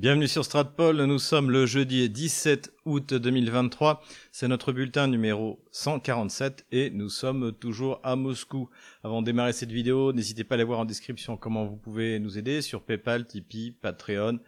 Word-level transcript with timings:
Bienvenue 0.00 0.28
sur 0.28 0.46
Stratpol, 0.46 1.04
nous 1.04 1.18
sommes 1.18 1.50
le 1.50 1.66
jeudi 1.66 2.08
17 2.08 2.72
août 2.86 3.12
2023, 3.12 4.02
c'est 4.32 4.48
notre 4.48 4.72
bulletin 4.72 5.08
numéro 5.08 5.62
147 5.72 6.64
et 6.72 6.88
nous 6.88 7.10
sommes 7.10 7.52
toujours 7.52 8.00
à 8.02 8.16
Moscou. 8.16 8.70
Avant 9.04 9.20
de 9.20 9.26
démarrer 9.26 9.52
cette 9.52 9.72
vidéo, 9.72 10.14
n'hésitez 10.14 10.42
pas 10.42 10.54
à 10.54 10.56
aller 10.56 10.64
voir 10.64 10.80
en 10.80 10.84
description 10.86 11.36
comment 11.36 11.66
vous 11.66 11.76
pouvez 11.76 12.18
nous 12.18 12.38
aider 12.38 12.62
sur 12.62 12.80
PayPal, 12.80 13.26
Tipeee, 13.26 13.72
Patreon, 13.72 14.38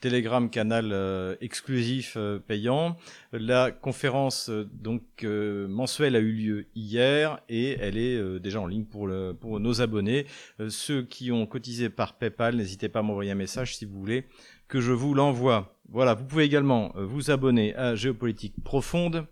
Telegram 0.00 0.48
canal 0.48 0.90
euh, 0.92 1.36
exclusif 1.40 2.14
euh, 2.16 2.38
payant. 2.38 2.96
La 3.32 3.70
conférence 3.70 4.48
euh, 4.48 4.68
donc 4.72 5.02
mensuelle 5.22 6.16
a 6.16 6.20
eu 6.20 6.32
lieu 6.32 6.66
hier 6.74 7.40
et 7.48 7.76
elle 7.80 7.96
est 7.96 8.40
déjà 8.40 8.60
en 8.60 8.66
ligne 8.66 8.84
pour, 8.84 9.06
le, 9.06 9.32
pour 9.32 9.60
nos 9.60 9.80
abonnés. 9.82 10.26
ceux 10.68 11.02
qui 11.02 11.30
ont 11.30 11.46
cotisé 11.46 11.90
par 11.90 12.14
PayPal, 12.14 12.56
n'hésitez 12.56 12.88
pas 12.88 13.00
à 13.00 13.02
m'envoyer 13.02 13.32
un 13.32 13.36
message 13.36 13.76
si 13.76 13.84
vous 13.84 13.98
voulez 13.98 14.26
que 14.70 14.80
je 14.80 14.92
vous 14.92 15.14
l'envoie. 15.14 15.74
Voilà, 15.92 16.14
vous 16.14 16.24
pouvez 16.24 16.44
également 16.44 16.92
euh, 16.96 17.04
vous 17.04 17.32
abonner 17.32 17.74
à 17.74 17.96
Géopolitique 17.96 18.54
Profonde 18.62 19.26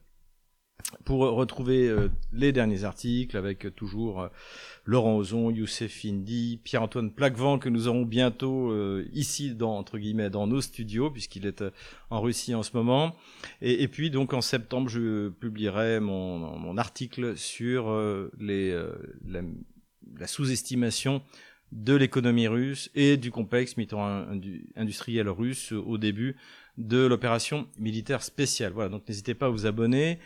pour 1.05 1.21
retrouver 1.21 1.89
euh, 1.89 2.09
les 2.33 2.53
derniers 2.53 2.85
articles 2.85 3.37
avec 3.37 3.67
euh, 3.67 3.71
toujours 3.71 4.29
Laurent 4.85 5.17
Ozon, 5.17 5.51
Youssef 5.51 6.05
Indy, 6.05 6.61
Pierre-Antoine 6.65 7.11
Plaquevent 7.11 7.59
que 7.59 7.69
nous 7.69 7.89
aurons 7.89 8.05
bientôt 8.05 8.73
ici 9.13 9.55
dans 9.55 9.77
entre 9.77 9.99
guillemets 9.99 10.31
dans 10.31 10.47
nos 10.47 10.63
studios 10.63 11.11
puisqu'il 11.11 11.45
est 11.45 11.63
en 12.09 12.23
Russie 12.23 12.55
en 12.55 12.63
ce 12.63 12.71
moment. 12.75 13.15
Et, 13.61 13.87
puis 13.89 14.11
donc 14.11 14.33
en 14.33 14.41
septembre 14.41 14.89
je 14.89 15.29
publierai 15.29 16.01
mon, 16.01 16.79
article 16.79 17.37
sur 17.37 17.95
les, 18.41 18.73
la, 19.27 19.43
la 20.19 20.27
sous-estimation 20.27 21.21
de 21.73 21.95
l'économie 21.95 22.49
russe 22.49 22.91
et 22.95 23.17
du 23.17 23.31
complexe 23.31 23.75
industriel 24.77 25.29
russe 25.29 25.73
au 25.73 25.99
début 25.99 26.37
de 26.79 27.05
l'opération 27.05 27.67
militaire 27.79 28.23
spéciale. 28.23 28.73
Voilà, 28.73 28.89
donc 28.89 29.07
n'hésitez 29.09 29.35
pas 29.35 29.47
à 29.47 29.51
vous 29.51 29.67
abonner. 29.67 30.19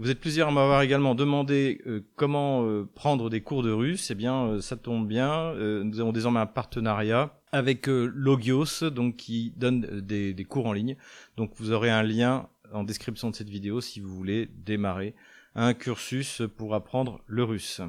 Vous 0.00 0.08
êtes 0.08 0.18
plusieurs 0.18 0.48
à 0.48 0.50
m'avoir 0.50 0.80
également 0.80 1.14
demandé 1.14 1.82
euh, 1.86 2.00
comment 2.16 2.64
euh, 2.64 2.88
prendre 2.94 3.28
des 3.28 3.42
cours 3.42 3.62
de 3.62 3.70
russe. 3.70 4.10
Eh 4.10 4.14
bien, 4.14 4.46
euh, 4.46 4.60
ça 4.62 4.78
tombe 4.78 5.06
bien. 5.06 5.52
nous 5.52 6.00
avons 6.00 6.10
désormais 6.10 6.40
un 6.40 6.46
partenariat 6.46 7.38
avec 7.52 7.86
Logios, 7.86 8.88
donc 8.88 9.16
qui 9.16 9.52
donne 9.56 10.00
des, 10.00 10.32
des, 10.32 10.44
cours 10.44 10.64
en 10.64 10.72
ligne. 10.72 10.96
Donc, 11.36 11.52
vous 11.56 11.70
aurez 11.72 11.90
un 11.90 12.02
lien 12.02 12.48
en 12.72 12.82
description 12.82 13.28
de 13.28 13.36
cette 13.36 13.50
vidéo 13.50 13.82
si 13.82 14.00
vous 14.00 14.08
voulez 14.08 14.48
démarrer 14.64 15.14
un 15.54 15.74
cursus 15.74 16.40
pour 16.56 16.74
apprendre 16.74 17.20
le 17.26 17.44
russe. 17.44 17.82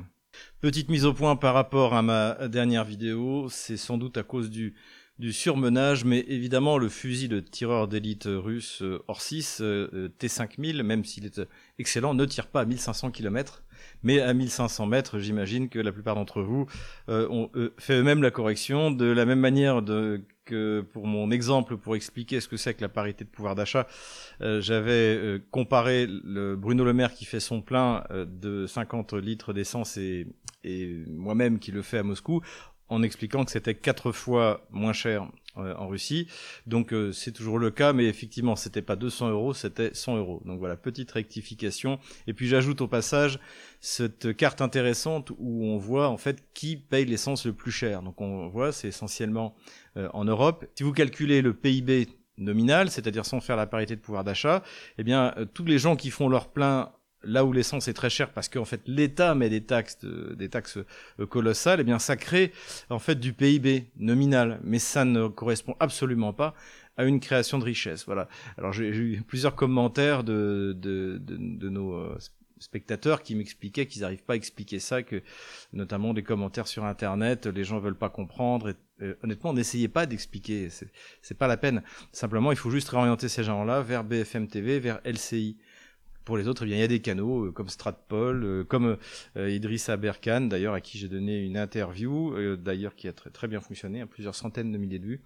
Petite 0.59 0.89
mise 0.89 1.05
au 1.05 1.13
point 1.13 1.37
par 1.37 1.53
rapport 1.53 1.93
à 1.93 2.01
ma 2.01 2.49
dernière 2.49 2.83
vidéo, 2.83 3.47
c'est 3.49 3.77
sans 3.77 3.97
doute 3.97 4.17
à 4.17 4.23
cause 4.23 4.49
du, 4.49 4.75
du 5.21 5.33
surmenage, 5.33 6.03
mais 6.03 6.25
évidemment 6.27 6.79
le 6.79 6.89
fusil 6.89 7.29
de 7.29 7.39
tireur 7.39 7.87
d'élite 7.87 8.27
russe 8.27 8.81
euh, 8.81 9.03
Orsis 9.07 9.59
euh, 9.61 10.09
T5000, 10.19 10.81
même 10.81 11.05
s'il 11.05 11.27
est 11.27 11.39
excellent, 11.77 12.15
ne 12.15 12.25
tire 12.25 12.47
pas 12.47 12.61
à 12.61 12.65
1500 12.65 13.11
km, 13.11 13.63
mais 14.01 14.19
à 14.19 14.33
1500 14.33 14.87
mètres, 14.87 15.19
j'imagine 15.19 15.69
que 15.69 15.77
la 15.77 15.91
plupart 15.91 16.15
d'entre 16.15 16.41
vous 16.41 16.65
euh, 17.07 17.29
ont 17.29 17.51
fait 17.77 17.99
eux-mêmes 17.99 18.23
la 18.23 18.31
correction, 18.31 18.89
de 18.89 19.05
la 19.05 19.25
même 19.25 19.39
manière 19.39 19.83
de, 19.83 20.23
que 20.45 20.83
pour 20.91 21.05
mon 21.05 21.29
exemple, 21.29 21.77
pour 21.77 21.95
expliquer 21.95 22.41
ce 22.41 22.47
que 22.47 22.57
c'est 22.57 22.73
que 22.73 22.81
la 22.81 22.89
parité 22.89 23.23
de 23.23 23.29
pouvoir 23.29 23.53
d'achat, 23.53 23.87
j'avais 24.39 25.39
comparé 25.51 26.07
le 26.07 26.55
Bruno 26.55 26.83
Le 26.83 26.93
Maire 26.93 27.13
qui 27.13 27.25
fait 27.25 27.39
son 27.39 27.61
plein 27.61 28.03
de 28.11 28.65
50 28.65 29.13
litres 29.13 29.53
d'essence 29.53 29.97
et, 29.97 30.25
et 30.63 31.03
moi-même 31.07 31.59
qui 31.59 31.71
le 31.71 31.81
fais 31.81 31.99
à 31.99 32.03
Moscou 32.03 32.41
en 32.91 33.03
expliquant 33.03 33.45
que 33.45 33.51
c'était 33.51 33.73
quatre 33.73 34.11
fois 34.11 34.67
moins 34.69 34.91
cher 34.91 35.27
euh, 35.57 35.73
en 35.75 35.87
Russie. 35.87 36.27
Donc 36.67 36.93
euh, 36.93 37.13
c'est 37.13 37.31
toujours 37.31 37.57
le 37.57 37.71
cas, 37.71 37.93
mais 37.93 38.05
effectivement 38.05 38.57
c'était 38.57 38.81
pas 38.81 38.97
200 38.97 39.29
euros, 39.29 39.53
c'était 39.53 39.91
100 39.93 40.17
euros. 40.17 40.41
Donc 40.45 40.59
voilà, 40.59 40.75
petite 40.75 41.09
rectification. 41.09 41.99
Et 42.27 42.33
puis 42.33 42.47
j'ajoute 42.47 42.81
au 42.81 42.89
passage 42.89 43.39
cette 43.79 44.35
carte 44.35 44.61
intéressante 44.61 45.31
où 45.39 45.65
on 45.65 45.77
voit 45.77 46.09
en 46.09 46.17
fait 46.17 46.43
qui 46.53 46.75
paye 46.75 47.05
l'essence 47.05 47.45
le 47.45 47.53
plus 47.53 47.71
cher. 47.71 48.03
Donc 48.03 48.19
on 48.19 48.49
voit 48.49 48.73
c'est 48.73 48.89
essentiellement 48.89 49.55
euh, 49.95 50.09
en 50.13 50.25
Europe. 50.25 50.65
Si 50.75 50.83
vous 50.83 50.91
calculez 50.91 51.41
le 51.41 51.53
PIB 51.53 52.09
nominal, 52.37 52.91
c'est-à-dire 52.91 53.25
sans 53.25 53.39
faire 53.39 53.55
la 53.55 53.67
parité 53.67 53.95
de 53.95 54.01
pouvoir 54.01 54.25
d'achat, 54.25 54.63
eh 54.97 55.03
bien 55.03 55.33
tous 55.53 55.63
les 55.63 55.79
gens 55.79 55.95
qui 55.95 56.09
font 56.09 56.27
leur 56.27 56.49
plein 56.49 56.91
là 57.23 57.45
où 57.45 57.53
l'essence 57.53 57.87
est 57.87 57.93
très 57.93 58.09
chère 58.09 58.31
parce 58.31 58.49
qu'en 58.49 58.65
fait 58.65 58.81
l'État 58.85 59.35
met 59.35 59.49
des 59.49 59.61
taxes, 59.61 59.99
des 60.03 60.49
taxes 60.49 60.77
euh, 61.19 61.25
colossales, 61.25 61.79
et 61.79 61.81
eh 61.81 61.85
bien 61.85 61.99
ça 61.99 62.15
crée 62.15 62.51
en 62.89 62.99
fait 62.99 63.19
du 63.19 63.33
PIB 63.33 63.87
nominal, 63.97 64.59
mais 64.63 64.79
ça 64.79 65.05
ne 65.05 65.27
correspond 65.27 65.75
absolument 65.79 66.33
pas 66.33 66.53
à 66.97 67.05
une 67.05 67.19
création 67.19 67.57
de 67.59 67.63
richesse. 67.63 68.05
Voilà. 68.05 68.27
Alors 68.57 68.73
j'ai 68.73 68.87
eu 68.87 69.21
plusieurs 69.25 69.55
commentaires 69.55 70.23
de, 70.23 70.75
de, 70.77 71.17
de, 71.19 71.69
nos 71.69 71.93
euh, 71.93 72.17
spectateurs 72.59 73.23
qui 73.23 73.35
m'expliquaient 73.35 73.87
qu'ils 73.87 74.01
n'arrivent 74.01 74.23
pas 74.23 74.33
à 74.33 74.35
expliquer 74.35 74.79
ça, 74.79 75.03
que 75.03 75.21
notamment 75.73 76.13
des 76.13 76.23
commentaires 76.23 76.67
sur 76.67 76.85
Internet, 76.85 77.47
les 77.47 77.63
gens 77.63 77.79
veulent 77.79 77.95
pas 77.95 78.09
comprendre. 78.09 78.69
Et, 78.69 78.75
euh, 79.03 79.15
honnêtement, 79.23 79.53
n'essayez 79.53 79.87
pas 79.87 80.05
d'expliquer, 80.05 80.69
c'est 81.21 81.37
pas 81.37 81.47
la 81.47 81.57
peine. 81.57 81.81
Simplement, 82.11 82.51
il 82.51 82.57
faut 82.57 82.69
juste 82.69 82.89
réorienter 82.89 83.29
ces 83.29 83.43
gens-là 83.43 83.81
vers 83.81 84.03
BFM 84.03 84.47
TV, 84.47 84.79
vers 84.79 84.99
LCI. 85.05 85.57
Pour 86.25 86.37
les 86.37 86.47
autres, 86.47 86.63
eh 86.63 86.65
bien, 86.67 86.77
il 86.77 86.81
y 86.81 86.83
a 86.83 86.87
des 86.87 87.01
canaux 87.01 87.47
euh, 87.47 87.51
comme 87.51 87.69
Stratpol, 87.69 88.43
euh, 88.43 88.63
comme 88.63 88.97
euh, 89.37 89.49
Idrissa 89.49 89.97
Berkane, 89.97 90.49
d'ailleurs, 90.49 90.73
à 90.73 90.81
qui 90.81 90.97
j'ai 90.97 91.07
donné 91.07 91.39
une 91.39 91.57
interview, 91.57 92.35
d'ailleurs, 92.57 92.95
qui 92.95 93.07
a 93.07 93.13
très, 93.13 93.47
bien 93.47 93.61
fonctionné, 93.61 94.01
à 94.01 94.05
plusieurs 94.05 94.35
centaines 94.35 94.71
de 94.71 94.77
milliers 94.77 94.99
de 94.99 95.05
vues. 95.05 95.21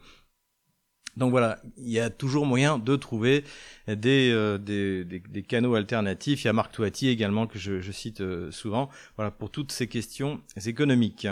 Donc 1.18 1.32
voilà, 1.32 1.62
il 1.78 1.90
y 1.90 2.00
a 2.00 2.10
toujours 2.10 2.46
moyen 2.46 2.78
de 2.78 2.96
trouver 2.98 3.46
des, 3.88 5.46
canaux 5.48 5.76
alternatifs. 5.76 6.44
Il 6.44 6.48
y 6.48 6.50
a 6.50 6.54
Marc 6.54 6.74
Touati 6.74 7.08
également 7.08 7.48
que 7.48 7.58
je, 7.58 7.80
je 7.80 7.92
cite 7.94 8.22
souvent. 8.52 8.90
Voilà 9.16 9.32
pour 9.32 9.50
toutes 9.50 9.72
ces 9.72 9.88
questions 9.88 10.42
économiques. 10.66 11.26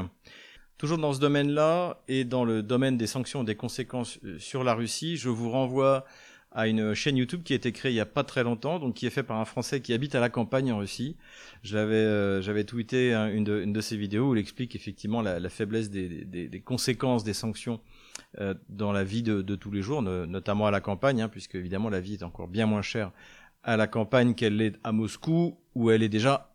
Toujours 0.78 0.97
dans 0.97 1.12
ce 1.12 1.19
domaine-là 1.19 2.01
et 2.07 2.24
dans 2.24 2.45
le 2.45 2.63
domaine 2.63 2.95
des 2.97 3.07
sanctions 3.07 3.41
et 3.44 3.45
des 3.45 3.56
conséquences 3.56 4.19
sur 4.38 4.63
la 4.63 4.74
Russie, 4.74 5.18
je 5.18 5.28
vous 5.28 5.50
renvoie 5.50 6.06
à 6.53 6.68
une 6.68 6.94
chaîne 6.94 7.18
YouTube 7.18 7.44
qui 7.44 7.53
a 7.53 7.56
été 7.56 7.72
créée 7.72 7.91
il 7.91 7.96
y 7.96 8.00
a 8.00 8.06
pas 8.06 8.24
très 8.24 8.44
longtemps, 8.44 8.80
donc 8.80 8.94
qui 8.94 9.06
est 9.06 9.09
fait 9.09 9.24
par 9.24 9.40
un 9.40 9.46
Français 9.46 9.81
qui 9.81 9.94
habite 9.94 10.16
à 10.16 10.19
la 10.19 10.30
campagne 10.30 10.72
en 10.72 10.78
Russie. 10.78 11.18
J'avais 11.64 11.96
euh, 11.96 12.41
j'avais 12.41 12.64
tweeté 12.64 13.14
une, 13.14 13.44
de, 13.44 13.81
ses 13.81 13.97
vidéos 13.97 14.30
où 14.30 14.36
il 14.36 14.40
explique 14.40 14.75
effectivement 14.75 15.22
la, 15.22 15.50
faiblesse 15.50 15.90
des, 15.90 16.63
conséquences 16.63 17.24
des 17.24 17.34
sanctions 17.34 17.80
euh, 18.40 18.53
dans 18.69 18.92
la 18.92 19.03
vie 19.03 19.24
de, 19.24 19.42
de, 19.42 19.56
tous 19.56 19.72
les 19.72 19.81
jours, 19.81 20.02
notamment 20.02 20.68
à 20.68 20.72
la 20.72 20.81
campagne, 20.81 21.22
hein, 21.22 21.30
puisque 21.30 21.56
évidemment 21.56 21.90
la 21.90 22.00
vie 22.00 22.13
est 22.13 22.24
encore 22.24 22.47
bien 22.47 22.66
moins 22.66 22.81
chère 22.81 23.12
à 23.63 23.78
la 23.78 23.88
campagne 23.88 24.36
qu'elle 24.36 24.58
l'est 24.58 24.80
à 24.84 24.92
Moscou, 24.92 25.58
où 25.74 25.90
elle 25.90 26.03
est 26.03 26.09
déjà 26.09 26.53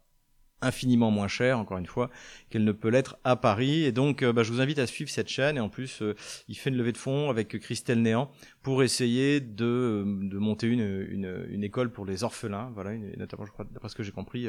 infiniment 0.61 1.11
moins 1.11 1.29
cher, 1.29 1.59
encore 1.59 1.79
une 1.79 1.87
fois, 1.87 2.11
qu'elle 2.51 2.65
ne 2.65 2.73
peut 2.73 2.89
l'être 2.89 3.19
à 3.25 3.37
Paris. 3.37 3.85
Et 3.85 3.93
donc, 3.93 4.23
euh, 4.23 4.33
bah, 4.33 4.43
je 4.43 4.53
vous 4.53 4.61
invite 4.61 4.79
à 4.79 4.87
suivre 4.87 5.11
cette 5.11 5.29
chaîne. 5.29 5.57
Et 5.57 5.61
en 5.61 5.69
plus, 5.69 6.03
euh, 6.03 6.15
il 6.49 6.57
fait 6.57 6.71
une 6.71 6.77
levée 6.77 6.93
de 6.93 6.99
fonds 6.99 7.31
avec 7.31 7.59
Christelle 7.59 8.03
Néant 8.03 8.31
pour 8.63 8.83
essayer 8.83 9.41
de, 9.41 9.65
euh, 9.65 10.05
de 10.05 10.39
monter 10.39 10.67
une, 10.67 11.07
une, 11.09 11.47
une, 11.51 11.65
école 11.65 11.91
pour 11.91 12.05
les 12.07 12.25
orphelins. 12.25 12.71
Voilà, 12.75 12.97
notamment, 13.17 13.45
je 13.45 13.53
crois, 13.53 13.67
d'après 13.71 13.89
ce 13.89 13.95
que 13.95 14.03
j'ai 14.03 14.13
compris, 14.13 14.47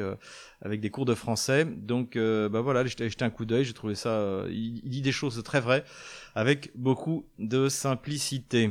avec 0.62 0.80
des 0.80 0.90
cours 0.90 1.04
de 1.04 1.14
français. 1.14 1.64
Donc, 1.64 2.16
bah 2.16 2.60
voilà, 2.60 2.84
j'ai 2.84 3.08
jeté 3.08 3.24
un 3.24 3.30
coup 3.30 3.44
d'œil. 3.44 3.64
J'ai 3.64 3.72
trouvé 3.72 3.94
ça. 3.94 4.44
il 4.50 4.88
dit 4.88 5.02
des 5.02 5.12
choses 5.12 5.42
très 5.42 5.60
vraies, 5.60 5.84
avec 6.34 6.70
beaucoup 6.74 7.26
de 7.38 7.68
simplicité. 7.68 8.70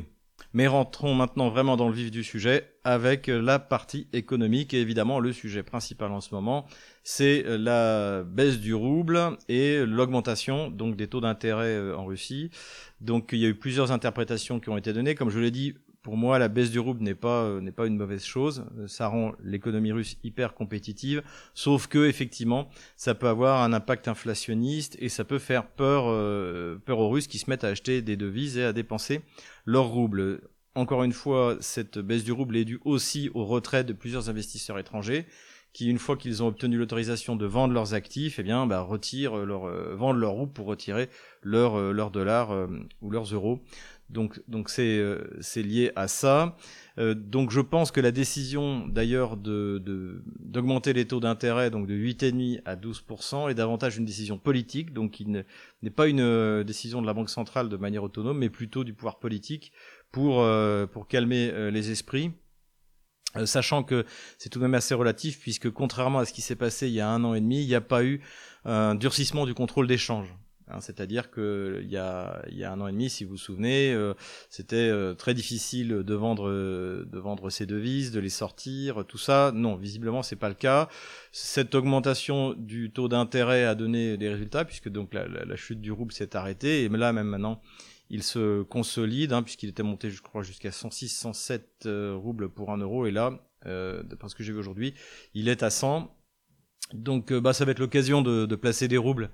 Mais 0.54 0.68
rentrons 0.68 1.14
maintenant 1.14 1.50
vraiment 1.50 1.78
dans 1.78 1.88
le 1.88 1.94
vif 1.94 2.12
du 2.12 2.24
sujet 2.24 2.74
avec 2.84 3.28
la 3.28 3.60
partie 3.60 4.08
économique 4.14 4.74
et 4.74 4.82
évidemment 4.82 5.20
le 5.20 5.32
sujet 5.32 5.64
principal 5.64 6.12
en 6.12 6.22
ce 6.22 6.34
moment, 6.34 6.66
c'est 7.04 7.44
la 7.46 8.24
baisse 8.24 8.60
du 8.60 8.74
rouble 8.74 9.38
et 9.48 9.86
l'augmentation 9.86 10.70
donc 10.70 10.96
des 10.96 11.08
taux 11.08 11.22
d'intérêt 11.22 11.76
euh, 11.76 11.96
en 11.96 12.06
Russie. 12.06 12.50
Donc 13.00 13.30
il 13.32 13.40
y 13.40 13.46
a 13.46 13.50
eu 13.50 13.56
plusieurs 13.56 13.92
interprétations 13.92 14.60
qui 14.60 14.70
ont 14.70 14.78
été 14.78 14.92
données, 14.92 15.16
comme 15.16 15.30
je 15.30 15.40
l'ai 15.40 15.52
dit, 15.52 15.76
pour 16.02 16.16
moi, 16.16 16.40
la 16.40 16.48
baisse 16.48 16.72
du 16.72 16.80
rouble 16.80 17.04
n'est 17.04 17.16
pas 17.16 17.44
euh, 17.44 17.62
n'est 17.62 17.72
pas 17.72 17.86
une 17.86 17.98
mauvaise 17.98 18.24
chose. 18.24 18.66
Euh, 18.78 18.88
ça 18.88 19.08
rend 19.08 19.34
l'économie 19.44 19.92
russe 19.92 20.18
hyper 20.24 20.54
compétitive, 20.54 21.22
sauf 21.54 21.88
que 21.88 22.08
effectivement, 22.08 22.70
ça 22.96 23.16
peut 23.16 23.28
avoir 23.28 23.62
un 23.64 23.74
impact 23.74 24.08
inflationniste 24.08 24.96
et 25.00 25.10
ça 25.10 25.26
peut 25.26 25.40
faire 25.40 25.68
peur 25.68 26.06
euh, 26.08 26.78
peur 26.86 27.00
aux 27.00 27.10
Russes 27.10 27.28
qui 27.28 27.38
se 27.38 27.50
mettent 27.50 27.66
à 27.66 27.68
acheter 27.68 28.02
des 28.02 28.16
devises 28.16 28.58
et 28.58 28.64
à 28.64 28.74
dépenser 28.74 29.22
leur 29.70 29.88
rouble. 29.88 30.42
Encore 30.74 31.04
une 31.04 31.14
fois, 31.14 31.58
cette 31.60 32.00
baisse 32.00 32.24
du 32.24 32.32
rouble 32.32 32.58
est 32.58 32.66
due 32.66 32.80
aussi 32.86 33.30
au 33.36 33.46
retrait 33.46 33.84
de 33.84 33.94
plusieurs 33.94 34.30
investisseurs 34.30 34.80
étrangers 34.80 35.28
qui, 35.74 35.88
une 35.88 36.00
fois 36.00 36.18
qu'ils 36.18 36.42
ont 36.42 36.48
obtenu 36.48 36.78
l'autorisation 36.78 37.36
de 37.36 37.46
vendre 37.46 37.76
leurs 37.76 37.94
actifs, 37.94 38.40
eh 38.40 38.44
bien, 38.44 38.66
bah, 38.66 38.82
retirent 38.82 39.36
leur, 39.46 39.70
vendent 39.96 40.18
leur 40.18 40.32
rouble 40.32 40.54
pour 40.54 40.66
retirer 40.66 41.10
leurs 41.44 41.94
leur 41.94 42.10
dollars 42.10 42.68
ou 43.02 43.12
leurs 43.12 43.32
euros. 43.32 43.62
Donc, 44.10 44.42
euh, 44.80 45.24
c'est 45.40 45.62
lié 45.62 45.92
à 45.96 46.08
ça. 46.08 46.58
Euh, 46.98 47.14
donc, 47.14 47.52
je 47.52 47.62
pense 47.62 47.92
que 47.92 48.02
la 48.02 48.12
décision, 48.12 48.88
d'ailleurs, 48.88 49.38
d'augmenter 49.38 50.94
les 50.94 51.06
taux 51.06 51.20
d'intérêt, 51.20 51.70
donc 51.70 51.86
de 51.86 51.94
8,5 51.94 52.62
à 52.66 52.76
12% 52.76 53.50
est 53.50 53.54
davantage 53.54 53.98
une 53.98 54.06
décision 54.06 54.40
politique. 54.40 54.94
Donc, 54.94 55.20
il 55.20 55.46
n'est 55.84 55.90
pas 55.92 56.08
une 56.08 56.22
euh, 56.22 56.64
décision 56.64 57.02
de 57.02 57.08
la 57.08 57.14
Banque 57.14 57.30
centrale 57.30 57.70
de 57.70 57.78
manière 57.78 58.04
autonome, 58.04 58.40
mais 58.40 58.50
plutôt 58.50 58.84
du 58.84 58.94
pouvoir 58.94 59.20
politique 59.20 59.72
pour, 60.12 60.44
pour 60.92 61.08
calmer 61.08 61.70
les 61.70 61.92
esprits. 61.92 62.32
sachant 63.46 63.84
que 63.84 64.06
c'est 64.40 64.50
tout 64.50 64.58
de 64.58 64.64
même 64.64 64.74
assez 64.74 64.96
relatif 64.96 65.40
puisque 65.40 65.70
contrairement 65.70 66.18
à 66.18 66.26
ce 66.26 66.34
qui 66.34 66.42
s'est 66.42 66.56
passé 66.56 66.88
il 66.88 66.96
y 66.96 67.00
a 67.00 67.08
un 67.08 67.24
an 67.24 67.36
et 67.36 67.42
demi, 67.42 67.62
il 67.62 67.68
n'y 67.68 67.76
a 67.76 67.82
pas 67.82 68.04
eu 68.04 68.20
un 68.66 68.96
durcissement 68.96 69.46
du 69.46 69.54
contrôle 69.54 69.86
d'échange. 69.86 70.34
Hein, 70.70 70.82
c'est-à-dire 70.82 71.32
que 71.32 71.80
il 71.82 71.90
y 71.90 71.98
a, 71.98 72.42
un 72.72 72.82
an 72.82 72.88
et 72.88 72.92
demi, 72.92 73.10
si 73.10 73.24
vous 73.24 73.32
vous 73.32 73.38
souvenez, 73.38 73.92
euh, 73.92 74.14
c'était 74.50 74.76
euh, 74.76 75.16
très 75.16 75.34
difficile 75.34 75.90
de 75.90 76.14
vendre, 76.14 76.50
de 76.52 77.20
vendre 77.20 77.50
ces 77.50 77.66
devises, 77.66 78.12
de 78.12 78.20
les 78.20 78.30
sortir, 78.30 79.04
tout 79.08 79.18
ça. 79.18 79.52
Non, 79.54 79.76
visiblement, 79.76 80.22
c'est 80.22 80.36
pas 80.36 80.50
le 80.50 80.56
cas. 80.56 80.88
Cette 81.32 81.74
augmentation 81.74 82.54
du 82.54 82.92
taux 82.92 83.08
d'intérêt 83.08 83.66
a 83.66 83.74
donné 83.74 84.18
des 84.18 84.30
résultats 84.30 84.64
puisque 84.64 84.90
donc 84.90 85.14
la, 85.14 85.56
chute 85.56 85.82
du 85.82 85.92
rouble 85.92 86.14
s'est 86.14 86.36
arrêtée 86.36 86.84
et 86.84 86.90
là 86.90 87.14
même 87.14 87.28
maintenant. 87.28 87.62
Il 88.12 88.24
se 88.24 88.64
consolide 88.64 89.34
hein, 89.34 89.44
puisqu'il 89.44 89.70
était 89.70 89.84
monté, 89.84 90.10
je 90.10 90.22
crois, 90.22 90.42
jusqu'à 90.42 90.72
106, 90.72 91.10
107 91.10 91.86
euh, 91.86 92.16
roubles 92.16 92.50
pour 92.50 92.72
un 92.72 92.78
euro 92.78 93.06
et 93.06 93.12
là, 93.12 93.40
euh, 93.68 94.02
parce 94.20 94.34
que 94.34 94.44
j'ai 94.44 94.52
vu 94.52 94.58
aujourd'hui, 94.58 94.96
il 95.36 95.48
est 95.48 95.62
à 95.62 95.70
100. 95.70 96.16
Donc, 96.94 97.32
bah, 97.32 97.54
ça 97.54 97.66
va 97.66 97.72
être 97.72 97.80
l'occasion 97.80 98.24
de 98.24 98.56
placer 98.56 98.88
des 98.88 98.98
roubles 98.98 99.30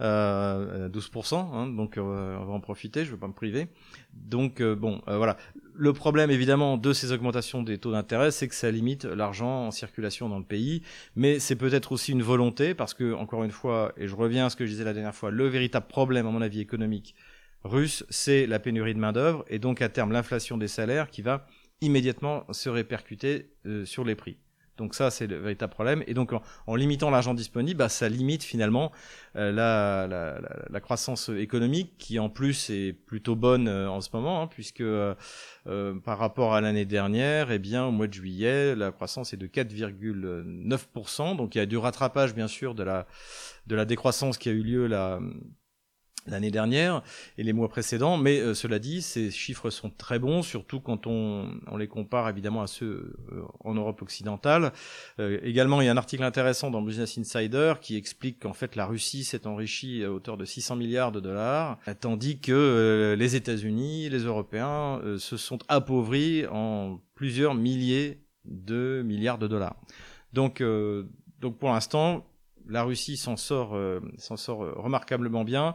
euh, 0.00 0.88
12%, 0.88 1.36
hein, 1.36 1.66
donc 1.68 1.96
euh, 1.96 2.36
on 2.38 2.44
va 2.44 2.52
en 2.52 2.60
profiter, 2.60 3.04
je 3.04 3.10
ne 3.10 3.12
veux 3.12 3.20
pas 3.20 3.28
me 3.28 3.32
priver. 3.32 3.68
Donc 4.12 4.60
euh, 4.60 4.74
bon, 4.74 5.00
euh, 5.08 5.16
voilà. 5.16 5.36
Le 5.74 5.92
problème 5.92 6.30
évidemment 6.30 6.76
de 6.76 6.92
ces 6.92 7.12
augmentations 7.12 7.62
des 7.62 7.78
taux 7.78 7.92
d'intérêt, 7.92 8.30
c'est 8.30 8.48
que 8.48 8.54
ça 8.54 8.70
limite 8.70 9.04
l'argent 9.04 9.66
en 9.66 9.70
circulation 9.70 10.28
dans 10.28 10.38
le 10.38 10.44
pays, 10.44 10.82
mais 11.16 11.38
c'est 11.38 11.56
peut-être 11.56 11.92
aussi 11.92 12.12
une 12.12 12.22
volonté, 12.22 12.74
parce 12.74 12.94
que 12.94 13.14
encore 13.14 13.44
une 13.44 13.50
fois, 13.50 13.92
et 13.96 14.08
je 14.08 14.14
reviens 14.14 14.46
à 14.46 14.50
ce 14.50 14.56
que 14.56 14.64
je 14.66 14.70
disais 14.70 14.84
la 14.84 14.94
dernière 14.94 15.14
fois, 15.14 15.30
le 15.30 15.46
véritable 15.46 15.86
problème 15.86 16.26
à 16.26 16.30
mon 16.30 16.42
avis 16.42 16.60
économique 16.60 17.14
russe, 17.64 18.04
c'est 18.10 18.46
la 18.46 18.58
pénurie 18.58 18.94
de 18.94 19.00
main 19.00 19.12
d'œuvre 19.12 19.44
et 19.48 19.58
donc 19.58 19.82
à 19.82 19.88
terme 19.88 20.12
l'inflation 20.12 20.56
des 20.56 20.68
salaires 20.68 21.10
qui 21.10 21.22
va 21.22 21.46
immédiatement 21.80 22.44
se 22.52 22.68
répercuter 22.68 23.50
sur 23.84 24.04
les 24.04 24.14
prix. 24.14 24.38
Donc 24.76 24.94
ça, 24.94 25.10
c'est 25.10 25.26
le 25.26 25.36
véritable 25.36 25.72
problème. 25.72 26.02
Et 26.06 26.14
donc, 26.14 26.32
en, 26.66 26.74
limitant 26.74 27.10
l'argent 27.10 27.34
disponible, 27.34 27.78
bah, 27.78 27.88
ça 27.88 28.08
limite 28.08 28.42
finalement 28.42 28.92
euh, 29.36 29.50
la, 29.52 30.06
la, 30.06 30.40
la, 30.68 30.80
croissance 30.80 31.28
économique, 31.30 31.94
qui 31.98 32.18
en 32.18 32.28
plus 32.28 32.70
est 32.70 32.92
plutôt 32.92 33.36
bonne 33.36 33.68
euh, 33.68 33.88
en 33.88 34.00
ce 34.00 34.10
moment, 34.12 34.42
hein, 34.42 34.46
puisque 34.46 34.82
euh, 34.82 35.14
par 36.04 36.18
rapport 36.18 36.54
à 36.54 36.60
l'année 36.60 36.84
dernière, 36.84 37.50
eh 37.50 37.58
bien, 37.58 37.86
au 37.86 37.90
mois 37.90 38.06
de 38.06 38.14
juillet, 38.14 38.74
la 38.74 38.92
croissance 38.92 39.32
est 39.32 39.38
de 39.38 39.46
4,9%. 39.46 41.36
Donc, 41.36 41.54
il 41.54 41.58
y 41.58 41.60
a 41.60 41.66
du 41.66 41.76
rattrapage, 41.76 42.34
bien 42.34 42.48
sûr, 42.48 42.74
de 42.74 42.82
la 42.82 43.06
de 43.66 43.74
la 43.74 43.84
décroissance 43.84 44.38
qui 44.38 44.48
a 44.48 44.52
eu 44.52 44.62
lieu 44.62 44.86
là 44.86 45.18
l'année 46.26 46.50
dernière 46.50 47.02
et 47.38 47.42
les 47.42 47.52
mois 47.52 47.68
précédents, 47.68 48.16
mais 48.16 48.40
euh, 48.40 48.54
cela 48.54 48.78
dit, 48.78 49.02
ces 49.02 49.30
chiffres 49.30 49.70
sont 49.70 49.90
très 49.90 50.18
bons, 50.18 50.42
surtout 50.42 50.80
quand 50.80 51.06
on, 51.06 51.50
on 51.66 51.76
les 51.76 51.88
compare 51.88 52.28
évidemment 52.28 52.62
à 52.62 52.66
ceux 52.66 53.16
euh, 53.32 53.42
en 53.60 53.74
Europe 53.74 54.02
occidentale. 54.02 54.72
Euh, 55.18 55.38
également, 55.42 55.80
il 55.80 55.86
y 55.86 55.88
a 55.88 55.92
un 55.92 55.96
article 55.96 56.22
intéressant 56.22 56.70
dans 56.70 56.82
Business 56.82 57.18
Insider 57.18 57.74
qui 57.80 57.96
explique 57.96 58.40
qu'en 58.40 58.52
fait 58.52 58.76
la 58.76 58.86
Russie 58.86 59.24
s'est 59.24 59.46
enrichie 59.46 60.04
à 60.04 60.12
hauteur 60.12 60.36
de 60.36 60.44
600 60.44 60.76
milliards 60.76 61.12
de 61.12 61.20
dollars, 61.20 61.78
tandis 62.00 62.40
que 62.40 63.14
les 63.18 63.36
États-Unis, 63.36 64.08
les 64.08 64.20
Européens 64.20 65.00
se 65.18 65.36
sont 65.36 65.58
appauvris 65.68 66.46
en 66.46 67.00
plusieurs 67.14 67.54
milliers 67.54 68.20
de 68.44 69.02
milliards 69.04 69.38
de 69.38 69.46
dollars. 69.46 69.76
Donc, 70.32 70.62
donc 71.40 71.58
pour 71.58 71.70
l'instant, 71.70 72.26
la 72.68 72.82
Russie 72.82 73.16
s'en 73.16 73.36
sort, 73.36 73.78
s'en 74.18 74.36
sort 74.36 74.58
remarquablement 74.76 75.44
bien. 75.44 75.74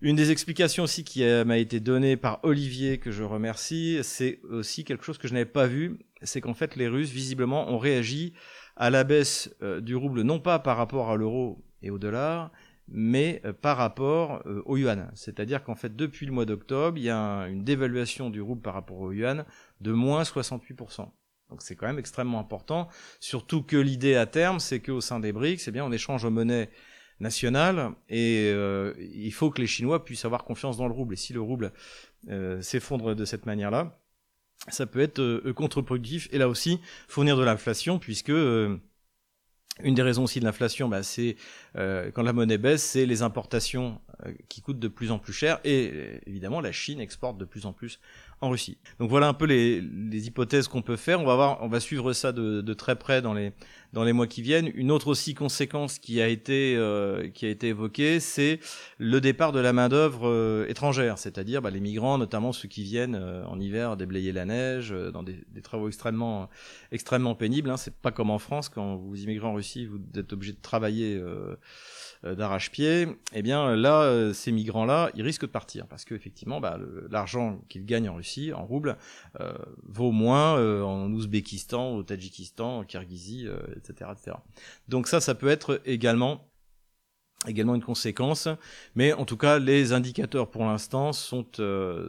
Une 0.00 0.14
des 0.14 0.30
explications 0.30 0.84
aussi 0.84 1.02
qui 1.02 1.24
m'a 1.24 1.58
été 1.58 1.80
donnée 1.80 2.16
par 2.16 2.38
Olivier, 2.44 2.98
que 2.98 3.10
je 3.10 3.24
remercie, 3.24 3.98
c'est 4.02 4.40
aussi 4.48 4.84
quelque 4.84 5.04
chose 5.04 5.18
que 5.18 5.26
je 5.26 5.34
n'avais 5.34 5.44
pas 5.44 5.66
vu, 5.66 5.98
c'est 6.22 6.40
qu'en 6.40 6.54
fait 6.54 6.76
les 6.76 6.88
Russes, 6.88 7.10
visiblement, 7.10 7.68
ont 7.70 7.78
réagi 7.78 8.32
à 8.76 8.90
la 8.90 9.04
baisse 9.04 9.54
euh, 9.62 9.80
du 9.80 9.96
rouble, 9.96 10.22
non 10.22 10.38
pas 10.38 10.58
par 10.58 10.76
rapport 10.76 11.10
à 11.10 11.16
l'euro 11.16 11.64
et 11.82 11.90
au 11.90 11.98
dollar, 11.98 12.52
mais 12.86 13.42
euh, 13.44 13.52
par 13.52 13.76
rapport 13.76 14.40
euh, 14.46 14.62
au 14.64 14.76
yuan. 14.76 15.10
C'est-à-dire 15.14 15.64
qu'en 15.64 15.74
fait, 15.74 15.94
depuis 15.94 16.26
le 16.26 16.32
mois 16.32 16.46
d'octobre, 16.46 16.96
il 16.96 17.04
y 17.04 17.10
a 17.10 17.48
une 17.48 17.64
dévaluation 17.64 18.30
du 18.30 18.40
rouble 18.40 18.62
par 18.62 18.74
rapport 18.74 19.00
au 19.00 19.12
yuan 19.12 19.44
de 19.80 19.92
moins 19.92 20.22
68%. 20.22 21.08
Donc 21.50 21.62
c'est 21.62 21.76
quand 21.76 21.86
même 21.86 21.98
extrêmement 21.98 22.38
important, 22.38 22.88
surtout 23.20 23.62
que 23.62 23.76
l'idée 23.76 24.14
à 24.14 24.26
terme, 24.26 24.60
c'est 24.60 24.80
qu'au 24.80 25.00
sein 25.00 25.18
des 25.18 25.32
BRICS, 25.32 25.68
eh 25.68 25.70
bien, 25.70 25.84
on 25.84 25.92
échange 25.92 26.24
aux 26.24 26.30
monnaies 26.30 26.70
nationale 27.20 27.92
et 28.08 28.50
euh, 28.52 28.94
il 28.98 29.32
faut 29.32 29.50
que 29.50 29.60
les 29.60 29.66
Chinois 29.66 30.04
puissent 30.04 30.24
avoir 30.24 30.44
confiance 30.44 30.76
dans 30.76 30.86
le 30.86 30.92
rouble. 30.92 31.14
Et 31.14 31.16
si 31.16 31.32
le 31.32 31.40
rouble 31.40 31.72
euh, 32.28 32.60
s'effondre 32.62 33.14
de 33.14 33.24
cette 33.24 33.46
manière-là, 33.46 33.98
ça 34.68 34.86
peut 34.86 35.00
être 35.00 35.20
euh, 35.20 35.52
contre-productif 35.52 36.28
et 36.32 36.38
là 36.38 36.48
aussi 36.48 36.80
fournir 37.08 37.36
de 37.36 37.44
l'inflation 37.44 37.98
puisque 37.98 38.30
une 38.30 39.94
des 39.94 40.02
raisons 40.02 40.24
aussi 40.24 40.40
de 40.40 40.44
l'inflation, 40.44 40.88
bah, 40.88 41.04
c'est 41.04 41.36
quand 41.74 42.22
la 42.22 42.32
monnaie 42.32 42.58
baisse, 42.58 42.82
c'est 42.82 43.06
les 43.06 43.22
importations 43.22 44.00
qui 44.48 44.60
coûtent 44.60 44.80
de 44.80 44.88
plus 44.88 45.12
en 45.12 45.20
plus 45.20 45.32
cher 45.32 45.60
et 45.62 46.20
évidemment 46.26 46.60
la 46.60 46.72
Chine 46.72 47.00
exporte 47.00 47.38
de 47.38 47.44
plus 47.44 47.64
en 47.64 47.72
plus 47.72 48.00
en 48.40 48.50
Russie. 48.50 48.78
Donc 48.98 49.10
voilà 49.10 49.28
un 49.28 49.34
peu 49.34 49.44
les, 49.44 49.80
les 49.80 50.26
hypothèses 50.26 50.68
qu'on 50.68 50.82
peut 50.82 50.96
faire. 50.96 51.20
On 51.20 51.24
va 51.24 51.34
voir, 51.34 51.62
on 51.62 51.68
va 51.68 51.80
suivre 51.80 52.12
ça 52.12 52.32
de, 52.32 52.60
de, 52.60 52.74
très 52.74 52.96
près 52.96 53.22
dans 53.22 53.34
les 53.34 53.52
dans 53.92 54.04
les 54.04 54.12
mois 54.12 54.26
qui 54.26 54.42
viennent. 54.42 54.70
Une 54.74 54.90
autre 54.90 55.08
aussi 55.08 55.34
conséquence 55.34 55.98
qui 55.98 56.20
a 56.20 56.28
été 56.28 56.76
euh, 56.76 57.28
qui 57.30 57.46
a 57.46 57.48
été 57.48 57.68
évoquée, 57.68 58.20
c'est 58.20 58.60
le 58.98 59.20
départ 59.20 59.52
de 59.52 59.60
la 59.60 59.72
main 59.72 59.88
d'œuvre 59.88 60.28
euh, 60.28 60.66
étrangère, 60.68 61.18
c'est-à-dire 61.18 61.62
bah, 61.62 61.70
les 61.70 61.80
migrants, 61.80 62.18
notamment 62.18 62.52
ceux 62.52 62.68
qui 62.68 62.82
viennent 62.82 63.16
euh, 63.16 63.44
en 63.46 63.58
hiver 63.58 63.96
déblayer 63.96 64.32
la 64.32 64.44
neige 64.44 64.94
dans 65.12 65.22
des, 65.22 65.38
des 65.48 65.62
travaux 65.62 65.88
extrêmement 65.88 66.48
extrêmement 66.92 67.34
pénibles. 67.34 67.70
Hein. 67.70 67.76
C'est 67.76 67.94
pas 67.94 68.12
comme 68.12 68.30
en 68.30 68.38
France 68.38 68.68
quand 68.68 68.96
vous 68.96 69.22
immigrez 69.22 69.46
en 69.46 69.54
Russie, 69.54 69.86
vous 69.86 69.98
êtes 70.16 70.32
obligé 70.32 70.52
de 70.52 70.60
travailler 70.60 71.20
euh, 72.24 72.34
d'arrache-pied, 72.34 73.06
eh 73.32 73.42
bien 73.42 73.76
là, 73.76 74.02
euh, 74.02 74.32
ces 74.32 74.50
migrants-là, 74.50 75.10
ils 75.14 75.22
risquent 75.22 75.42
de 75.42 75.46
partir 75.46 75.86
parce 75.86 76.04
qu'effectivement, 76.04 76.60
bah, 76.60 76.76
l'argent 77.10 77.60
qu'ils 77.68 77.86
gagnent 77.86 78.08
en 78.08 78.16
Russie, 78.16 78.52
en 78.52 78.64
rouble, 78.66 78.96
euh, 79.38 79.52
vaut 79.84 80.10
moins 80.10 80.58
en 80.82 81.12
Ouzbékistan, 81.12 81.94
au 81.94 82.02
Tadjikistan, 82.02 82.78
en 82.78 82.84
Kirghizie, 82.84 83.48
etc.. 83.78 84.10
Donc 84.88 85.08
ça, 85.08 85.20
ça 85.20 85.34
peut 85.34 85.48
être 85.48 85.80
également 85.84 86.44
une 87.46 87.82
conséquence, 87.82 88.48
mais 88.96 89.12
en 89.12 89.24
tout 89.24 89.36
cas 89.36 89.60
les 89.60 89.92
indicateurs 89.92 90.50
pour 90.50 90.64
l'instant 90.64 91.12
sont 91.12 91.46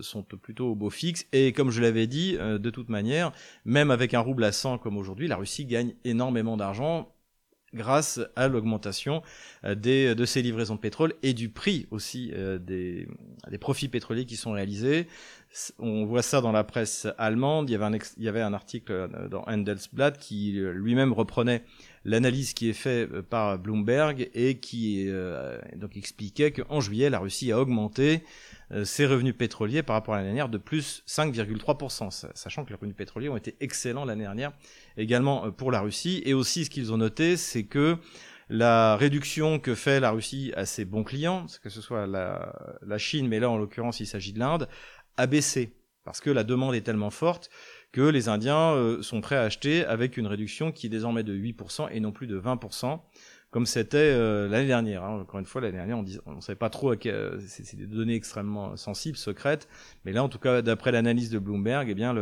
sont 0.01 0.23
plutôt 0.23 0.71
au 0.71 0.75
beau 0.75 0.89
fixe. 0.89 1.25
Et 1.31 1.53
comme 1.53 1.69
je 1.69 1.81
l'avais 1.81 2.07
dit 2.07 2.35
de 2.37 2.69
toute 2.69 2.89
manière, 2.89 3.31
même 3.63 3.91
avec 3.91 4.13
un 4.13 4.19
rouble 4.19 4.43
à 4.43 4.51
100 4.51 4.79
comme 4.79 4.97
aujourd'hui, 4.97 5.27
la 5.27 5.37
Russie 5.37 5.65
gagne 5.65 5.93
énormément 6.03 6.57
d'argent 6.57 7.13
grâce 7.73 8.19
à 8.35 8.47
l'augmentation 8.47 9.21
euh, 9.63 9.75
de 9.75 10.25
ces 10.25 10.41
livraisons 10.41 10.75
de 10.75 10.79
pétrole 10.79 11.13
et 11.23 11.33
du 11.33 11.49
prix 11.49 11.87
aussi 11.91 12.31
euh, 12.33 12.57
des 12.57 13.07
profits 13.59 13.89
pétroliers 13.89 14.25
qui 14.25 14.35
sont 14.35 14.51
réalisés. 14.51 15.07
On 15.79 16.05
voit 16.05 16.21
ça 16.21 16.41
dans 16.41 16.51
la 16.51 16.63
presse 16.63 17.07
allemande. 17.17 17.69
Il 17.69 17.73
y 17.73 18.27
avait 18.27 18.41
un, 18.41 18.53
article 18.53 18.91
euh, 18.91 19.27
dans 19.27 19.43
Handelsblatt 19.47 20.17
qui 20.17 20.59
lui-même 20.73 21.11
reprenait 21.11 21.63
l'analyse 22.05 22.53
qui 22.53 22.69
est 22.69 22.73
faite 22.73 23.21
par 23.21 23.57
Bloomberg 23.59 24.29
et 24.33 24.59
qui 24.59 25.09
donc 25.75 25.97
expliquait 25.97 26.51
qu'en 26.51 26.79
juillet, 26.79 27.09
la 27.09 27.19
Russie 27.19 27.51
a 27.51 27.59
augmenté 27.59 28.23
ses 28.83 29.05
revenus 29.05 29.35
pétroliers 29.35 29.83
par 29.83 29.95
rapport 29.95 30.13
à 30.13 30.17
l'année 30.17 30.29
dernière 30.29 30.47
de 30.47 30.57
plus 30.57 31.03
5,3%, 31.07 32.31
sachant 32.33 32.63
que 32.63 32.69
les 32.69 32.75
revenus 32.75 32.95
pétroliers 32.95 33.27
ont 33.27 33.35
été 33.35 33.57
excellents 33.59 34.05
l'année 34.05 34.23
dernière 34.23 34.53
également 34.99 35.45
euh, 35.45 35.51
pour 35.51 35.71
la 35.71 35.81
Russie. 35.81 36.21
Et 36.25 36.33
aussi, 36.33 36.65
ce 36.65 36.69
qu'ils 36.69 36.93
ont 36.93 36.97
noté, 36.97 37.37
c'est 37.37 37.63
que 37.63 37.97
la 38.49 38.95
réduction 38.95 39.59
que 39.59 39.75
fait 39.75 39.99
la 39.99 40.11
Russie 40.11 40.51
à 40.55 40.65
ses 40.65 40.83
bons 40.83 41.03
clients, 41.03 41.45
que 41.61 41.69
ce 41.69 41.81
soit 41.81 42.07
la, 42.07 42.79
la 42.81 42.97
Chine, 42.97 43.27
mais 43.27 43.39
là 43.39 43.47
en 43.47 43.57
l'occurrence 43.57 43.99
il 43.99 44.07
s'agit 44.07 44.33
de 44.33 44.39
l'Inde, 44.39 44.67
a 45.19 45.27
baissé 45.27 45.73
parce 46.03 46.21
que 46.21 46.29
la 46.29 46.43
demande 46.43 46.73
est 46.73 46.81
tellement 46.81 47.11
forte 47.11 47.49
que 47.91 48.01
les 48.01 48.29
Indiens 48.29 48.73
euh, 48.73 49.01
sont 49.01 49.21
prêts 49.21 49.35
à 49.35 49.41
acheter 49.41 49.85
avec 49.85 50.17
une 50.17 50.27
réduction 50.27 50.71
qui 50.71 50.87
est 50.87 50.89
désormais 50.89 51.23
de 51.23 51.35
8% 51.35 51.89
et 51.91 51.99
non 51.99 52.11
plus 52.11 52.25
de 52.25 52.39
20% 52.39 52.99
comme 53.51 53.65
c'était 53.65 53.97
euh, 53.97 54.47
l'année 54.47 54.67
dernière. 54.67 55.03
Hein. 55.03 55.21
Encore 55.21 55.39
une 55.39 55.45
fois, 55.45 55.59
l'année 55.61 55.77
dernière, 55.77 55.97
on 56.25 56.35
ne 56.35 56.41
savait 56.41 56.55
pas 56.55 56.69
trop, 56.69 56.93
c'est 56.93 57.75
des 57.75 57.87
données 57.87 58.13
extrêmement 58.13 58.77
sensibles, 58.77 59.17
secrètes, 59.17 59.67
mais 60.05 60.11
là, 60.11 60.23
en 60.23 60.29
tout 60.29 60.37
cas, 60.37 60.61
d'après 60.61 60.91
l'analyse 60.91 61.31
de 61.31 61.39
Bloomberg, 61.39 61.87
eh 61.89 61.95
bien, 61.95 62.13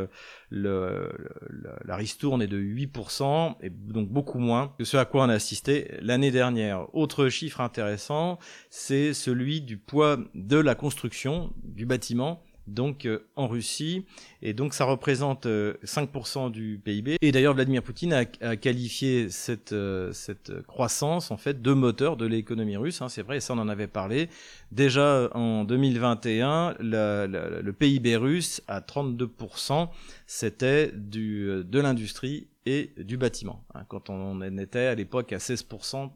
la 0.51 1.95
ristourne 1.95 2.41
est 2.41 2.47
de 2.47 2.57
8%, 2.57 3.55
et 3.61 3.69
donc 3.69 4.07
beaucoup 4.09 4.39
moins 4.39 4.73
que 4.77 4.85
ce 4.85 4.95
à 4.95 5.03
quoi 5.03 5.25
on 5.25 5.29
a 5.29 5.33
assisté 5.33 5.97
l'année 6.01 6.31
dernière. 6.31 6.93
Autre 6.95 7.27
chiffre 7.27 7.59
intéressant, 7.59 8.39
c'est 8.69 9.13
celui 9.13 9.59
du 9.59 9.77
poids 9.77 10.17
de 10.33 10.57
la 10.57 10.75
construction 10.75 11.51
du 11.63 11.85
bâtiment 11.85 12.41
donc 12.67 13.05
euh, 13.05 13.27
en 13.35 13.47
Russie, 13.47 14.05
et 14.41 14.53
donc 14.53 14.73
ça 14.73 14.85
représente 14.85 15.45
5% 15.47 16.51
du 16.51 16.79
PIB. 16.83 17.17
Et 17.21 17.31
d'ailleurs, 17.31 17.53
Vladimir 17.53 17.81
Poutine 17.81 18.13
a, 18.13 18.25
qualifié 18.55 19.29
cette, 19.29 19.75
cette 20.11 20.61
croissance 20.67 21.31
en 21.31 21.37
fait 21.37 21.61
de 21.61 21.73
moteur 21.73 22.17
de 22.17 22.25
l'économie 22.25 22.77
russe. 22.77 23.01
Hein, 23.01 23.09
c'est 23.09 23.23
vrai, 23.23 23.37
et 23.37 23.39
ça 23.39 23.53
on 23.53 23.59
en 23.59 23.69
avait 23.69 23.87
parlé. 23.87 24.29
Déjà 24.71 25.29
en 25.33 25.63
2021, 25.63 26.75
le 26.79 27.71
PIB 27.71 28.15
russe 28.17 28.61
à 28.67 28.81
32%, 28.81 29.89
c'était 30.27 30.91
du 30.93 31.63
de 31.63 31.79
l'industrie 31.79 32.47
et 32.65 32.91
du 32.97 33.17
bâtiment. 33.17 33.63
Hein, 33.73 33.85
quand 33.87 34.09
on 34.09 34.31
en 34.31 34.57
était 34.57 34.87
à 34.87 34.95
l'époque 34.95 35.31
à 35.33 35.37
16% 35.37 36.09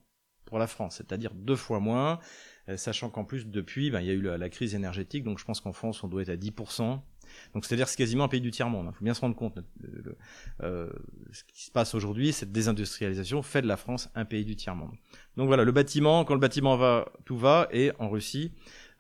pour 0.46 0.60
la 0.60 0.68
France, 0.68 0.96
c'est-à-dire 0.98 1.32
deux 1.34 1.56
fois 1.56 1.80
moins, 1.80 2.14
euh, 2.14 2.18
sachant 2.76 3.10
qu'en 3.10 3.24
plus 3.24 3.48
depuis, 3.48 3.92
ben, 3.92 4.02
il 4.02 4.08
y 4.08 4.10
a 4.10 4.14
eu 4.14 4.22
la, 4.22 4.50
crise 4.50 4.76
énergétique, 4.76 5.24
donc 5.24 5.40
je 5.40 5.46
pense 5.46 5.62
qu'en 5.62 5.74
France 5.74 6.04
on 6.04 6.08
doit 6.08 6.22
être 6.22 6.30
à 6.30 6.36
10%. 6.36 7.00
Donc 7.54 7.66
c'est-à-dire 7.66 7.88
c'est 7.88 7.98
quasiment 7.98 8.26
un 8.26 8.28
pays 8.28 8.42
du 8.42 8.52
tiers-monde. 8.52 8.86
Il 8.86 8.90
hein. 8.90 8.94
faut 8.98 9.06
bien 9.06 9.14
se 9.14 9.22
rendre 9.22 9.36
compte. 9.36 9.58
Euh, 10.62 10.90
ce 11.32 11.44
qui 11.46 11.66
se 11.66 11.72
passe 11.72 11.96
aujourd'hui, 11.96 12.34
cette 12.34 12.52
désindustrialisation 12.52 13.42
fait 13.42 13.62
de 13.62 13.68
la 13.68 13.78
France 13.78 14.10
un 14.16 14.26
pays 14.26 14.46
du 14.46 14.56
tiers-monde. 14.56 14.92
Donc 15.38 15.48
voilà, 15.48 15.64
le 15.64 15.72
bâtiment, 15.72 16.26
quand 16.26 16.34
le 16.34 16.40
bâtiment 16.40 16.76
va, 16.78 17.12
tout 17.26 17.38
va, 17.38 17.68
et 17.72 17.92
en 18.00 18.10
Russie, 18.10 18.52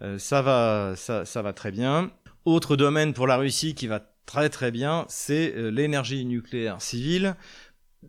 euh, 0.01 0.17
ça 0.17 0.41
va, 0.41 0.93
ça, 0.95 1.25
ça 1.25 1.41
va 1.41 1.53
très 1.53 1.71
bien. 1.71 2.11
Autre 2.45 2.75
domaine 2.75 3.13
pour 3.13 3.27
la 3.27 3.37
Russie 3.37 3.75
qui 3.75 3.87
va 3.87 3.99
très 4.25 4.49
très 4.49 4.71
bien, 4.71 5.05
c'est 5.09 5.53
euh, 5.55 5.69
l'énergie 5.69 6.25
nucléaire 6.25 6.81
civile. 6.81 7.35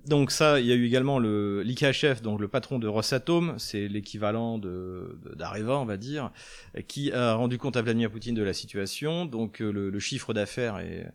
Donc 0.07 0.31
ça, 0.31 0.59
il 0.59 0.67
y 0.67 0.73
a 0.73 0.75
eu 0.75 0.87
également 0.87 1.19
le 1.19 1.63
l'IKHF, 1.63 2.23
donc 2.23 2.41
le 2.41 2.49
patron 2.49 2.79
de 2.79 2.89
Rosatom, 2.89 3.57
c'est 3.59 3.89
l'équivalent 3.89 4.57
de 4.57 5.19
d'Areva, 5.37 5.79
on 5.79 5.85
va 5.85 5.99
dire, 5.99 6.31
qui 6.89 7.13
a 7.13 7.35
rendu 7.35 7.59
compte 7.59 7.77
à 7.77 7.83
Vladimir 7.83 8.11
Poutine 8.11 8.35
de 8.35 8.43
la 8.43 8.55
situation. 8.55 9.27
Donc 9.27 9.61
euh, 9.61 9.71
le, 9.71 9.91
le 9.91 9.99
chiffre 9.99 10.33
d'affaires 10.33 10.79
est, 10.79 11.13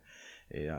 est, 0.52 0.70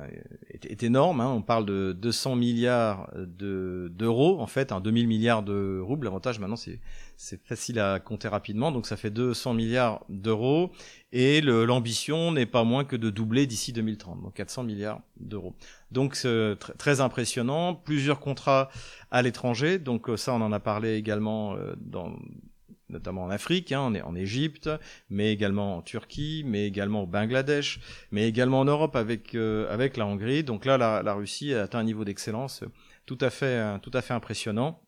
est, 0.65 0.83
énorme. 0.83 1.21
Hein. 1.21 1.29
On 1.29 1.43
parle 1.43 1.67
de 1.67 1.93
200 1.93 2.37
milliards 2.37 3.11
d'euros, 3.15 4.41
en 4.41 4.47
fait, 4.47 4.73
hein, 4.73 4.81
2000 4.81 5.07
milliards 5.07 5.43
de 5.43 5.81
roubles. 5.81 6.07
L'avantage 6.07 6.39
maintenant, 6.39 6.57
c'est 6.57 7.47
facile 7.47 7.79
à 7.79 8.01
compter 8.01 8.29
rapidement, 8.29 8.73
donc 8.73 8.87
ça 8.87 8.97
fait 8.97 9.11
200 9.11 9.55
milliards 9.55 10.05
d'euros. 10.09 10.71
Et 11.13 11.41
l'ambition 11.41 12.33
n'est 12.33 12.47
pas 12.47 12.65
moins 12.65 12.85
que 12.85 12.97
de 12.97 13.11
doubler 13.11 13.47
d'ici 13.47 13.73
2030, 13.73 14.23
donc 14.23 14.35
400 14.35 14.65
milliards 14.65 15.01
d'euros. 15.19 15.55
Donc 15.91 16.15
c'est 16.15 16.57
très 16.77 17.01
impressionnant. 17.01 17.75
Plusieurs 17.75 18.21
contrats 18.21 18.69
à 19.11 19.23
l'étranger, 19.23 19.79
donc 19.79 20.11
euh, 20.11 20.17
ça 20.17 20.35
on 20.35 20.41
en 20.43 20.53
a 20.53 20.61
parlé 20.61 20.95
également 20.97 21.55
euh, 21.55 21.75
dans 21.81 22.13
notamment 22.91 23.25
en 23.25 23.31
Afrique, 23.31 23.73
hein, 23.73 23.93
en 24.05 24.15
Égypte, 24.15 24.71
mais 25.11 25.33
également 25.33 25.77
en 25.77 25.83
Turquie, 25.83 26.43
mais 26.47 26.67
également 26.67 27.03
au 27.03 27.07
Bangladesh, 27.07 27.81
mais 28.11 28.29
également 28.29 28.61
en 28.61 28.65
Europe 28.65 28.97
avec 28.97 29.35
euh, 29.35 29.73
avec 29.73 29.97
la 29.97 30.07
Hongrie. 30.07 30.45
Donc 30.45 30.65
là, 30.65 30.79
la, 30.79 31.13
Russie 31.15 31.55
a 31.55 31.63
atteint 31.63 31.81
un 31.81 31.85
niveau 31.85 32.05
d'excellence 32.05 32.65
tout 33.07 33.19
à 33.21 33.31
fait 33.31 33.79
tout 33.81 33.91
à 33.95 34.03
fait 34.03 34.15
impressionnant. 34.15 34.83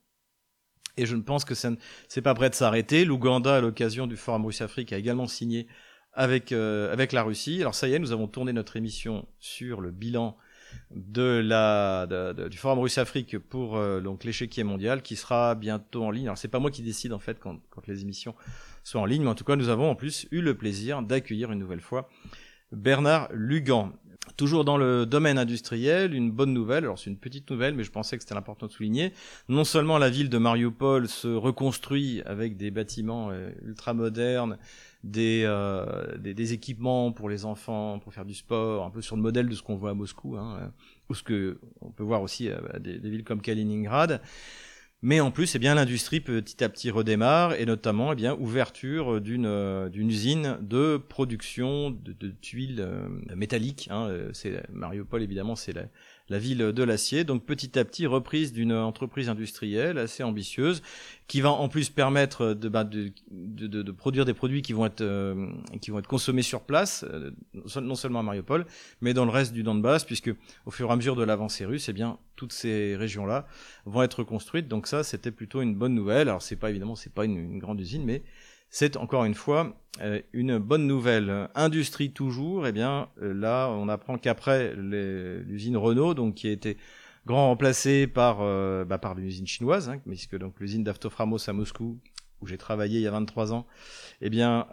Et 0.97 1.07
je 1.07 1.17
ne 1.17 1.23
pense 1.23 1.45
que 1.45 1.55
ça 1.55 1.71
c'est 2.09 2.23
pas 2.23 2.35
prêt 2.35 2.51
de 2.51 2.55
s'arrêter. 2.55 3.05
L'Ouganda, 3.05 3.57
à 3.57 3.61
l'occasion 3.61 4.07
du 4.07 4.17
Forum 4.17 4.45
Russie-Afrique, 4.47 4.93
a 4.93 4.99
également 4.99 5.27
signé 5.27 5.67
avec 6.13 6.53
euh, 6.53 6.93
avec 6.93 7.13
la 7.13 7.23
Russie. 7.23 7.61
Alors 7.61 7.75
ça 7.75 7.89
y 7.89 7.95
est, 7.95 7.99
nous 7.99 8.13
avons 8.13 8.29
tourné 8.29 8.53
notre 8.53 8.77
émission 8.77 9.27
sur 9.39 9.81
le 9.81 9.91
bilan 9.91 10.37
de 10.91 11.41
la 11.45 12.07
du 12.51 12.59
forum 12.59 12.81
Russe-Afrique 12.81 13.39
pour 13.39 13.77
euh, 13.77 14.01
donc 14.01 14.25
l'échiquier 14.25 14.65
mondial 14.65 15.03
qui 15.03 15.17
sera 15.17 15.55
bientôt 15.55 16.05
en 16.05 16.11
ligne. 16.11 16.27
Alors 16.27 16.39
c'est 16.39 16.49
pas 16.49 16.59
moi 16.59 16.71
qui 16.71 16.83
décide 16.83 17.13
en 17.13 17.19
fait 17.19 17.39
quand, 17.39 17.61
les 17.87 18.03
émissions 18.03 18.35
sont 18.83 18.99
en 18.99 19.05
ligne, 19.05 19.23
mais 19.23 19.31
en 19.31 19.35
tout 19.35 19.45
cas 19.45 19.57
nous 19.57 19.69
avons 19.69 19.91
en 19.91 19.95
plus 19.95 20.27
eu 20.31 20.41
le 20.41 20.57
plaisir 20.57 21.03
d'accueillir 21.03 21.53
une 21.53 21.59
nouvelle 21.59 21.81
fois 21.81 22.09
Bernard 22.73 23.29
Lugan. 23.33 23.93
Toujours 24.37 24.65
dans 24.65 24.77
le 24.77 25.07
domaine 25.07 25.39
industriel, 25.39 26.15
une 26.15 26.31
bonne 26.31 26.53
nouvelle, 26.53 26.85
alors 26.85 26.99
c'est 26.99 27.11
une 27.11 27.19
petite 27.19 27.51
nouvelle, 27.51 27.75
mais 27.75 27.85
je 27.85 27.91
pensais 27.91 28.17
que 28.17 28.23
c'était 28.23 28.37
important 28.37 28.67
de 28.67 28.73
souligner. 28.73 29.13
Non 29.49 29.65
seulement 29.65 29.99
la 29.99 30.09
ville 30.09 30.29
de 30.29 30.39
Mariupol 30.39 31.09
se 31.09 31.29
reconstruit 31.29 32.23
avec 32.27 32.57
des 32.57 32.71
bâtiments 32.71 33.31
euh, 33.31 33.51
ultra 33.65 33.93
modernes, 33.93 34.59
euh, 35.17 36.19
des, 36.19 36.35
des, 36.35 36.53
équipements 36.53 37.13
pour 37.13 37.29
les 37.29 37.45
enfants, 37.45 37.99
pour 37.99 38.13
faire 38.13 38.25
du 38.25 38.35
sport, 38.35 38.85
un 38.85 38.91
peu 38.91 39.01
sur 39.01 39.17
le 39.17 39.23
modèle 39.23 39.49
de 39.49 39.55
ce 39.55 39.63
qu'on 39.63 39.77
voit 39.77 39.91
à 39.91 39.95
Moscou, 39.95 40.37
hein, 40.37 40.59
euh, 40.61 40.69
ou 41.09 41.15
ce 41.15 41.23
que 41.23 41.59
on 41.81 41.91
peut 41.91 42.03
voir 42.03 42.23
aussi 42.23 42.49
à 42.51 42.79
des, 42.79 42.99
des 42.99 43.11
villes 43.11 43.25
comme 43.25 43.41
Kaliningrad. 43.41 44.21
Mais 45.03 45.21
en 45.21 45.31
plus, 45.31 45.55
eh 45.55 45.59
bien, 45.59 45.75
l'industrie 45.75 46.21
petit 46.21 46.63
à 46.63 46.69
petit 46.69 46.91
redémarre, 46.91 47.55
et 47.55 47.65
notamment, 47.65 48.13
eh 48.13 48.15
bien, 48.15 48.37
ouverture 48.39 49.21
d'une 49.21 49.47
euh, 49.47 49.89
d'une 49.89 50.11
usine 50.11 50.59
de 50.61 50.99
production 50.99 51.91
de, 51.91 52.29
tuiles 52.29 52.81
euh, 52.81 53.09
métalliques. 53.35 53.89
Hein. 53.91 54.09
Euh, 54.09 54.31
c'est 54.35 54.63
Mariupol, 54.71 55.23
évidemment, 55.23 55.57
c'est 55.57 55.73
la, 55.73 55.85
la 56.31 56.39
ville 56.39 56.59
de 56.59 56.83
l'acier. 56.83 57.25
Donc 57.25 57.45
petit 57.45 57.79
à 57.79 57.85
petit 57.85 58.07
reprise 58.07 58.53
d'une 58.53 58.73
entreprise 58.73 59.29
industrielle 59.29 59.99
assez 59.99 60.23
ambitieuse 60.23 60.81
qui 61.27 61.41
va 61.41 61.51
en 61.51 61.69
plus 61.69 61.91
permettre 61.91 62.55
de, 62.55 62.69
bah, 62.69 62.85
de, 62.85 63.13
de, 63.31 63.67
de, 63.67 63.93
produire 63.93 64.25
des 64.25 64.35
produits 64.35 64.63
qui 64.63 64.73
vont 64.73 64.87
être 64.87 65.01
euh, 65.01 65.47
qui 65.83 65.91
vont 65.91 65.99
être 65.99 66.07
consommés 66.07 66.43
sur 66.43 66.63
place, 66.63 67.05
euh, 67.09 67.31
non 67.81 67.95
seulement 67.95 68.21
à 68.21 68.23
Mariupol, 68.23 68.67
mais 69.01 69.13
dans 69.13 69.25
le 69.25 69.31
reste 69.31 69.53
du 69.53 69.63
Donbass, 69.63 70.05
puisque 70.05 70.33
au 70.67 70.71
fur 70.71 70.89
et 70.89 70.93
à 70.93 70.97
mesure 70.97 71.17
de 71.17 71.23
l'avancée 71.23 71.67
russe, 71.67 71.89
eh 71.89 71.93
bien 71.93 72.19
toutes 72.37 72.53
ces 72.53 72.97
régions-là 72.97 73.47
vont 73.85 74.03
être 74.03 74.25
construites. 74.25 74.67
Donc 74.67 74.87
ça, 74.87 75.05
c'était 75.05 75.31
plutôt 75.31 75.63
une 75.63 75.75
bonne 75.75 75.95
nouvelle. 75.95 76.29
Alors 76.29 76.43
c'est 76.43 76.57
pas 76.57 76.71
évidemment 76.71 76.97
c'est 76.97 77.13
pas 77.13 77.25
une, 77.25 77.37
une 77.37 77.59
grande 77.59 77.81
usine, 77.81 78.05
mais 78.05 78.23
c'est 78.71 78.97
encore 78.97 79.25
une 79.25 79.35
fois 79.35 79.77
euh, 80.01 80.21
une 80.33 80.59
bonne 80.59 80.87
nouvelle. 80.87 81.49
Industrie 81.55 82.13
toujours, 82.13 82.67
eh 82.67 82.73
bien 82.73 83.09
euh, 83.21 83.35
là 83.35 83.69
on 83.69 83.89
apprend 83.89 84.17
qu'après 84.17 84.75
l'usine 84.77 85.77
Renault, 85.77 86.15
donc 86.15 86.37
qui 86.37 86.49
a 86.49 86.53
été 86.53 86.77
grand 87.27 87.49
remplacée 87.49 88.07
par 88.07 88.39
euh, 88.41 88.85
bah, 88.85 88.99
par 88.99 89.15
l'usine 89.15 89.47
chinoise, 89.47 89.89
hein, 89.89 90.01
puisque 90.07 90.39
donc 90.39 90.55
l'usine 90.61 90.85
d'Aftoframos 90.85 91.49
à 91.49 91.53
Moscou 91.53 91.99
où 92.41 92.47
j'ai 92.47 92.57
travaillé 92.57 93.01
il 93.01 93.03
y 93.03 93.07
a 93.07 93.11
23 93.11 93.53
ans, 93.53 93.67
eh 94.23 94.31
bien 94.31 94.67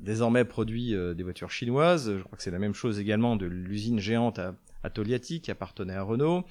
désormais 0.00 0.46
produit 0.46 0.94
des 1.14 1.22
voitures 1.22 1.50
chinoises. 1.50 2.16
Je 2.16 2.22
crois 2.22 2.38
que 2.38 2.42
c'est 2.42 2.50
la 2.50 2.58
même 2.58 2.72
chose 2.72 2.98
également 2.98 3.36
de 3.36 3.44
l'usine 3.44 3.98
géante 3.98 4.38
à, 4.38 4.54
à 4.82 4.88
Toliati 4.88 5.42
qui 5.42 5.50
appartenait 5.50 5.92
à 5.92 6.02
Renault. 6.02 6.46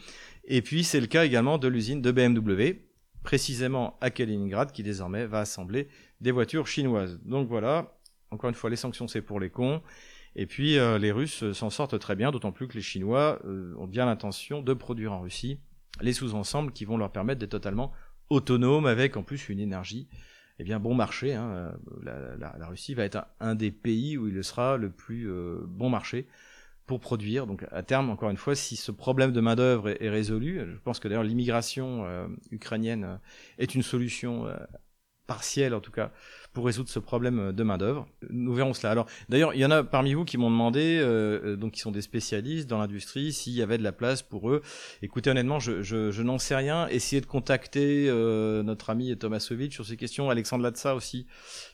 Et 0.46 0.62
puis 0.62 0.84
c'est 0.84 1.00
le 1.00 1.08
cas 1.08 1.26
également 1.26 1.58
de 1.58 1.68
l'usine 1.68 2.04
de 2.04 2.12
BMW 2.12 2.84
précisément 3.24 3.98
à 4.02 4.10
Kaliningrad, 4.10 4.72
qui 4.72 4.84
désormais 4.84 5.26
va 5.26 5.40
assembler 5.40 5.88
des 6.22 6.32
voitures 6.32 6.68
chinoises. 6.68 7.20
Donc 7.26 7.48
voilà, 7.48 7.98
encore 8.30 8.50
une 8.50 8.56
fois, 8.56 8.70
les 8.70 8.76
sanctions, 8.76 9.08
c'est 9.08 9.22
pour 9.22 9.40
les 9.40 9.50
cons. 9.50 9.82
Et 10.36 10.46
puis 10.46 10.78
euh, 10.78 10.98
les 10.98 11.12
Russes 11.12 11.52
s'en 11.52 11.70
sortent 11.70 12.00
très 12.00 12.16
bien, 12.16 12.32
d'autant 12.32 12.54
plus 12.54 12.68
que 12.68 12.74
les 12.74 12.82
Chinois 12.82 13.40
euh, 13.46 13.76
ont 13.78 13.88
bien 13.88 14.06
l'intention 14.06 14.62
de 14.62 14.74
produire 14.74 15.12
en 15.12 15.22
Russie 15.22 15.60
les 16.00 16.14
sous-ensembles 16.14 16.72
qui 16.72 16.86
vont 16.86 16.98
leur 16.98 17.12
permettre 17.12 17.40
d'être 17.40 17.52
totalement 17.52 17.92
autonomes 18.30 18.86
avec 18.86 19.18
en 19.18 19.24
plus 19.24 19.50
une 19.50 19.60
énergie 19.60 20.08
eh 20.58 20.64
bien 20.64 20.80
bon 20.80 20.94
marché. 20.94 21.34
Hein. 21.34 21.74
La, 22.02 22.68
Russie 22.68 22.94
va 22.94 23.04
être 23.04 23.26
un, 23.40 23.56
des 23.56 23.72
pays 23.72 24.18
où 24.18 24.28
il 24.28 24.44
sera 24.44 24.78
le 24.78 24.90
plus 24.90 25.30
euh, 25.30 25.60
bon 25.66 25.90
marché 25.90 26.28
pour 26.92 27.00
produire. 27.00 27.48
Donc 27.48 27.66
à 27.72 27.84
terme, 27.84 28.10
encore 28.10 28.30
une 28.30 28.38
fois, 28.38 28.54
si 28.54 28.76
ce 28.76 28.92
problème 28.92 29.32
de 29.32 29.40
main 29.40 29.56
d'œuvre 29.56 29.90
est, 29.90 30.10
résolu, 30.10 30.60
je 30.60 30.78
pense 30.84 31.00
que 31.00 31.08
d'ailleurs 31.08 31.24
l'immigration 31.24 32.06
euh, 32.06 32.28
ukrainienne 32.52 33.04
euh, 33.06 33.16
est 33.60 33.76
une 33.76 33.82
solution 33.82 34.46
euh, 34.46 34.58
partielle 35.32 35.74
en 35.74 35.80
tout 35.80 35.92
cas 35.92 36.12
pour 36.52 36.66
résoudre 36.66 36.90
ce 36.90 37.00
problème 37.00 37.54
de 37.54 37.64
main 37.64 37.78
d'œuvre. 37.78 38.06
Nous 38.30 38.54
verrons 38.54 38.74
cela. 38.74 38.92
Alors 38.92 39.06
d'ailleurs, 39.30 39.54
il 39.54 39.62
y 39.62 39.66
en 39.66 39.72
a 39.72 39.84
parmi 39.84 40.14
vous 40.14 40.26
qui 40.26 40.38
m'ont 40.38 40.52
demandé, 40.52 41.02
donc 41.58 41.72
qui 41.72 41.80
sont 41.80 41.92
des 41.92 42.02
spécialistes 42.02 42.70
dans 42.70 42.78
l'industrie, 42.78 43.32
s'il 43.32 43.54
y 43.54 43.62
avait 43.62 43.78
de 43.78 43.84
la 43.84 43.94
place 43.94 44.22
pour 44.22 44.50
eux. 44.50 44.62
Écoutez, 45.02 45.30
honnêtement, 45.30 45.60
je, 45.62 45.82
je, 45.82 46.12
je 46.12 46.24
n'en 46.24 46.38
sais 46.40 46.56
rien. 46.56 46.90
Essayez 46.90 47.22
de 47.22 47.26
contacter 47.26 48.12
notre 48.66 48.90
ami 48.90 49.16
Tomasovic 49.18 49.72
sur 49.72 49.86
ces 49.86 49.96
questions. 49.96 50.30
Alexandre 50.30 50.64
Latsa 50.64 50.94
aussi, 50.94 51.26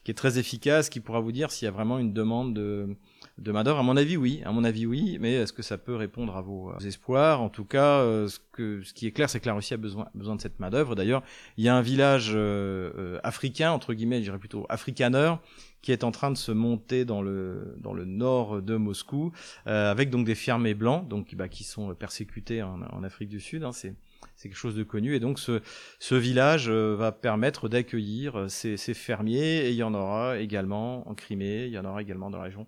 qui 0.04 0.12
est 0.12 0.14
très 0.14 0.38
efficace, 0.38 0.90
qui 0.90 1.00
pourra 1.00 1.22
vous 1.22 1.32
dire 1.32 1.50
s'il 1.50 1.66
y 1.66 1.70
a 1.70 1.72
vraiment 1.72 1.98
une 1.98 2.14
demande 2.14 2.54
de 2.54 2.96
de 3.38 3.51
main 3.51 3.63
d'œuvre 3.63 3.79
À 3.79 3.84
mon 3.84 3.98
avis, 3.98 4.17
oui. 4.17 4.41
À 4.46 4.51
mon 4.51 4.63
avis, 4.63 4.86
oui. 4.86 5.17
Mais 5.20 5.34
est-ce 5.34 5.53
que 5.53 5.62
ça 5.62 5.77
peut 5.77 5.96
répondre 5.96 6.36
à 6.36 6.41
vos, 6.41 6.74
espoirs? 6.79 7.41
En 7.41 7.50
tout 7.50 7.65
cas, 7.65 8.00
euh, 8.00 8.27
ce, 8.27 8.39
que, 8.51 8.82
ce 8.84 8.94
qui 8.94 9.08
est 9.08 9.12
clair, 9.12 9.29
c'est 9.29 9.39
que 9.39 9.46
la 9.46 9.53
Russie 9.53 9.74
a 9.74 9.77
besoin, 9.77 10.08
besoin 10.15 10.36
de 10.36 10.41
cette 10.41 10.60
main 10.60 10.70
d'œuvre. 10.70 10.96
D'ailleurs, 10.96 11.24
il 11.58 11.63
y 11.63 11.70
a 11.70 11.75
un 11.75 11.82
village 11.82 12.32
euh, 12.34 12.91
euh, 12.98 13.20
africain, 13.24 13.72
entre 13.72 13.94
guillemets, 13.94 14.17
je 14.20 14.24
dirais 14.24 14.39
plutôt 14.39 14.65
africaneur, 14.70 15.39
qui 15.82 15.91
est 15.91 16.03
en 16.03 16.12
train 16.12 16.32
de 16.32 16.38
se 16.38 16.51
monter 16.51 17.06
dans 17.06 17.22
le 17.22 17.75
dans 17.79 17.94
le 17.94 18.06
nord 18.06 18.62
de 18.62 18.75
Moscou, 18.75 19.32
avec 19.65 20.10
donc 20.10 20.25
des 20.25 20.36
fermiers 20.36 20.74
blancs, 20.74 21.08
donc 21.08 21.36
bah, 21.36 21.48
qui 21.48 21.63
sont 21.63 21.94
persécutés 21.94 22.63
en, 22.63 22.82
en 22.82 23.03
Afrique 23.03 23.29
du 23.29 23.39
Sud. 23.39 23.63
Hein, 23.63 23.72
c'est 23.72 23.94
c'est 24.36 24.50
quelque 24.50 24.58
chose 24.58 24.75
de 24.75 24.84
connu. 24.84 25.15
Et 25.15 25.20
donc 25.20 25.39
ce, 25.39 25.62
ce 26.00 26.15
village 26.15 26.70
va 26.70 27.12
permettre 27.12 27.70
d'accueillir 27.70 28.46
ces, 28.50 28.77
ces, 28.77 28.94
fermiers. 28.94 29.67
Et 29.67 29.70
il 29.70 29.75
y 29.75 29.84
en 29.84 29.94
aura 29.94 30.39
également 30.39 31.08
en 31.10 31.15
Crimée, 31.15 31.65
il 31.65 31.72
y 31.72 31.77
en 31.79 31.86
aura 31.86 32.01
également 32.01 32.29
dans 32.29 32.38
la 32.38 32.46
région 32.46 32.67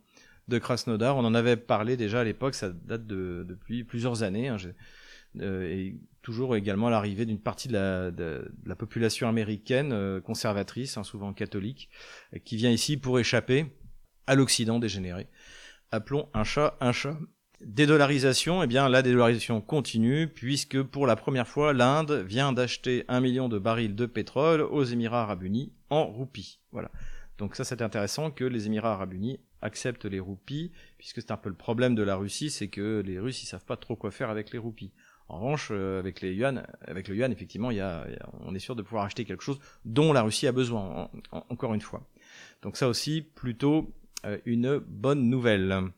de 0.50 0.60
Krasnodar. 0.60 1.18
On 1.18 1.25
en 1.25 1.34
avait 1.34 1.58
parlé 1.58 1.98
déjà 1.98 2.22
à 2.22 2.24
l'époque, 2.24 2.56
ça 2.56 2.70
date 2.70 3.08
de, 3.08 3.46
depuis 3.48 3.84
plusieurs 3.84 4.24
années. 4.24 4.50
Hein, 4.50 4.58
euh, 5.39 5.70
et 5.70 5.96
toujours 6.22 6.56
également 6.56 6.89
l'arrivée 6.89 7.25
d'une 7.25 7.39
partie 7.39 7.68
de 7.68 8.51
la, 8.65 8.75
population 8.75 9.29
américaine 9.29 9.94
euh, 9.94 10.20
conservatrice, 10.20 10.98
hein, 10.98 11.03
souvent 11.03 11.34
catholique, 11.34 11.89
qui 12.44 12.58
vient 12.58 12.72
ici 12.72 12.98
pour 12.98 13.20
échapper 13.20 13.68
à 14.27 14.36
l'Occident 14.36 14.79
dégénéré 14.79 15.27
appelons 15.91 16.29
un 16.34 16.44
chat 16.44 16.77
un 16.79 16.91
chat. 16.91 17.18
Dédollarisation, 17.62 18.63
eh 18.63 18.68
bien 18.68 18.88
la 18.88 19.01
dédollarisation 19.01 19.60
continue 19.60 20.29
puisque 20.29 20.82
pour 20.82 21.06
la 21.06 21.18
première 21.18 21.48
fois 21.48 21.74
l'Inde 21.74 22.24
vient 22.25 22.53
d'acheter 22.53 23.03
un 23.10 23.20
million 23.20 23.50
de 23.50 23.60
barils 23.60 23.96
de 23.96 24.06
pétrole 24.06 24.62
aux 24.62 24.84
Émirats 24.84 25.24
Arabes 25.24 25.44
Unis 25.44 25.74
en 25.89 26.06
roupies. 26.06 26.62
Voilà. 26.72 26.89
Donc 27.38 27.58
ça 27.58 27.65
c'est 27.65 27.82
intéressant 27.82 28.32
que 28.32 28.46
les 28.46 28.68
Émirats 28.68 28.94
Arabes 28.94 29.13
Unis 29.13 29.39
acceptent 29.61 30.05
les 30.05 30.19
roupies 30.19 30.71
puisque 30.97 31.21
c'est 31.21 31.31
un 31.31 31.37
peu 31.37 31.49
le 31.49 31.55
problème 31.55 31.95
de 31.95 32.03
la 32.03 32.15
Russie, 32.15 32.49
c'est 32.49 32.67
que 32.67 33.01
les 33.05 33.19
Russes 33.19 33.43
ils 33.43 33.47
savent 33.47 33.65
pas 33.65 33.77
trop 33.77 33.95
quoi 33.95 34.11
faire 34.11 34.29
avec 34.29 34.51
les 34.51 34.57
roupies. 34.59 34.91
En 35.29 35.39
revanche, 35.39 35.69
euh, 35.71 35.99
avec 35.99 36.21
les 36.21 36.33
yuan, 36.33 36.65
avec 36.81 37.07
le 37.07 37.15
yuan, 37.15 37.31
effectivement, 37.31 37.69
il 37.69 37.77
y 37.77 37.81
a, 37.81 38.07
on 38.39 38.55
est 38.55 38.59
sûr 38.59 38.75
de 38.75 38.81
pouvoir 38.81 39.05
acheter 39.05 39.25
quelque 39.25 39.43
chose 39.43 39.59
dont 39.85 40.11
la 40.11 40.23
Russie 40.23 40.47
a 40.47 40.51
besoin. 40.51 41.09
encore 41.31 41.75
une 41.75 41.81
fois. 41.81 42.07
Donc 42.63 42.77
ça 42.77 42.87
aussi, 42.87 43.21
plutôt 43.21 43.93
euh, 44.25 44.39
une 44.45 44.79
bonne 44.79 45.29
nouvelle. 45.29 45.91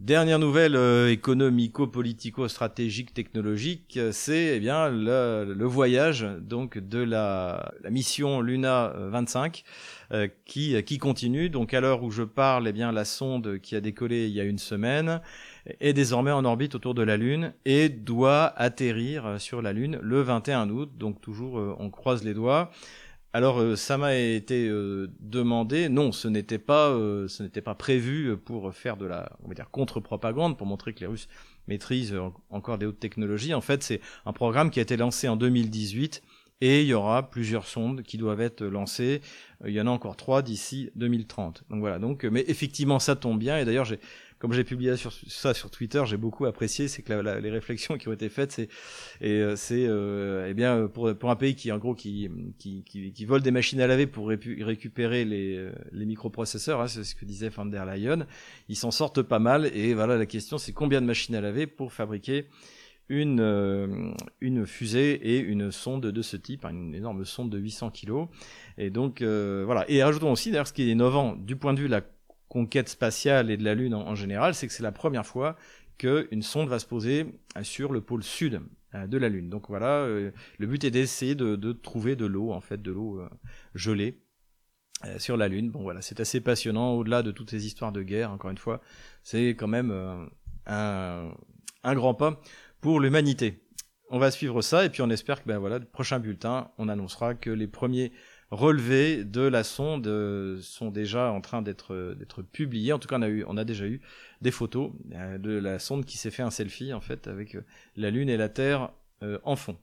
Dernière 0.00 0.38
nouvelle 0.38 0.76
euh, 0.76 1.10
économico-politico-stratégique 1.10 3.12
technologique, 3.12 3.98
c'est 4.12 4.54
eh 4.54 4.60
bien 4.60 4.88
le, 4.88 5.64
voyage 5.64 6.24
donc 6.40 6.78
de 6.78 7.00
la, 7.00 7.72
mission 7.90 8.40
Luna 8.40 8.92
25 8.96 9.64
euh, 10.12 10.16
euh, 10.16 10.28
qui 10.44 10.80
qui 10.84 10.98
continue. 10.98 11.50
Donc 11.50 11.74
à 11.74 11.80
l'heure 11.80 12.04
où 12.04 12.12
je 12.12 12.22
parle, 12.22 12.68
eh 12.68 12.72
bien 12.72 12.92
la 12.92 13.04
sonde 13.04 13.58
qui 13.58 13.74
a 13.74 13.80
décollé 13.80 14.28
il 14.28 14.32
y 14.32 14.40
a 14.40 14.44
une 14.44 14.58
semaine 14.58 15.20
est 15.80 15.94
désormais 15.94 16.30
en 16.30 16.44
orbite 16.44 16.76
autour 16.76 16.94
de 16.94 17.02
la 17.02 17.16
Lune 17.16 17.52
et 17.64 17.88
doit 17.88 18.52
atterrir 18.56 19.40
sur 19.40 19.62
la 19.62 19.72
Lune 19.72 19.98
le 20.00 20.22
21 20.22 20.70
août. 20.70 20.92
Donc 20.96 21.20
toujours 21.20 21.76
on 21.80 21.90
croise 21.90 22.22
les 22.22 22.34
doigts. 22.34 22.70
Alors 23.38 23.60
euh, 23.60 23.76
ça 23.76 23.98
m'a 23.98 24.16
été 24.16 24.66
euh, 24.66 25.06
demandé. 25.20 25.88
Non, 25.88 26.10
ce 26.10 26.26
n'était 26.26 26.58
pas, 26.58 26.88
euh, 26.88 27.28
ce 27.28 27.44
n'était 27.44 27.60
pas 27.60 27.76
prévu 27.76 28.36
pour 28.36 28.74
faire 28.74 28.96
de 28.96 29.06
la, 29.06 29.30
contre-propagande 29.70 30.58
pour 30.58 30.66
montrer 30.66 30.92
que 30.92 30.98
les 30.98 31.06
Russes 31.06 31.28
maîtrisent 31.68 32.16
encore 32.50 32.78
des 32.78 32.86
hautes 32.86 32.98
technologies. 32.98 33.54
En 33.54 33.60
fait, 33.60 33.84
c'est 33.84 34.00
un 34.26 34.32
programme 34.32 34.70
qui 34.72 34.80
a 34.80 34.82
été 34.82 34.96
lancé 34.96 35.28
en 35.28 35.36
2018 35.36 36.20
et 36.62 36.82
il 36.82 36.88
y 36.88 36.94
aura 36.94 37.30
plusieurs 37.30 37.68
sondes 37.68 38.02
qui 38.02 38.18
doivent 38.18 38.40
être 38.40 38.64
lancées. 38.64 39.20
Il 39.64 39.70
y 39.70 39.80
en 39.80 39.86
a 39.86 39.90
encore 39.90 40.16
trois 40.16 40.42
d'ici 40.42 40.90
2030. 40.96 41.62
Donc 41.70 41.78
voilà. 41.78 42.00
Donc, 42.00 42.24
mais 42.24 42.44
effectivement, 42.48 42.98
ça 42.98 43.14
tombe 43.14 43.38
bien. 43.38 43.56
Et 43.56 43.64
d'ailleurs, 43.64 43.84
j'ai 43.84 44.00
comme 44.38 44.52
j'ai 44.52 44.64
publié 44.64 44.96
sur, 44.96 45.12
ça 45.12 45.52
sur 45.52 45.70
Twitter, 45.70 46.02
j'ai 46.06 46.16
beaucoup 46.16 46.46
apprécié, 46.46 46.88
c'est 46.88 47.02
que 47.02 47.12
les 47.12 47.50
réflexions 47.50 47.98
qui 47.98 48.08
ont 48.08 48.12
été 48.12 48.28
faites, 48.28 48.52
c'est 48.52 48.68
et 49.20 49.32
euh, 49.32 49.56
c'est 49.56 49.86
euh, 49.86 50.46
eh 50.48 50.54
bien 50.54 50.86
pour 50.86 51.14
pour 51.16 51.30
un 51.30 51.36
pays 51.36 51.54
qui 51.54 51.72
en 51.72 51.78
gros 51.78 51.94
qui 51.94 52.30
qui, 52.58 52.84
qui, 52.84 53.24
vole 53.24 53.42
des 53.42 53.50
machines 53.50 53.80
à 53.80 53.86
laver 53.86 54.06
pour 54.06 54.28
récupérer 54.28 55.24
les 55.24 55.56
euh, 55.56 55.72
les 55.92 56.06
microprocesseurs, 56.06 56.80
hein, 56.80 56.88
c'est 56.88 57.04
ce 57.04 57.14
que 57.14 57.24
disait 57.24 57.48
van 57.48 57.66
der 57.66 57.84
Leyen, 57.84 58.26
ils 58.68 58.76
s'en 58.76 58.90
sortent 58.90 59.22
pas 59.22 59.40
mal 59.40 59.66
et 59.74 59.94
voilà 59.94 60.16
la 60.16 60.26
question 60.26 60.56
c'est 60.58 60.72
combien 60.72 61.00
de 61.00 61.06
machines 61.06 61.34
à 61.34 61.40
laver 61.40 61.66
pour 61.66 61.92
fabriquer 61.92 62.46
une, 63.10 63.40
euh, 63.40 64.12
une 64.42 64.66
fusée 64.66 65.14
et 65.14 65.38
une 65.38 65.72
sonde 65.72 66.02
de 66.02 66.22
ce 66.22 66.36
type, 66.36 66.66
hein, 66.66 66.70
une 66.70 66.94
énorme 66.94 67.24
sonde 67.24 67.48
de 67.48 67.56
800 67.58 67.90
kg. 67.90 68.26
Et 68.76 68.90
donc 68.90 69.22
voilà. 69.22 69.86
Et 69.88 70.02
ajoutons 70.02 70.30
aussi 70.30 70.50
d'ailleurs 70.50 70.66
ce 70.68 70.74
qui 70.74 70.82
est 70.82 70.92
innovant 70.92 71.34
du 71.34 71.56
point 71.56 71.72
de 71.72 71.80
vue 71.80 71.86
de 71.86 71.92
la 71.92 72.02
conquête 72.48 72.88
spatiale 72.88 73.50
et 73.50 73.56
de 73.56 73.64
la 73.64 73.74
Lune 73.74 73.94
en, 73.94 74.14
général, 74.14 74.54
c'est 74.54 74.66
que 74.66 74.72
c'est 74.72 74.82
la 74.82 74.92
première 74.92 75.26
fois 75.26 75.56
qu'une 75.98 76.42
sonde 76.42 76.68
va 76.68 76.78
se 76.78 76.86
poser 76.86 77.26
euh, 77.56 77.62
sur 77.62 77.92
le 77.92 78.00
pôle 78.00 78.22
sud 78.22 78.62
euh, 78.94 79.06
de 79.06 79.18
la 79.18 79.28
Lune. 79.28 79.50
Donc 79.50 79.68
voilà, 79.68 80.02
euh, 80.02 80.30
le 80.58 80.66
but 80.66 80.84
est 80.84 80.90
d'essayer 80.90 81.34
de, 81.34 81.72
trouver 81.72 82.16
de 82.16 82.26
l'eau, 82.26 82.52
en 82.52 82.60
fait, 82.60 82.80
de 82.80 82.92
l'eau 82.92 83.20
gelée 83.74 84.22
sur 85.18 85.36
la 85.36 85.48
Lune. 85.48 85.70
Bon 85.70 85.82
voilà, 85.82 86.02
c'est 86.02 86.20
assez 86.20 86.40
passionnant, 86.40 86.94
au-delà 86.94 87.22
de 87.22 87.30
toutes 87.30 87.50
ces 87.50 87.66
histoires 87.66 87.92
de 87.92 88.02
guerre, 88.02 88.32
encore 88.32 88.50
une 88.50 88.58
fois, 88.58 88.80
c'est 89.22 89.50
quand 89.50 89.68
même 89.68 89.92
un, 90.66 91.30
grand 91.84 92.14
pas 92.14 92.40
pour 92.80 93.00
l'humanité. 93.00 93.62
On 94.10 94.18
va 94.18 94.30
suivre 94.30 94.62
ça, 94.62 94.84
et 94.84 94.90
puis 94.90 95.02
on 95.02 95.10
espère 95.10 95.42
que, 95.42 95.48
ben 95.48 95.58
voilà, 95.58 95.78
le 95.78 95.84
prochain 95.84 96.18
bulletin, 96.18 96.70
on 96.78 96.88
annoncera 96.88 97.34
que 97.34 97.50
les 97.50 97.68
premiers 97.68 98.10
relevés 98.50 99.24
de 99.24 99.42
la 99.42 99.64
sonde 99.64 100.06
euh, 100.06 100.58
sont 100.62 100.90
déjà 100.90 101.30
en 101.30 101.40
train 101.40 101.62
d'être 101.62 102.14
d'être 102.18 102.42
publiés. 102.42 102.92
En 102.92 102.98
tout 102.98 103.08
cas, 103.08 103.18
on 103.18 103.56
a 103.56 103.60
a 103.60 103.64
déjà 103.64 103.86
eu 103.86 104.00
des 104.40 104.50
photos 104.50 104.92
euh, 105.12 105.38
de 105.38 105.50
la 105.50 105.78
sonde 105.78 106.04
qui 106.04 106.16
s'est 106.16 106.30
fait 106.30 106.42
un 106.42 106.50
selfie 106.50 106.92
en 106.92 107.00
fait 107.00 107.26
avec 107.26 107.54
euh, 107.54 107.64
la 107.96 108.10
Lune 108.10 108.28
et 108.28 108.36
la 108.36 108.48
Terre 108.48 108.90
en 109.42 109.56
fond. 109.56 109.76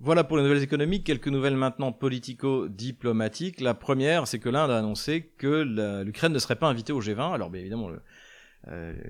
Voilà 0.00 0.24
pour 0.24 0.36
les 0.36 0.42
nouvelles 0.42 0.62
économiques. 0.62 1.04
Quelques 1.04 1.28
nouvelles 1.28 1.56
maintenant 1.56 1.92
politico-diplomatiques. 1.92 3.60
La 3.60 3.74
première, 3.74 4.26
c'est 4.26 4.38
que 4.38 4.48
l'Inde 4.48 4.70
a 4.70 4.78
annoncé 4.78 5.32
que 5.36 6.02
l'Ukraine 6.02 6.32
ne 6.32 6.38
serait 6.38 6.56
pas 6.56 6.68
invitée 6.68 6.92
au 6.92 7.00
G20. 7.00 7.34
Alors, 7.34 7.50
bien 7.50 7.60
évidemment, 7.60 7.88
le, 7.88 7.96
euh, 7.96 8.00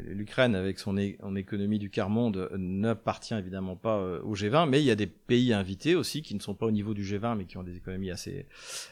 L'Ukraine, 0.06 0.56
avec 0.56 0.80
son 0.80 0.96
économie 0.96 1.78
du 1.78 1.88
quart-monde, 1.88 2.50
n'appartient 2.56 3.34
évidemment 3.34 3.76
pas 3.76 3.98
euh, 3.98 4.20
au 4.22 4.34
G20, 4.34 4.68
mais 4.68 4.80
il 4.80 4.84
y 4.84 4.90
a 4.90 4.96
des 4.96 5.06
pays 5.06 5.52
invités 5.52 5.94
aussi 5.94 6.22
qui 6.22 6.34
ne 6.34 6.40
sont 6.40 6.54
pas 6.54 6.66
au 6.66 6.72
niveau 6.72 6.92
du 6.92 7.04
G20, 7.04 7.36
mais 7.36 7.44
qui 7.44 7.56
ont 7.56 7.62
des 7.62 7.76
économies 7.76 8.10
assez, 8.10 8.46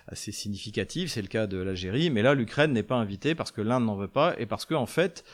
assez 0.07 0.31
significatives. 0.31 1.09
C'est 1.09 1.23
le 1.23 1.29
cas 1.29 1.49
de 1.49 1.57
l'Algérie, 1.59 2.11
mais 2.11 2.23
là, 2.23 2.35
l'Ukraine 2.35 2.73
n'est 2.73 2.85
pas 2.85 2.95
invitée 2.95 3.35
parce 3.35 3.51
que 3.51 3.61
l'Inde 3.61 3.85
n'en 3.85 3.97
veut 3.97 4.09
pas 4.09 4.39
et 4.39 4.47
parce 4.47 4.65
que, 4.65 4.75
en 4.75 4.87
fait, 4.87 5.25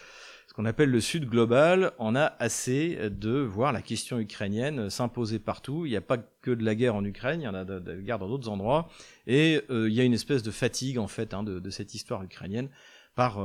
ce 0.47 0.55
qu'on 0.55 0.65
appelle 0.65 0.91
le 0.91 1.01
Sud 1.01 1.29
global, 1.29 1.93
on 1.99 2.17
a 2.17 2.35
assez 2.39 3.11
de 3.11 3.39
voir 3.39 3.73
la 3.73 3.83
question 3.83 4.19
ukrainienne 4.19 4.89
s'imposer 4.89 5.39
partout. 5.39 5.85
Il 5.85 5.91
n'y 5.91 5.97
a 5.97 6.01
pas 6.01 6.17
que 6.17 6.51
de 6.51 6.65
la 6.65 6.75
guerre 6.75 6.95
en 6.95 7.05
Ukraine, 7.05 7.43
il 7.43 7.45
y 7.45 7.49
en 7.49 7.55
a 7.55 7.67
de, 7.67 7.83
la 7.91 7.97
guerre 7.97 8.19
dans 8.19 8.29
d'autres 8.29 8.49
endroits, 8.49 8.89
et 9.27 9.61
euh, 9.69 9.91
il 9.91 9.95
y 9.95 10.01
a 10.01 10.05
une 10.05 10.15
espèce 10.15 10.43
de 10.43 10.51
fatigue 10.51 10.97
en 10.97 11.09
fait 11.09 11.35
hein, 11.35 11.43
de, 11.43 11.59
de, 11.59 11.71
cette 11.71 11.95
histoire 11.95 12.23
ukrainienne 12.23 12.71
par, 13.15 13.45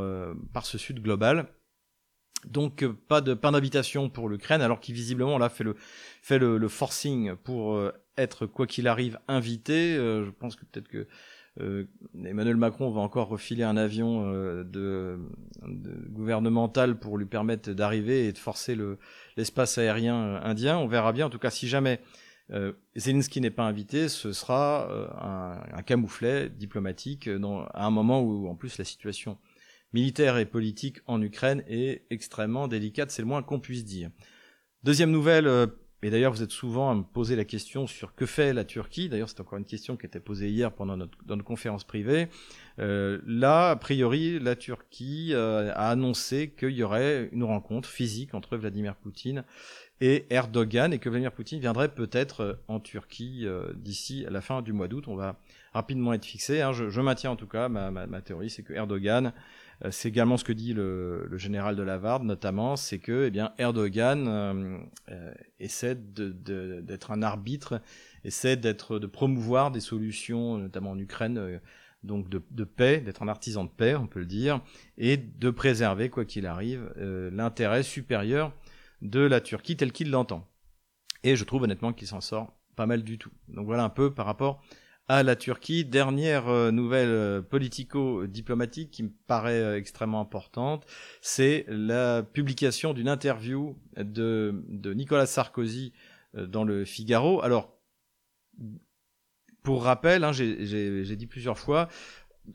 par 0.54 0.66
ce 0.66 0.78
Sud 0.78 1.02
global. 1.02 1.48
Donc 2.46 2.84
euh, 2.84 2.94
pas 3.08 3.22
de 3.22 3.34
pas 3.34 3.52
d'invitation 3.52 4.10
pour 4.10 4.30
l'Ukraine, 4.30 4.62
alors 4.62 4.80
qu'il 4.80 4.96
visiblement 4.96 5.38
là 5.38 5.50
fait 5.50 5.64
le 5.64 5.76
fait 6.22 6.40
le, 6.40 6.68
forcing 6.68 7.36
pour 7.36 7.76
euh, 7.76 7.92
être 8.18 8.46
quoi 8.46 8.68
qu'il 8.68 8.88
arrive 8.88 9.20
invité. 9.28 9.96
Euh, 9.96 10.26
je 10.26 10.32
pense 10.32 10.56
que 10.56 10.66
peut-être 10.66 10.88
que 10.88 11.08
Emmanuel 12.26 12.56
Macron 12.56 12.90
va 12.90 13.02
encore 13.02 13.28
refiler 13.28 13.62
un 13.62 13.78
avion 13.78 14.28
de, 14.64 15.20
gouvernemental 16.10 16.98
pour 16.98 17.16
lui 17.16 17.28
permettre 17.28 17.74
d'arriver 17.74 18.26
et 18.26 18.32
de 18.32 18.40
forcer 18.40 18.74
le 18.74 18.98
l'espace 19.38 19.78
aérien 19.78 20.42
indien. 20.42 20.80
On 20.80 20.88
verra 20.88 21.14
bien. 21.14 21.28
En 21.28 21.30
tout 21.30 21.38
cas, 21.38 21.52
si 21.52 21.68
jamais 21.68 22.02
Zelensky 22.96 23.40
n'est 23.40 23.52
pas 23.52 23.66
invité, 23.66 24.10
ce 24.10 24.34
sera 24.34 24.90
un, 25.22 25.78
un, 25.78 25.84
camouflet 25.84 26.50
diplomatique 26.50 27.30
dans, 27.30 27.66
à 27.66 27.86
un 27.86 27.92
moment 27.92 28.20
où 28.22 28.48
en 28.48 28.56
plus 28.56 28.80
la 28.80 28.84
situation 28.84 29.38
militaire 29.94 30.38
et 30.38 30.46
politique 30.46 31.00
en 31.06 31.22
Ukraine 31.22 31.64
est 31.68 32.06
extrêmement 32.10 32.68
délicate, 32.68 33.12
c'est 33.12 33.22
le 33.22 33.28
moins 33.28 33.44
qu'on 33.44 33.60
puisse 33.60 33.86
dire. 33.86 34.10
Deuxième 34.84 35.12
nouvelle, 35.12 35.48
euh, 35.48 35.68
et 36.02 36.10
d'ailleurs 36.10 36.34
vous 36.34 36.44
êtes 36.44 36.52
souvent 36.52 36.90
à 36.92 36.96
me 36.96 37.04
poser 37.04 37.36
la 37.36 37.46
question 37.46 37.88
sur 37.88 38.16
que 38.16 38.26
fait 38.26 38.54
la 38.54 38.66
Turquie, 38.66 39.08
d'ailleurs 39.08 39.30
c'est 39.30 39.40
encore 39.40 39.58
une 39.58 39.66
question 39.66 39.96
qui 39.96 40.06
était 40.06 40.20
posée 40.20 40.50
hier 40.50 40.74
pendant 40.74 40.98
notre, 40.98 41.18
dans 41.26 41.38
conférence 41.38 41.86
privée. 41.86 42.28
Euh, 42.80 43.22
là, 43.26 43.70
a 43.70 43.76
priori, 43.76 44.40
la 44.40 44.56
Turquie 44.56 45.30
euh, 45.34 45.72
a 45.74 45.90
annoncé 45.90 46.50
qu'il 46.50 46.72
y 46.72 46.84
aurait 46.84 47.30
une 47.32 47.44
rencontre 47.44 47.88
physique 47.88 48.34
entre 48.34 48.58
Vladimir 48.58 48.96
Poutine 48.96 49.46
et 50.02 50.26
Erdogan 50.32 50.92
et 50.92 51.00
que 51.00 51.08
Vladimir 51.08 51.32
Poutine 51.32 51.60
viendrait 51.60 51.94
peut-être 51.94 52.60
en 52.68 52.82
Turquie 52.82 53.46
d'ici 53.76 54.26
à 54.26 54.32
la 54.32 54.42
fin 54.42 54.62
du 54.62 54.74
mois 54.74 54.90
d'août. 54.90 55.06
On 55.08 55.16
va 55.16 55.40
rapidement 55.74 56.14
être 56.14 56.26
fixé. 56.26 56.62
Hein. 56.62 56.74
Je, 56.74 57.02
maintiens 57.02 57.32
en 57.32 57.36
tout 57.36 57.48
cas 57.48 57.70
ma, 57.70 58.22
théorie, 58.22 58.50
c'est 58.50 58.64
que 58.64 58.74
Erdogan 58.74 59.32
c'est 59.92 60.08
également 60.08 60.38
ce 60.38 60.44
que 60.44 60.54
dit 60.54 60.74
le, 60.74 61.28
général 61.38 61.76
de 61.76 61.84
Lavarde, 61.84 62.24
notamment, 62.24 62.76
c'est 62.76 63.00
que 63.00 63.26
eh 63.28 63.32
bien, 63.32 63.54
Erdogan 63.58 64.28
euh, 64.28 64.78
euh, 65.12 65.34
essaie 65.60 65.96
d'être 65.96 67.12
un 67.12 67.22
arbitre, 67.22 67.82
essaie 68.24 68.56
d'être 68.56 69.00
de 69.00 69.08
promouvoir 69.08 69.72
des 69.72 69.82
solutions, 69.82 70.58
notamment 70.58 70.92
en 70.92 71.00
Ukraine, 71.00 71.60
donc 72.04 72.30
de, 72.30 72.64
paix, 72.64 73.02
d'être 73.02 73.24
un 73.24 73.28
artisan 73.28 73.66
de 73.66 73.70
paix, 73.70 73.96
on 73.96 74.08
peut 74.08 74.20
le 74.20 74.26
dire, 74.26 74.62
et 74.98 75.18
de 75.18 75.50
préserver, 75.50 76.10
quoi 76.10 76.24
qu'il 76.26 76.46
arrive, 76.46 76.94
l'intérêt 76.98 77.84
supérieur 77.84 78.54
de 79.02 79.20
la 79.20 79.42
Turquie 79.42 79.76
tel 79.76 79.92
qu'il 79.92 80.10
l'entend. 80.10 80.48
Et 81.24 81.36
je 81.36 81.44
trouve 81.44 81.64
honnêtement 81.64 81.94
qu'il 81.94 82.08
s'en 82.08 82.22
sort 82.22 82.58
pas 82.76 82.86
mal 82.86 83.04
du 83.04 83.18
tout. 83.18 83.32
Donc 83.50 83.66
voilà 83.66 83.84
un 83.84 83.90
peu 83.90 84.14
par 84.14 84.26
rapport 84.26 84.62
à 85.08 85.24
la 85.24 85.36
Turquie. 85.36 85.86
Dernière 85.86 86.48
euh, 86.48 86.72
nouvelle 86.72 87.10
euh, 87.10 87.42
politico-diplomatique 87.42 88.92
qui 88.92 89.04
me 89.04 89.12
paraît 89.28 89.60
euh, 89.60 89.78
extrêmement 89.78 90.22
importante, 90.22 90.86
c'est 91.22 91.66
la 91.68 92.24
publication 92.24 92.94
d'une 92.94 93.10
interview 93.10 93.78
de, 93.98 94.64
Nicolas 94.94 95.26
Sarkozy 95.26 95.94
dans 96.34 96.64
le 96.64 96.86
Figaro. 96.86 97.42
Alors, 97.44 97.78
pour 99.62 99.84
rappel, 99.84 100.24
hein, 100.24 100.32
j'ai 100.32 101.16
dit 101.16 101.28
plusieurs 101.28 101.60
fois, 101.60 101.88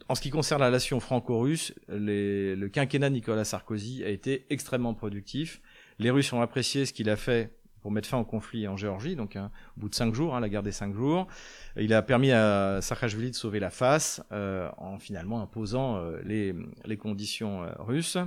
en 0.08 0.14
ce 0.14 0.20
qui 0.20 0.30
concerne 0.30 0.60
la 0.60 0.66
relation 0.66 1.00
franco-russe, 1.00 1.74
le 1.88 2.66
quinquennat 2.66 3.10
Nicolas 3.10 3.44
Sarkozy 3.44 4.04
a 4.04 4.08
été 4.08 4.46
extrêmement 4.50 4.94
productif. 4.94 5.62
Les 5.98 6.10
Russes 6.10 6.32
ont 6.32 6.42
apprécié 6.42 6.86
ce 6.86 6.92
qu'il 6.92 7.08
a 7.08 7.16
fait 7.16 7.57
pour 7.88 7.94
mettre 7.94 8.06
fin 8.06 8.18
au 8.18 8.24
conflit 8.24 8.68
en 8.68 8.76
Géorgie, 8.76 9.16
donc 9.16 9.34
hein, 9.34 9.50
au 9.78 9.80
bout 9.80 9.88
de 9.88 9.94
cinq 9.94 10.14
jours, 10.14 10.36
hein, 10.36 10.40
la 10.40 10.50
guerre 10.50 10.62
des 10.62 10.72
cinq 10.72 10.94
jours. 10.94 11.26
Il 11.78 11.94
a 11.94 12.02
permis 12.02 12.32
à 12.32 12.80
Saakashvili 12.82 13.30
de 13.30 13.34
sauver 13.34 13.60
la 13.60 13.70
face 13.70 14.22
en 14.30 14.98
finalement 14.98 15.40
imposant 15.40 15.98
les, 16.22 16.54
les 16.84 16.96
conditions 16.98 17.66
russes. 17.78 18.18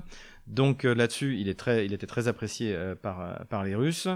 Donc 0.48 0.82
là-dessus, 0.82 1.38
il 1.40 1.48
était 1.48 2.08
très 2.08 2.28
apprécié 2.28 2.76
par, 3.04 3.46
par 3.50 3.64
les 3.64 3.76
Russes. 3.76 4.08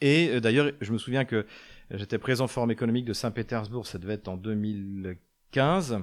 Et 0.00 0.40
d'ailleurs, 0.40 0.70
je 0.80 0.92
me 0.92 0.98
souviens 0.98 1.24
que 1.24 1.46
j'étais 1.90 2.18
présent 2.18 2.44
au 2.44 2.48
Forum 2.48 2.70
économique 2.70 3.06
de 3.06 3.12
Saint-Pétersbourg, 3.12 3.88
ça 3.88 3.98
devait 3.98 4.14
être 4.14 4.28
en 4.28 4.36
2015 4.36 5.98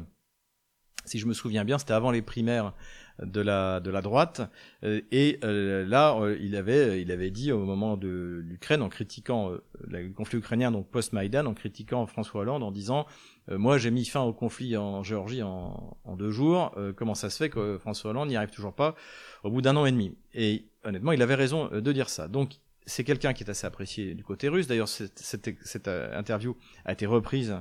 si 1.05 1.19
je 1.19 1.25
me 1.25 1.33
souviens 1.33 1.65
bien, 1.65 1.77
c'était 1.77 1.93
avant 1.93 2.11
les 2.11 2.21
primaires 2.21 2.73
de 3.21 3.41
la 3.41 3.79
de 3.79 3.91
la 3.91 4.01
droite. 4.01 4.41
Euh, 4.83 5.01
et 5.11 5.39
euh, 5.43 5.85
là 5.85 6.15
euh, 6.17 6.37
il 6.41 6.55
avait 6.55 7.01
il 7.01 7.11
avait 7.11 7.31
dit 7.31 7.51
au 7.51 7.65
moment 7.65 7.97
de 7.97 8.41
l'Ukraine 8.43 8.81
en 8.81 8.89
critiquant 8.89 9.51
le 9.87 10.09
conflit 10.09 10.39
ukrainien 10.39 10.71
donc 10.71 10.89
post 10.89 11.13
Maïdan 11.13 11.45
en 11.45 11.53
critiquant 11.53 12.05
François 12.07 12.41
Hollande 12.41 12.63
en 12.63 12.71
disant 12.71 13.05
moi 13.49 13.77
j'ai 13.77 13.91
mis 13.91 14.05
fin 14.05 14.21
au 14.21 14.33
conflit 14.33 14.77
en 14.77 15.03
Géorgie 15.03 15.43
en, 15.43 15.97
en 16.05 16.15
deux 16.15 16.31
jours. 16.31 16.73
Comment 16.95 17.15
ça 17.15 17.29
se 17.29 17.37
fait 17.37 17.49
que 17.49 17.77
François 17.77 18.11
Hollande 18.11 18.29
n'y 18.29 18.37
arrive 18.37 18.51
toujours 18.51 18.73
pas 18.73 18.95
au 19.43 19.51
bout 19.51 19.61
d'un 19.61 19.75
an 19.75 19.85
et 19.85 19.91
demi? 19.91 20.15
Et 20.33 20.65
honnêtement 20.85 21.11
il 21.11 21.21
avait 21.21 21.35
raison 21.35 21.67
de 21.67 21.91
dire 21.91 22.09
ça. 22.09 22.27
Donc 22.27 22.53
c'est 22.85 23.03
quelqu'un 23.03 23.33
qui 23.33 23.43
est 23.43 23.49
assez 23.49 23.65
apprécié 23.65 24.13
du 24.13 24.23
côté 24.23 24.49
russe. 24.49 24.67
D'ailleurs, 24.67 24.87
cette, 24.87 25.87
euh, 25.87 26.17
interview 26.17 26.57
a 26.85 26.93
été 26.93 27.05
reprise 27.05 27.55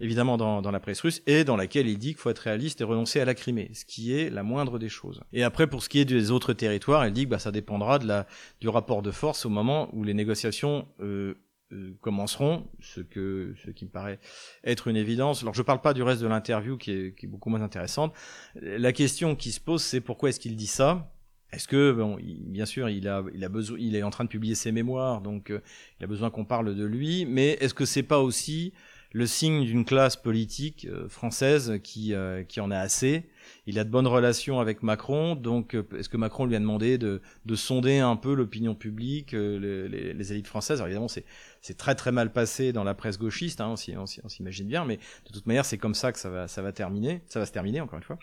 évidemment 0.00 0.36
dans, 0.36 0.70
la 0.70 0.80
presse 0.80 1.00
russe 1.00 1.22
et 1.26 1.44
dans 1.44 1.56
laquelle 1.56 1.88
il 1.88 1.98
dit 1.98 2.08
qu'il 2.08 2.18
faut 2.18 2.30
être 2.30 2.38
réaliste 2.38 2.80
et 2.80 2.84
renoncer 2.84 3.20
à 3.20 3.24
la 3.24 3.34
Crimée, 3.34 3.70
ce 3.74 3.84
qui 3.84 4.12
est 4.12 4.30
la 4.30 4.42
moindre 4.42 4.78
des 4.78 4.88
choses. 4.88 5.22
Et 5.32 5.42
après, 5.42 5.66
pour 5.66 5.82
ce 5.82 5.88
qui 5.88 5.98
est 5.98 6.04
des 6.04 6.30
autres 6.30 6.52
territoires, 6.52 7.06
il 7.06 7.12
dit 7.12 7.24
que 7.24 7.30
bah, 7.30 7.38
ça 7.38 7.50
dépendra 7.50 7.98
du 7.98 8.68
rapport 8.68 9.02
de 9.02 9.10
force 9.10 9.44
au 9.46 9.48
moment 9.48 9.88
où 9.92 10.04
les 10.04 10.14
négociations 10.14 10.86
euh, 11.00 11.34
euh, 11.72 11.96
commenceront, 12.00 12.66
ce, 12.80 13.00
qui 13.00 13.84
me 13.84 13.90
paraît 13.90 14.20
être 14.64 14.88
une 14.88 14.96
évidence. 14.96 15.42
Alors 15.42 15.54
je 15.54 15.60
ne 15.60 15.66
parle 15.66 15.80
pas 15.80 15.94
du 15.94 16.02
reste 16.02 16.22
de 16.22 16.28
l'interview 16.28 16.76
qui 16.78 16.92
est 16.92 17.26
beaucoup 17.26 17.50
moins 17.50 17.62
intéressante. 17.62 18.14
La 18.62 18.92
question 18.92 19.34
qui 19.34 19.50
se 19.50 19.60
pose, 19.60 19.82
c'est 19.82 20.00
pourquoi 20.00 20.28
est-ce 20.28 20.40
qu'il 20.40 20.56
dit 20.56 20.66
ça? 20.68 21.10
Est-ce 21.52 21.66
que, 21.66 21.92
bon, 21.92 22.18
bien 22.20 22.66
sûr, 22.66 22.90
il 22.90 23.08
a, 23.08 23.24
il 23.32 23.42
a 23.42 23.48
besoin, 23.48 23.78
il 23.80 23.96
est 23.96 24.02
en 24.02 24.10
train 24.10 24.24
de 24.24 24.28
publier 24.28 24.54
ses 24.54 24.70
mémoires, 24.70 25.22
donc 25.22 25.50
euh, 25.50 25.60
il 25.98 26.04
a 26.04 26.06
besoin 26.06 26.30
qu'on 26.30 26.44
parle 26.44 26.74
de 26.74 26.84
lui. 26.84 27.24
Mais 27.24 27.56
est-ce 27.60 27.72
que 27.72 27.86
c'est 27.86 28.02
pas 28.02 28.18
aussi 28.18 28.74
le 29.12 29.26
signe 29.26 29.64
d'une 29.64 29.86
classe 29.86 30.16
politique 30.16 30.86
euh, 30.90 31.08
française 31.08 31.80
qui, 31.82 32.12
euh, 32.12 32.42
qui 32.42 32.60
en 32.60 32.70
a 32.70 32.76
assez? 32.76 33.30
Il 33.66 33.78
a 33.78 33.84
de 33.84 33.88
bonnes 33.88 34.06
relations 34.06 34.60
avec 34.60 34.82
Macron, 34.82 35.36
donc 35.36 35.74
est-ce 35.96 36.10
que 36.10 36.18
Macron 36.18 36.44
lui 36.44 36.54
a 36.54 36.58
demandé 36.58 36.98
de, 36.98 37.22
de 37.46 37.54
sonder 37.54 37.98
un 37.98 38.16
peu 38.16 38.34
l'opinion 38.34 38.74
publique, 38.74 39.32
les, 39.32 40.32
élites 40.32 40.46
françaises? 40.46 40.80
Alors 40.80 40.88
évidemment, 40.88 41.08
c'est 41.08 41.24
c'est 41.62 41.78
très 41.78 41.94
très 41.94 42.12
mal 42.12 42.30
passé 42.30 42.72
dans 42.74 42.84
la 42.84 42.94
presse 42.94 43.18
gauchiste, 43.18 43.62
hein, 43.62 43.74
on 43.96 44.28
s'imagine 44.28 44.68
bien, 44.68 44.84
mais 44.84 44.96
de 44.96 45.32
toute 45.32 45.46
manière, 45.46 45.64
c'est 45.64 45.78
comme 45.78 45.94
ça 45.94 46.12
que 46.12 46.18
ça 46.18 46.28
va, 46.28 46.46
ça 46.46 46.60
va 46.60 46.72
terminer, 46.72 47.22
ça 47.26 47.40
va 47.40 47.46
se 47.46 47.52
terminer 47.52 47.80
encore 47.80 47.98
une 47.98 48.04
fois. 48.04 48.18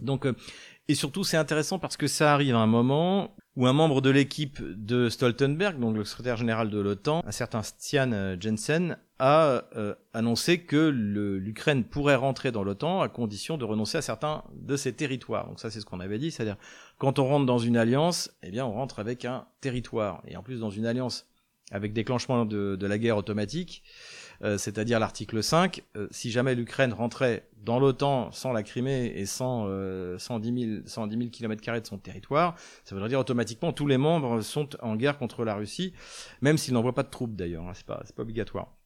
Donc, 0.00 0.26
et 0.88 0.94
surtout, 0.94 1.24
c'est 1.24 1.36
intéressant 1.36 1.78
parce 1.78 1.96
que 1.96 2.06
ça 2.06 2.32
arrive 2.32 2.54
à 2.54 2.58
un 2.58 2.66
moment 2.66 3.34
où 3.56 3.66
un 3.66 3.72
membre 3.72 4.00
de 4.02 4.10
l'équipe 4.10 4.62
de 4.62 5.08
Stoltenberg, 5.08 5.80
donc 5.80 5.96
le 5.96 6.04
secrétaire 6.04 6.36
général 6.36 6.70
de 6.70 6.78
l'OTAN, 6.78 7.22
un 7.26 7.32
certain 7.32 7.62
Stian 7.62 8.12
euh, 8.12 8.36
Jensen, 8.38 8.98
a 9.18 9.64
euh, 9.74 9.94
annoncé 10.12 10.60
que 10.60 10.88
l'Ukraine 10.88 11.82
pourrait 11.84 12.16
rentrer 12.16 12.52
dans 12.52 12.62
l'OTAN 12.62 13.00
à 13.00 13.08
condition 13.08 13.56
de 13.56 13.64
renoncer 13.64 13.98
à 13.98 14.02
certains 14.02 14.44
de 14.52 14.76
ses 14.76 14.92
territoires. 14.92 15.48
Donc 15.48 15.58
ça, 15.58 15.70
c'est 15.70 15.80
ce 15.80 15.86
qu'on 15.86 16.00
avait 16.00 16.18
dit, 16.18 16.30
c'est-à-dire 16.30 16.58
quand 16.98 17.18
on 17.18 17.24
rentre 17.24 17.46
dans 17.46 17.58
une 17.58 17.78
alliance, 17.78 18.30
eh 18.42 18.50
bien, 18.50 18.66
on 18.66 18.72
rentre 18.72 18.98
avec 18.98 19.24
un 19.24 19.46
territoire. 19.62 20.22
Et 20.28 20.36
en 20.36 20.42
plus, 20.42 20.60
dans 20.60 20.70
une 20.70 20.86
alliance 20.86 21.26
avec 21.72 21.94
déclenchement 21.94 22.44
de, 22.44 22.76
de 22.76 22.86
la 22.86 22.98
guerre 22.98 23.16
automatique, 23.16 23.82
euh, 24.42 24.58
c'est-à-dire 24.58 24.98
l'article 24.98 25.42
5, 25.42 25.82
euh, 25.96 26.08
si 26.10 26.30
jamais 26.30 26.54
l'Ukraine 26.54 26.92
rentrait 26.92 27.48
dans 27.62 27.78
l'OTAN 27.78 28.30
sans 28.32 28.52
la 28.52 28.62
Crimée 28.62 29.12
et 29.16 29.26
sans, 29.26 29.66
110 30.18 30.84
000, 30.88 31.30
km 31.30 31.80
de 31.80 31.86
son 31.86 31.98
territoire, 31.98 32.54
ça 32.84 32.94
voudrait 32.94 33.08
dire 33.08 33.18
automatiquement 33.18 33.72
tous 33.72 33.86
les 33.86 33.98
membres 33.98 34.40
sont 34.40 34.68
en 34.82 34.94
guerre 34.94 35.18
contre 35.18 35.44
la 35.44 35.54
Russie, 35.54 35.92
même 36.42 36.58
s'ils 36.58 36.74
n'envoient 36.74 36.94
pas 36.94 37.02
de 37.02 37.10
troupes 37.10 37.34
d'ailleurs, 37.34 37.66
hein, 37.66 37.72
c'est 37.74 37.86
pas, 37.86 38.02
pas 38.14 38.22
obligatoire 38.22 38.76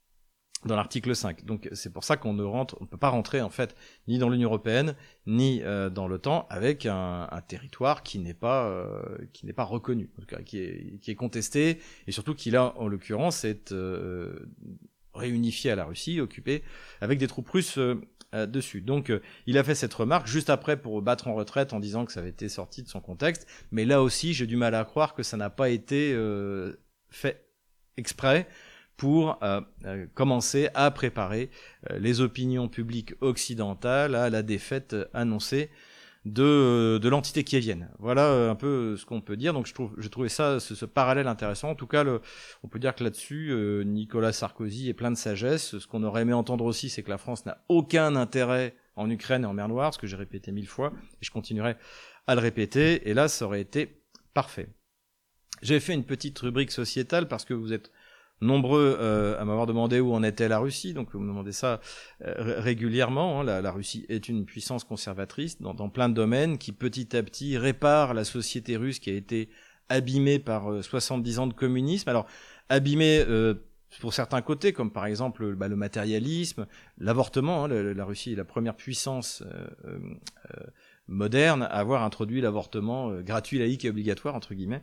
dans 0.65 0.77
l'article 0.77 1.15
5. 1.15 1.45
Donc 1.45 1.69
c'est 1.73 1.93
pour 1.93 2.05
ça 2.05 2.17
qu'on 2.17 2.35
ne 2.35 2.43
rentre, 2.43 2.77
on 2.81 2.87
peut 2.87 2.99
pas 2.99 3.09
rentrer 3.09 3.41
en 3.41 3.49
fait 3.49 3.75
ni 4.09 4.19
dans 4.19 4.29
l'Union 4.29 4.49
européenne 4.49 4.95
ni 5.27 5.63
euh, 5.63 5.89
dans 5.89 6.07
l'OTAN 6.07 6.47
avec 6.51 6.87
un, 6.87 7.29
territoire 7.49 8.03
qui 8.03 8.19
n'est 8.19 8.35
pas 8.35 8.71
qui 9.33 9.47
n'est 9.47 9.55
pas 9.55 9.65
reconnu, 9.65 10.11
qui 10.45 10.59
est 10.59 10.99
qui 11.01 11.11
est 11.11 11.15
contesté 11.15 11.81
et 12.07 12.13
surtout 12.13 12.35
qui 12.35 12.51
là 12.51 12.75
en 12.77 12.89
l'occurrence 12.89 13.45
est 13.45 13.75
réunifié 15.21 15.71
à 15.71 15.77
la 15.77 15.85
Russie, 15.85 16.21
occupé 16.21 16.63
avec 17.01 17.19
des 17.19 17.27
troupes 17.27 17.49
russes 17.49 17.79
euh, 17.79 18.01
euh, 18.35 18.47
dessus. 18.47 18.81
Donc 18.81 19.11
euh, 19.11 19.21
il 19.47 19.59
a 19.59 19.65
fait 19.65 19.75
cette 19.75 19.95
remarque 19.95 20.27
juste 20.27 20.51
après 20.51 20.77
pour 20.81 21.01
battre 21.03 21.29
en 21.29 21.35
retraite 21.35 21.73
en 21.73 21.81
disant 21.81 22.05
que 22.05 22.13
ça 22.13 22.21
avait 22.21 22.31
été 22.31 22.49
sorti 22.49 22.83
de 22.83 22.89
son 22.89 23.01
contexte. 23.01 23.47
Mais 23.71 23.85
là 23.85 24.03
aussi, 24.03 24.35
j'ai 24.35 24.47
du 24.47 24.57
mal 24.57 24.75
à 24.75 24.85
croire 24.85 25.15
que 25.15 25.23
ça 25.23 25.37
n'a 25.37 25.51
pas 25.51 25.71
été 25.71 26.17
fait 27.09 27.47
exprès 27.97 28.49
pour 28.97 29.39
commencer 30.15 30.69
à 30.75 30.91
préparer 30.91 31.51
les 31.91 32.21
opinions 32.21 32.69
publiques 32.69 33.15
occidentales 33.21 34.15
à 34.15 34.29
la 34.29 34.43
défaite 34.43 34.95
annoncée 35.15 35.71
de, 36.25 36.99
de 36.99 37.09
l'entité 37.09 37.45
kievienne. 37.45 37.89
Voilà 37.99 38.27
euh, 38.27 38.51
un 38.51 38.55
peu 38.55 38.97
ce 38.97 39.07
qu'on 39.07 39.21
peut 39.21 39.37
dire. 39.37 39.53
Donc 39.53 39.67
je 39.67 40.09
trouve, 40.09 40.29
ça, 40.29 40.61
ce, 40.61 40.85
parallèle 40.85 41.27
intéressant. 41.27 41.71
En 41.71 41.75
tout 41.75 41.87
cas, 41.87 42.05
on 42.63 42.69
peut 42.69 42.79
dire 42.79 42.95
que 42.95 43.05
là-dessus, 43.05 43.51
euh, 43.51 43.83
Nicolas 43.85 44.33
Sarkozy 44.33 44.89
est 44.89 44.95
plein 44.95 45.11
de 45.11 45.17
sagesse. 45.17 45.79
Ce 45.79 45.87
qu'on 45.87 46.03
aurait 46.03 46.23
aimé 46.23 46.33
entendre 46.33 46.65
aussi, 46.65 46.91
c'est 46.91 47.03
que 47.03 47.11
la 47.11 47.19
France 47.19 47.47
n'a 47.47 47.65
aucun 47.69 48.17
intérêt 48.17 48.75
en 48.97 49.09
Ukraine 49.09 49.45
et 49.45 49.47
en 49.47 49.55
mer 49.55 49.69
Noire, 49.69 49.95
ce 49.95 49.99
que 49.99 50.07
j'ai 50.07 50.17
répété 50.17 50.53
mille 50.53 50.69
fois, 50.69 50.93
et 51.23 51.25
je 51.25 51.31
continuerai 51.31 51.77
à 52.27 52.35
le 52.35 52.41
répéter. 52.41 53.09
Et 53.09 53.15
là, 53.15 53.29
ça 53.29 53.47
aurait 53.47 53.63
été 53.63 54.03
parfait. 54.35 54.69
J'ai 55.63 55.81
fait 55.81 55.95
une 55.95 56.05
petite 56.05 56.39
rubrique 56.39 56.71
sociétale 56.71 57.29
parce 57.29 57.45
que 57.45 57.55
vous 57.55 57.73
êtes 57.73 57.91
nombreux 58.41 58.97
euh, 58.99 59.41
à 59.41 59.45
m'avoir 59.45 59.67
demandé 59.67 60.01
où 60.01 60.13
en 60.13 60.23
était 60.23 60.49
la 60.49 60.59
Russie, 60.59 60.95
donc 60.95 61.13
vous 61.13 61.21
me 61.21 61.29
demandez 61.29 61.53
ça 61.53 61.81
euh, 62.25 62.61
régulièrement. 62.61 63.41
Hein. 63.41 63.45
La, 63.45 63.73
Russie 63.73 64.07
est 64.09 64.29
une 64.29 64.45
puissance 64.45 64.85
conservatrice 64.85 65.61
dans, 65.61 65.89
plein 65.89 66.09
de 66.09 66.15
domaines 66.15 66.59
qui 66.59 66.73
petit 66.73 67.17
à 67.17 67.23
petit 67.23 67.59
répare 67.59 68.15
la 68.15 68.25
société 68.25 68.77
russe 68.77 68.99
qui 68.99 69.11
a 69.11 69.15
été 69.15 69.51
abîmée 69.89 70.39
par 70.39 70.83
70 70.83 71.39
euh, 71.39 71.43
ans 71.43 71.47
de 71.47 71.55
communisme. 71.55 72.09
Alors 72.09 72.27
abîmée 72.69 73.25
pour 74.01 74.15
certains 74.15 74.41
côtés, 74.41 74.73
comme 74.73 74.93
par 74.93 75.07
exemple 75.07 75.55
bah, 75.57 75.69
le 75.69 75.77
matérialisme, 75.77 76.67
l'avortement. 76.99 77.65
Hein. 77.65 77.69
la, 77.69 78.05
Russie 78.05 78.33
est 78.33 78.37
la 78.37 78.45
première 78.45 78.77
puissance 78.77 79.43
moderne 81.09 81.65
à 81.65 81.67
avoir 81.67 82.05
introduit 82.05 82.41
l'avortement 82.41 83.21
gratuit, 83.21 83.59
laïque 83.59 83.85
et 83.85 83.91
obligatoire 83.91 84.37
entre 84.37 84.55
guillemets. 84.55 84.83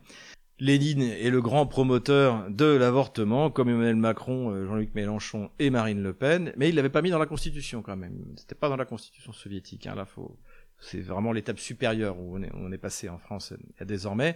Lénine 0.60 1.02
est 1.02 1.30
le 1.30 1.40
grand 1.40 1.66
promoteur 1.66 2.50
de 2.50 2.64
l'avortement, 2.64 3.50
comme 3.50 3.68
Emmanuel 3.68 3.96
Macron, 3.96 4.50
euh, 4.50 4.66
Jean-Luc 4.66 4.94
Mélenchon 4.94 5.50
et 5.58 5.70
Marine 5.70 6.02
Le 6.02 6.12
Pen, 6.12 6.52
mais 6.56 6.68
il 6.68 6.74
l'avait 6.74 6.88
pas 6.88 7.02
mis 7.02 7.10
dans 7.10 7.18
la 7.18 7.26
Constitution 7.26 7.80
quand 7.80 7.96
même. 7.96 8.24
C'était 8.36 8.56
pas 8.56 8.68
dans 8.68 8.76
la 8.76 8.84
Constitution 8.84 9.32
soviétique. 9.32 9.86
Hein, 9.86 9.94
là, 9.94 10.04
faut, 10.04 10.36
c'est 10.80 11.00
vraiment 11.00 11.32
l'étape 11.32 11.60
supérieure 11.60 12.18
où 12.18 12.36
on 12.36 12.42
est, 12.42 12.50
on 12.54 12.72
est 12.72 12.78
passé 12.78 13.08
en 13.08 13.18
France 13.18 13.52
euh, 13.52 13.84
désormais. 13.84 14.34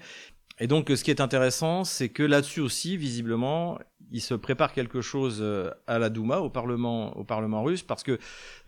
Et 0.61 0.69
donc, 0.69 0.91
ce 0.95 1.03
qui 1.03 1.11
est 1.11 1.21
intéressant, 1.21 1.83
c'est 1.83 2.11
que 2.11 2.23
là-dessus 2.23 2.61
aussi, 2.61 2.97
visiblement, 2.97 3.79
il 4.13 4.21
se 4.21 4.35
prépare 4.35 4.73
quelque 4.73 5.01
chose 5.01 5.39
euh, 5.41 5.71
à 5.87 5.99
la 5.99 6.11
Douma, 6.11 6.39
au 6.39 6.51
Parlement, 6.51 7.17
au 7.17 7.25
Parlement 7.25 7.63
russe, 7.63 7.83
parce 7.83 8.03
que 8.03 8.19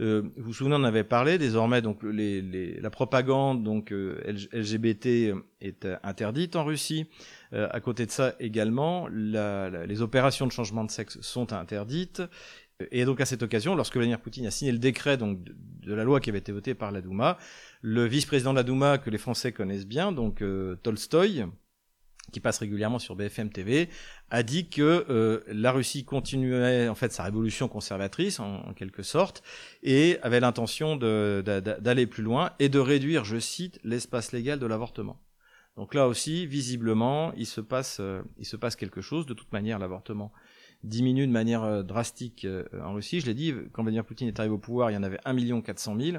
euh, 0.00 0.22
vous 0.36 0.46
vous 0.46 0.52
souvenez, 0.54 0.76
on 0.76 0.84
avait 0.84 1.04
parlé. 1.04 1.38
Désormais, 1.38 1.82
donc 1.82 2.02
les, 2.02 2.42
les, 2.42 2.80
la 2.80 2.90
propagande 2.90 3.62
donc 3.62 3.92
euh, 3.92 4.20
LGBT 4.52 5.34
est 5.60 5.86
interdite 6.02 6.56
en 6.56 6.64
Russie. 6.64 7.06
à 7.52 7.80
côté 7.80 8.06
de 8.06 8.10
ça, 8.10 8.34
également, 8.40 9.06
la, 9.10 9.86
les 9.86 10.02
opérations 10.02 10.46
de 10.46 10.52
changement 10.52 10.84
de 10.84 10.90
sexe 10.90 11.20
sont 11.20 11.52
interdites. 11.52 12.22
Et 12.90 13.04
donc 13.04 13.20
à 13.20 13.24
cette 13.24 13.42
occasion, 13.42 13.76
lorsque 13.76 13.94
Vladimir 13.94 14.20
Poutine 14.20 14.46
a 14.46 14.50
signé 14.50 14.72
le 14.72 14.78
décret 14.78 15.16
donc 15.16 15.42
de, 15.44 15.54
de 15.82 15.94
la 15.94 16.02
loi 16.02 16.18
qui 16.20 16.30
avait 16.30 16.40
été 16.40 16.50
votée 16.50 16.74
par 16.74 16.90
la 16.90 17.00
Douma, 17.00 17.38
le 17.82 18.04
vice-président 18.04 18.52
de 18.52 18.56
la 18.56 18.64
Douma 18.64 18.98
que 18.98 19.10
les 19.10 19.18
Français 19.18 19.52
connaissent 19.52 19.86
bien, 19.86 20.10
donc 20.10 20.42
Tolstoï, 20.82 21.46
qui 22.32 22.40
passe 22.40 22.58
régulièrement 22.58 22.98
sur 22.98 23.16
BFM 23.16 23.50
TV, 23.50 23.88
a 24.30 24.42
dit 24.42 24.68
que 24.68 25.06
euh, 25.08 25.40
la 25.48 25.72
Russie 25.72 26.04
continuait 26.04 26.88
en 26.88 26.94
fait 26.94 27.12
sa 27.12 27.22
révolution 27.22 27.68
conservatrice 27.68 28.40
en, 28.40 28.72
quelque 28.74 29.02
sorte 29.02 29.42
et 29.82 30.18
avait 30.22 30.40
l'intention 30.40 30.96
d'aller 30.96 32.06
plus 32.06 32.22
loin 32.22 32.52
et 32.58 32.68
de 32.68 32.78
réduire, 32.78 33.24
je 33.24 33.38
cite, 33.38 33.78
l'espace 33.84 34.32
légal 34.32 34.58
de 34.58 34.66
l'avortement. 34.66 35.20
Donc 35.76 35.94
là 35.94 36.06
aussi, 36.06 36.46
visiblement, 36.46 37.32
il 37.34 37.46
se 37.46 37.60
passe, 37.60 37.98
euh, 38.00 38.22
il 38.38 38.46
se 38.46 38.56
passe 38.56 38.76
quelque 38.76 39.00
chose. 39.00 39.26
De 39.26 39.34
toute 39.34 39.52
manière, 39.52 39.78
l'avortement 39.78 40.32
diminue 40.84 41.26
de 41.26 41.32
manière 41.32 41.64
euh, 41.64 41.82
drastique 41.82 42.46
en 42.80 42.94
Russie. 42.94 43.20
Je 43.20 43.26
l'ai 43.26 43.34
dit, 43.34 43.52
quand 43.72 43.82
Vladimir 43.82 44.04
Poutine 44.04 44.28
est 44.28 44.38
arrivé 44.38 44.54
au 44.54 44.58
pouvoir, 44.58 44.90
il 44.90 44.94
y 44.94 44.96
en 44.96 45.02
avait 45.02 45.18
1 45.24 45.60
400 45.62 45.98
000. 45.98 46.18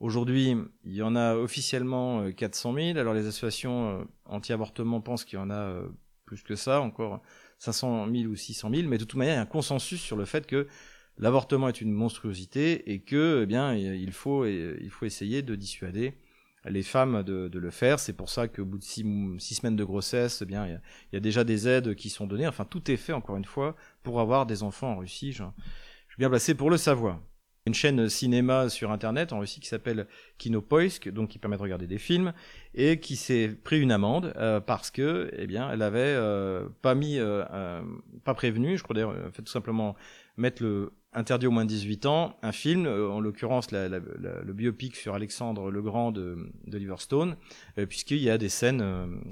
Aujourd'hui, 0.00 0.54
il 0.84 0.94
y 0.94 1.02
en 1.02 1.16
a 1.16 1.34
officiellement 1.34 2.30
400 2.30 2.72
euh, 2.72 2.92
000. 2.92 2.98
Alors 2.98 3.14
les 3.14 3.26
associations 3.26 4.00
euh, 4.00 4.04
anti-avortement 4.26 5.00
pensent 5.00 5.24
qu'il 5.24 5.38
y 5.38 5.42
en 5.42 5.50
a 5.50 5.54
euh, 5.54 5.88
plus 6.24 6.42
que 6.42 6.54
ça, 6.54 6.80
encore 6.80 7.20
500 7.58 8.06
000 8.12 8.30
ou 8.30 8.36
600 8.36 8.70
000, 8.72 8.88
mais 8.88 8.98
de 8.98 9.04
toute 9.04 9.18
manière, 9.18 9.34
il 9.34 9.38
y 9.38 9.40
a 9.40 9.42
un 9.42 9.46
consensus 9.46 10.00
sur 10.00 10.16
le 10.16 10.24
fait 10.24 10.46
que 10.46 10.68
l'avortement 11.16 11.68
est 11.68 11.80
une 11.80 11.90
monstruosité 11.90 12.92
et 12.92 13.00
que, 13.00 13.40
eh 13.42 13.46
bien, 13.46 13.74
il 13.74 14.12
faut, 14.12 14.46
il 14.46 14.90
faut 14.90 15.04
essayer 15.04 15.42
de 15.42 15.56
dissuader 15.56 16.14
les 16.64 16.82
femmes 16.84 17.24
de, 17.24 17.50
le 17.52 17.70
faire. 17.70 17.98
C'est 17.98 18.12
pour 18.12 18.28
ça 18.28 18.46
qu'au 18.46 18.64
bout 18.64 18.78
de 18.78 18.84
six, 18.84 19.02
semaines 19.40 19.74
de 19.74 19.84
grossesse, 19.84 20.42
eh 20.42 20.46
bien, 20.46 20.66
il 20.68 20.80
y, 21.12 21.16
a, 21.16 21.20
déjà 21.20 21.42
des 21.42 21.66
aides 21.66 21.96
qui 21.96 22.08
sont 22.08 22.28
données. 22.28 22.46
Enfin, 22.46 22.64
tout 22.64 22.88
est 22.90 22.96
fait, 22.96 23.14
encore 23.14 23.36
une 23.36 23.44
fois, 23.44 23.74
pour 24.04 24.20
avoir 24.20 24.46
des 24.46 24.62
enfants 24.62 24.92
en 24.92 24.98
Russie. 24.98 25.32
Je, 25.32 25.42
je 25.42 26.12
suis 26.12 26.20
bien 26.20 26.28
placé 26.28 26.54
pour 26.54 26.70
le 26.70 26.76
savoir 26.76 27.20
une 27.68 27.74
chaîne 27.74 28.08
cinéma 28.08 28.68
sur 28.68 28.90
internet 28.90 29.32
en 29.32 29.38
Russie 29.38 29.60
qui 29.60 29.68
s'appelle 29.68 30.06
Kinopoisk, 30.38 31.08
donc 31.10 31.28
qui 31.28 31.38
permet 31.38 31.56
de 31.56 31.62
regarder 31.62 31.86
des 31.86 31.98
films, 31.98 32.32
et 32.74 32.98
qui 32.98 33.14
s'est 33.14 33.48
pris 33.62 33.78
une 33.80 33.92
amende 33.92 34.32
euh, 34.36 34.58
parce 34.58 34.90
que, 34.90 35.30
eh 35.36 35.46
bien, 35.46 35.70
elle 35.70 35.82
avait 35.82 36.00
euh, 36.00 36.66
pas 36.82 36.94
mis, 36.94 37.18
euh, 37.18 37.82
pas 38.24 38.34
prévenu, 38.34 38.76
je 38.76 38.82
crois 38.82 38.94
d'ailleurs, 38.94 39.14
fait 39.32 39.42
tout 39.42 39.52
simplement 39.52 39.94
mettre 40.36 40.62
le 40.62 40.92
interdit 41.14 41.46
au 41.46 41.50
moins 41.50 41.64
de 41.64 41.70
18 41.70 42.06
ans 42.06 42.36
un 42.42 42.52
film, 42.52 42.86
en 42.86 43.18
l'occurrence 43.18 43.72
le 43.72 44.52
biopic 44.52 44.94
sur 44.94 45.14
Alexandre 45.14 45.70
le 45.70 45.82
Grand 45.82 46.12
de, 46.12 46.52
de 46.66 46.78
Liverstone, 46.78 47.36
puisqu'il 47.88 48.18
y 48.18 48.28
a 48.28 48.36
des 48.36 48.50
scènes 48.50 48.84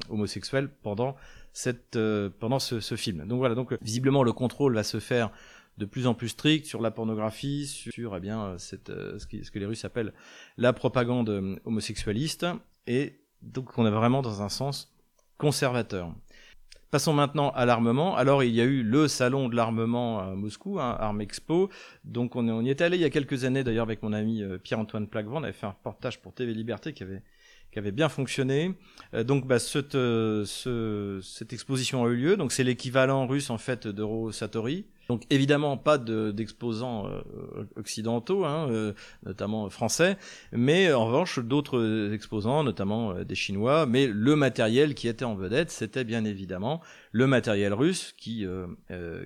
homosexuelles 0.09 0.70
pendant 0.83 1.16
cette 1.53 1.99
pendant 2.40 2.59
ce, 2.59 2.81
ce, 2.81 2.96
film. 2.96 3.27
Donc 3.27 3.38
voilà, 3.38 3.55
donc 3.55 3.77
visiblement 3.83 4.22
le 4.22 4.33
contrôle 4.33 4.75
va 4.75 4.83
se 4.83 5.01
faire 5.01 5.31
de 5.78 5.84
plus 5.84 6.06
en 6.06 6.14
plus 6.14 6.28
strict 6.28 6.66
sur 6.66 6.80
la 6.80 6.90
pornographie, 6.90 7.66
sur 7.66 8.16
eh 8.16 8.20
bien, 8.20 8.44
euh, 8.44 8.58
cette, 8.58 8.90
euh, 8.90 9.18
ce, 9.18 9.26
que 9.26 9.58
les 9.58 9.66
Russes 9.66 9.84
appellent 9.84 10.12
la 10.56 10.72
propagande 10.72 11.28
euh, 11.28 11.56
homosexualiste, 11.64 12.46
et 12.86 13.20
donc 13.42 13.76
on 13.78 13.86
est 13.86 13.90
vraiment 13.90 14.22
dans 14.22 14.42
un 14.42 14.48
sens 14.48 14.92
conservateur. 15.38 16.14
Passons 16.90 17.12
maintenant 17.12 17.50
à 17.50 17.66
l'armement. 17.66 18.16
Alors 18.16 18.42
il 18.42 18.54
y 18.54 18.60
a 18.60 18.64
eu 18.64 18.82
le 18.82 19.08
salon 19.08 19.48
de 19.48 19.56
l'armement 19.56 20.20
à 20.20 20.34
Moscou, 20.34 20.80
hein, 20.80 20.96
Arm 20.98 21.20
Expo. 21.20 21.68
Donc 22.04 22.36
on, 22.36 22.48
on, 22.48 22.62
y 22.62 22.70
est 22.70 22.80
allé 22.80 22.96
il 22.96 23.00
y 23.00 23.04
a 23.04 23.10
quelques 23.10 23.44
années 23.44 23.64
d'ailleurs 23.64 23.82
avec 23.82 24.02
mon 24.02 24.12
ami 24.12 24.42
Pierre-Antoine 24.62 25.08
Plaquevent. 25.08 25.40
On 25.40 25.42
avait 25.42 25.52
fait 25.52 25.66
un 25.66 25.70
reportage 25.70 26.20
pour 26.22 26.32
TV 26.32 26.54
Liberté 26.54 26.94
qui 26.94 27.02
avait 27.02 27.22
qui 27.72 27.80
avait 27.80 27.92
bien 27.92 28.08
fonctionné. 28.08 28.72
donc 29.24 29.46
bah, 29.46 29.58
cette, 29.58 29.92
ce, 29.92 31.20
cette 31.22 31.52
exposition 31.52 32.04
a 32.04 32.08
eu 32.08 32.16
lieu. 32.16 32.36
Donc 32.36 32.52
c'est 32.52 32.64
l'équivalent 32.64 33.26
russe 33.26 33.50
en 33.50 33.58
fait 33.58 33.88
d'Euro 33.88 34.30
Satori. 34.30 34.86
Donc 35.08 35.22
évidemment 35.30 35.76
pas 35.76 35.98
d'exposants 35.98 37.06
euh, 37.06 37.64
occidentaux, 37.76 38.44
hein, 38.44 38.68
euh, 38.70 38.92
notamment 39.24 39.70
français, 39.70 40.16
mais 40.52 40.92
en 40.92 41.06
revanche 41.06 41.38
d'autres 41.38 42.10
exposants, 42.12 42.64
notamment 42.64 43.12
euh, 43.12 43.24
des 43.24 43.34
Chinois. 43.34 43.86
Mais 43.86 44.06
le 44.06 44.36
matériel 44.36 44.94
qui 44.94 45.08
était 45.08 45.24
en 45.24 45.34
vedette, 45.34 45.70
c'était 45.70 46.04
bien 46.04 46.24
évidemment 46.24 46.80
le 47.12 47.26
matériel 47.26 47.72
russe, 47.72 48.14
qui, 48.18 48.44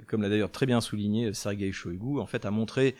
comme 0.06 0.22
l'a 0.22 0.28
d'ailleurs 0.28 0.52
très 0.52 0.66
bien 0.66 0.80
souligné 0.80 1.34
Sergei 1.34 1.72
Shoigu, 1.72 2.20
en 2.20 2.26
fait 2.26 2.44
a 2.44 2.52
montré 2.52 2.94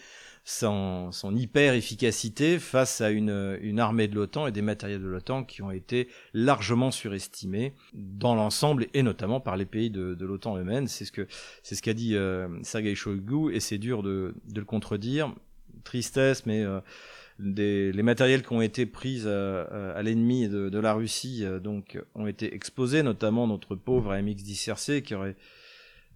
son, 0.44 1.12
son 1.12 1.36
hyper 1.36 1.74
efficacité 1.74 2.58
face 2.58 3.00
à 3.00 3.10
une, 3.10 3.58
une 3.60 3.78
armée 3.78 4.08
de 4.08 4.14
l'OTAN 4.14 4.46
et 4.46 4.52
des 4.52 4.62
matériels 4.62 5.02
de 5.02 5.06
l'OTAN 5.06 5.44
qui 5.44 5.62
ont 5.62 5.70
été 5.70 6.08
largement 6.32 6.90
surestimés 6.90 7.74
dans 7.92 8.34
l'ensemble 8.34 8.86
et 8.94 9.02
notamment 9.02 9.40
par 9.40 9.56
les 9.56 9.66
pays 9.66 9.90
de, 9.90 10.14
de 10.14 10.26
l'OTAN 10.26 10.56
eux-mêmes. 10.56 10.86
C'est 10.86 11.04
ce 11.04 11.12
c'est 11.62 11.74
ce 11.74 11.82
qu'a 11.82 11.94
dit 11.94 12.16
euh, 12.16 12.48
Sergei 12.62 12.94
Shoigu 12.94 13.54
et 13.54 13.60
c'est 13.60 13.78
dur 13.78 14.02
de, 14.02 14.34
de, 14.48 14.60
le 14.60 14.66
contredire. 14.66 15.34
Tristesse, 15.84 16.44
mais 16.44 16.62
euh, 16.62 16.80
des, 17.38 17.90
les 17.92 18.02
matériels 18.02 18.42
qui 18.42 18.52
ont 18.52 18.60
été 18.60 18.84
pris 18.84 19.22
euh, 19.24 19.96
à 19.96 20.02
l'ennemi 20.02 20.46
de, 20.46 20.68
de, 20.68 20.78
la 20.78 20.92
Russie 20.92 21.44
donc 21.62 21.98
ont 22.14 22.26
été 22.26 22.54
exposés, 22.54 23.02
notamment 23.02 23.46
notre 23.46 23.76
pauvre 23.76 24.12
AMX-10RC 24.12 25.00
qui 25.00 25.14
aurait 25.14 25.36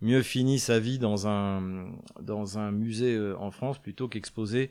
mieux 0.04 0.22
fini 0.22 0.58
sa 0.58 0.78
vie 0.78 0.98
dans 0.98 1.26
un, 1.26 1.86
dans 2.20 2.58
un 2.58 2.70
musée 2.70 3.14
euh, 3.14 3.36
en 3.38 3.50
France 3.50 3.80
plutôt 3.80 4.06
qu'exposé 4.06 4.70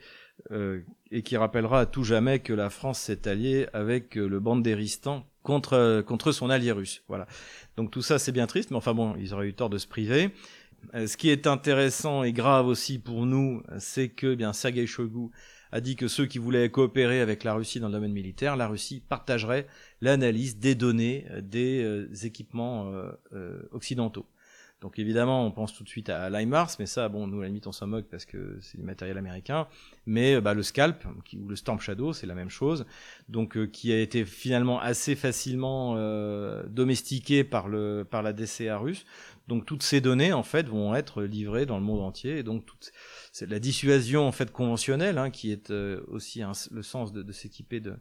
euh, 0.52 0.82
et 1.12 1.24
qui 1.24 1.36
rappellera 1.38 1.82
à 1.82 1.86
tout 1.88 2.04
jamais 2.04 2.40
que 2.40 2.54
la 2.54 2.70
France 2.70 3.00
s'est 3.00 3.28
alliée 3.28 3.68
avec 3.74 4.16
euh, 4.16 4.28
le 4.28 4.40
Bandéristan 4.40 5.26
contre, 5.42 6.04
contre 6.06 6.32
son 6.32 6.50
allié 6.50 6.72
russe. 6.72 7.04
Voilà. 7.08 7.28
Donc 7.78 7.90
tout 7.90 8.04
ça 8.04 8.20
c'est 8.20 8.32
bien 8.32 8.46
triste, 8.46 8.70
mais 8.70 8.78
enfin 8.78 8.94
bon, 8.94 9.16
ils 9.20 9.34
auraient 9.34 9.48
eu 9.48 9.56
tort 9.56 9.72
de 9.72 9.80
se 9.80 9.88
priver. 9.88 10.30
ce 10.94 11.18
qui 11.18 11.30
est 11.30 11.48
intéressant 11.48 12.24
et 12.24 12.32
grave 12.32 12.68
aussi 12.68 13.00
pour 13.00 13.26
nous, 13.26 13.64
c'est 13.80 14.10
que 14.10 14.28
eh 14.28 14.36
bien 14.36 14.54
Sergei 14.54 14.86
Shoigu 14.86 15.32
a 15.72 15.82
dit 15.82 15.96
que 15.96 16.08
ceux 16.08 16.28
qui 16.28 16.38
voulaient 16.38 16.70
coopérer 16.70 17.20
avec 17.20 17.44
la 17.44 17.56
Russie 17.56 17.80
dans 17.80 17.88
le 17.88 17.94
domaine 17.94 18.14
militaire, 18.14 18.56
la 18.56 18.68
Russie 18.68 19.02
partagerait 19.10 19.66
l'analyse 20.00 20.60
des 20.60 20.76
données 20.76 21.26
des 21.42 22.08
équipements 22.26 22.94
occidentaux. 23.72 24.28
Donc 24.84 25.00
évidemment, 25.00 25.46
on 25.46 25.52
pense 25.52 25.74
tout 25.74 25.86
de 25.86 25.88
suite 25.88 26.10
à 26.10 26.30
l'IMARS, 26.30 26.72
mais 26.78 26.88
ça, 26.88 27.08
bon, 27.08 27.26
nous 27.26 27.40
à 27.40 27.44
la 27.44 27.48
limite 27.48 27.68
on 27.68 27.72
s'en 27.72 27.88
moque 27.88 28.08
parce 28.12 28.26
que 28.26 28.58
c'est 28.60 28.78
du 28.78 28.84
matériel 28.84 29.18
américain. 29.18 29.66
Mais 30.06 30.42
bah, 30.42 30.54
le 30.54 30.62
Scalp 30.62 31.06
ou 31.06 31.48
le 31.48 31.56
Storm 31.56 31.80
Shadow, 31.80 32.12
c'est 32.12 32.28
la 32.28 32.36
même 32.36 32.50
chose. 32.50 32.86
Donc 33.30 33.56
euh, 33.56 33.66
qui 33.66 33.94
a 33.94 34.02
été 34.02 34.26
finalement 34.26 34.82
assez 34.82 35.16
facilement 35.16 35.96
euh, 35.96 36.64
domestiqué 36.68 37.46
par 37.46 37.70
le 37.70 38.04
par 38.04 38.24
la 38.24 38.34
DCA 38.34 38.78
russe. 38.78 39.06
Donc 39.48 39.66
toutes 39.66 39.84
ces 39.84 40.02
données 40.02 40.34
en 40.34 40.44
fait 40.44 40.68
vont 40.68 40.94
être 40.94 41.24
livrées 41.24 41.66
dans 41.66 41.78
le 41.78 41.86
monde 41.86 42.02
entier. 42.02 42.40
Et 42.40 42.44
donc 42.44 42.66
toute 42.66 42.92
c'est 43.32 43.50
la 43.50 43.60
dissuasion 43.60 44.28
en 44.28 44.34
fait 44.34 44.52
conventionnelle 44.52 45.18
hein, 45.18 45.30
qui 45.30 45.54
est 45.54 45.72
euh, 45.72 46.04
aussi 46.10 46.42
le 46.72 46.84
sens 46.84 47.14
de 47.14 47.32
s'équiper 47.32 47.80
de 47.80 47.94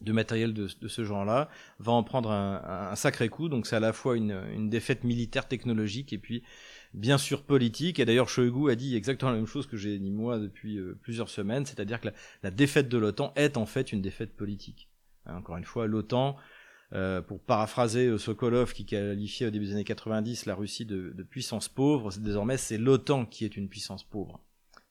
de 0.00 0.12
matériel 0.12 0.54
de, 0.54 0.68
de 0.80 0.88
ce 0.88 1.04
genre-là, 1.04 1.48
va 1.78 1.92
en 1.92 2.02
prendre 2.02 2.30
un, 2.30 2.90
un 2.90 2.96
sacré 2.96 3.28
coup. 3.28 3.48
Donc 3.48 3.66
c'est 3.66 3.76
à 3.76 3.80
la 3.80 3.92
fois 3.92 4.16
une, 4.16 4.40
une, 4.52 4.70
défaite 4.70 5.04
militaire 5.04 5.48
technologique 5.48 6.12
et 6.12 6.18
puis 6.18 6.42
bien 6.94 7.18
sûr 7.18 7.42
politique. 7.42 7.98
Et 7.98 8.04
d'ailleurs 8.04 8.28
Shoigu 8.28 8.70
a 8.70 8.74
dit 8.76 8.96
exactement 8.96 9.30
la 9.30 9.36
même 9.36 9.46
chose 9.46 9.66
que 9.66 9.76
j'ai 9.76 9.98
dit 9.98 10.10
moi 10.10 10.38
depuis 10.38 10.78
euh, 10.78 10.98
plusieurs 11.02 11.28
semaines, 11.28 11.66
c'est-à-dire 11.66 12.00
que 12.00 12.06
la, 12.08 12.14
la, 12.42 12.50
défaite 12.50 12.88
de 12.88 12.98
l'OTAN 12.98 13.32
est 13.36 13.56
en 13.56 13.66
fait 13.66 13.92
une 13.92 14.02
défaite 14.02 14.36
politique. 14.36 14.88
Hein, 15.26 15.36
encore 15.36 15.56
une 15.56 15.64
fois, 15.64 15.86
l'OTAN, 15.86 16.36
euh, 16.92 17.22
pour 17.22 17.40
paraphraser 17.40 18.06
euh, 18.06 18.18
Sokolov 18.18 18.72
qui 18.72 18.84
qualifiait 18.84 19.46
au 19.46 19.50
début 19.50 19.66
des 19.66 19.72
années 19.72 19.84
90 19.84 20.46
la 20.46 20.56
Russie 20.56 20.86
de, 20.86 21.12
de 21.14 21.22
puissance 21.22 21.68
pauvre, 21.68 22.10
désormais 22.18 22.56
c'est 22.56 22.78
l'OTAN 22.78 23.26
qui 23.26 23.44
est 23.44 23.56
une 23.56 23.68
puissance 23.68 24.02
pauvre. 24.02 24.40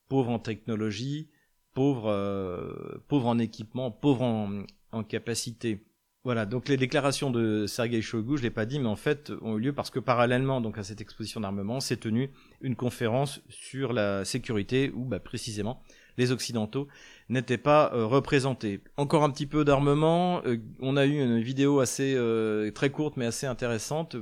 Pauvre 0.07 0.29
en 0.29 0.39
technologie, 0.39 1.29
pauvre, 1.73 2.07
euh, 2.07 3.03
pauvre 3.09 3.27
en 3.27 3.37
équipement, 3.37 3.91
pauvre 3.91 4.23
en, 4.23 4.63
en 4.91 5.03
capacité. 5.03 5.85
Voilà, 6.25 6.45
donc 6.45 6.67
les 6.67 6.75
déclarations 6.75 7.31
de 7.31 7.65
Sergei 7.65 8.01
Shoigu, 8.01 8.37
je 8.37 8.43
l'ai 8.43 8.49
pas 8.49 8.65
dit, 8.65 8.77
mais 8.79 8.87
en 8.87 8.97
fait 8.97 9.31
ont 9.41 9.57
eu 9.57 9.61
lieu 9.61 9.73
parce 9.73 9.89
que 9.89 9.99
parallèlement 9.99 10.59
donc 10.59 10.77
à 10.77 10.83
cette 10.83 10.99
exposition 10.99 11.39
d'armement, 11.39 11.79
s'est 11.79 11.97
tenue 11.97 12.29
une 12.61 12.75
conférence 12.75 13.41
sur 13.47 13.93
la 13.93 14.25
sécurité 14.25 14.91
où 14.93 15.05
bah, 15.05 15.19
précisément 15.19 15.81
les 16.17 16.33
occidentaux 16.33 16.89
n'étaient 17.29 17.57
pas 17.57 17.93
euh, 17.93 18.05
représentés. 18.05 18.81
Encore 18.97 19.23
un 19.23 19.29
petit 19.29 19.45
peu 19.45 19.63
d'armement, 19.63 20.41
euh, 20.45 20.57
on 20.81 20.97
a 20.97 21.05
eu 21.05 21.21
une 21.21 21.39
vidéo 21.39 21.79
assez 21.79 22.13
euh, 22.15 22.69
très 22.71 22.89
courte 22.89 23.15
mais 23.15 23.25
assez 23.25 23.47
intéressante 23.47 24.17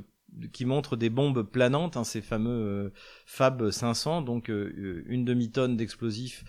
qui 0.51 0.65
montre 0.65 0.95
des 0.95 1.09
bombes 1.09 1.43
planantes, 1.43 1.97
hein, 1.97 2.03
ces 2.03 2.21
fameux 2.21 2.49
euh, 2.49 2.89
Fab 3.25 3.69
500, 3.69 4.21
donc 4.21 4.49
euh, 4.49 5.03
une 5.07 5.25
demi-tonne 5.25 5.77
d'explosifs 5.77 6.43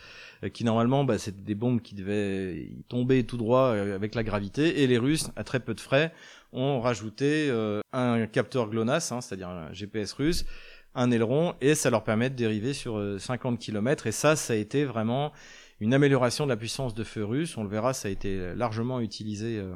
euh, 0.45 0.49
qui 0.49 0.65
normalement, 0.65 1.05
bah, 1.05 1.17
des 1.33 1.55
bombes 1.55 1.81
qui 1.81 1.95
devaient 1.95 2.71
tomber 2.89 3.25
tout 3.25 3.37
droit 3.37 3.71
avec 3.71 4.15
la 4.15 4.23
gravité, 4.23 4.83
et 4.83 4.87
les 4.87 4.99
Russes, 4.99 5.31
à 5.37 5.45
très 5.45 5.61
peu 5.61 5.75
de 5.75 5.81
frais, 5.81 6.13
ont 6.53 6.81
rajouté 6.81 7.51
un 7.93 8.27
capteur 8.27 8.71
GLONASS, 8.71 9.13
hein, 9.13 9.21
c'est-à-dire 9.21 9.51
un 9.51 9.73
GPS 9.73 10.13
russe, 10.15 10.47
un 10.95 11.11
aileron, 11.11 11.55
et 11.61 11.75
ça 11.75 11.91
leur 11.91 12.05
permet 12.05 12.31
de 12.31 12.35
dériver 12.35 12.73
sur 12.73 13.21
50 13.21 13.59
km, 13.59 14.07
et 14.07 14.13
ça, 14.13 14.35
ça 14.35 14.55
a 14.55 14.57
été 14.57 14.85
vraiment 14.85 15.33
une 15.81 15.95
amélioration 15.95 16.45
de 16.45 16.51
la 16.51 16.57
puissance 16.57 16.95
de 16.95 17.05
feu 17.05 17.25
russe, 17.25 17.57
on 17.57 17.63
le 17.63 17.69
verra, 17.69 17.93
ça 17.93 18.09
a 18.09 18.11
été 18.11 18.55
largement 18.55 19.01
utilisé 19.01 19.59
euh, 19.59 19.75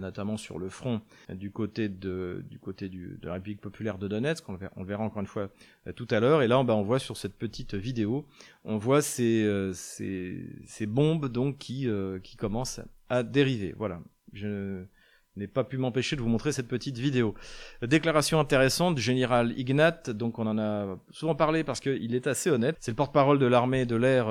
notamment 0.00 0.36
sur 0.36 0.58
le 0.58 0.68
front 0.68 1.00
du 1.28 1.50
côté 1.50 1.88
de 1.88 2.44
du 2.50 2.58
côté 2.58 2.88
de 2.88 3.18
la 3.22 3.34
République 3.34 3.60
populaire 3.60 3.98
de 3.98 4.08
Donetsk. 4.08 4.48
On 4.48 4.54
verra, 4.54 5.02
on 5.02 5.06
encore 5.06 5.20
une 5.20 5.26
fois 5.26 5.50
euh, 5.86 5.92
tout 5.92 6.08
à 6.10 6.20
l'heure. 6.20 6.42
Et 6.42 6.48
là, 6.48 6.62
ben, 6.62 6.74
on 6.74 6.82
voit 6.82 6.98
sur 6.98 7.16
cette 7.16 7.34
petite 7.34 7.74
vidéo, 7.74 8.26
on 8.64 8.76
voit 8.76 9.02
ces, 9.02 9.44
euh, 9.44 9.72
ces, 9.74 10.86
bombes 10.86 11.28
donc 11.28 11.58
qui 11.58 11.88
qui 12.22 12.36
commencent 12.36 12.80
à 13.08 13.22
dériver. 13.22 13.74
Voilà. 13.76 14.00
Je 14.32 14.84
n'ai 15.36 15.46
pas 15.46 15.64
pu 15.64 15.78
m'empêcher 15.78 16.16
de 16.16 16.20
vous 16.20 16.28
montrer 16.28 16.52
cette 16.52 16.68
petite 16.68 16.98
vidéo. 16.98 17.34
Déclaration 17.82 18.38
intéressante 18.40 18.94
du 18.94 19.02
général 19.02 19.52
Ignat, 19.58 20.02
donc 20.08 20.38
on 20.38 20.46
en 20.46 20.58
a 20.58 20.98
souvent 21.10 21.34
parlé 21.34 21.64
parce 21.64 21.80
qu'il 21.80 22.14
est 22.14 22.26
assez 22.26 22.50
honnête. 22.50 22.76
C'est 22.80 22.90
le 22.90 22.96
porte-parole 22.96 23.38
de 23.38 23.46
l'armée 23.46 23.86
de 23.86 23.96
l'air 23.96 24.26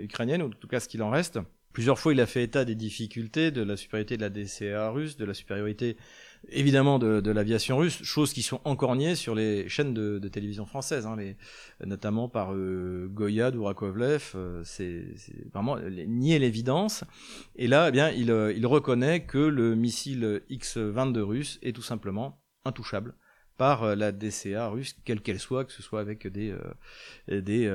ukrainienne, 0.00 0.42
ou 0.42 0.46
en 0.46 0.50
tout 0.50 0.68
cas 0.68 0.80
ce 0.80 0.88
qu'il 0.88 1.02
en 1.02 1.10
reste. 1.10 1.38
Plusieurs 1.76 1.98
fois, 1.98 2.14
il 2.14 2.22
a 2.22 2.26
fait 2.26 2.42
état 2.42 2.64
des 2.64 2.74
difficultés, 2.74 3.50
de 3.50 3.62
la 3.62 3.76
supériorité 3.76 4.16
de 4.16 4.22
la 4.22 4.30
DCA 4.30 4.88
russe, 4.88 5.18
de 5.18 5.26
la 5.26 5.34
supériorité 5.34 5.98
évidemment 6.48 6.98
de, 6.98 7.30
l'aviation 7.30 7.76
russe, 7.76 8.02
choses 8.02 8.32
qui 8.32 8.40
sont 8.40 8.62
encore 8.64 8.96
niées 8.96 9.14
sur 9.14 9.34
les 9.34 9.68
chaînes 9.68 9.92
de, 9.92 10.26
télévision 10.28 10.64
françaises, 10.64 11.04
hein, 11.04 11.18
notamment 11.84 12.30
par 12.30 12.54
euh, 12.54 13.10
Goyad 13.12 13.54
ou 13.56 13.64
Rakovlev. 13.64 14.32
Euh, 14.36 14.62
c'est 14.64 15.04
vraiment 15.52 15.76
nier 15.78 16.38
l'évidence. 16.38 17.04
Et 17.56 17.66
là, 17.66 17.90
eh 17.92 18.18
il, 18.18 18.30
euh, 18.30 18.54
il 18.56 18.66
reconnaît 18.66 19.26
que 19.26 19.36
le 19.36 19.74
missile 19.74 20.40
X-22 20.48 21.18
russe 21.18 21.58
est 21.60 21.76
tout 21.76 21.82
simplement 21.82 22.40
intouchable 22.64 23.14
par 23.56 23.96
la 23.96 24.12
DCA 24.12 24.68
russe, 24.68 24.96
quelle 25.04 25.20
qu'elle 25.20 25.38
soit, 25.38 25.64
que 25.64 25.72
ce 25.72 25.82
soit 25.82 26.00
avec 26.00 26.26
des, 26.26 26.54
des, 27.28 27.70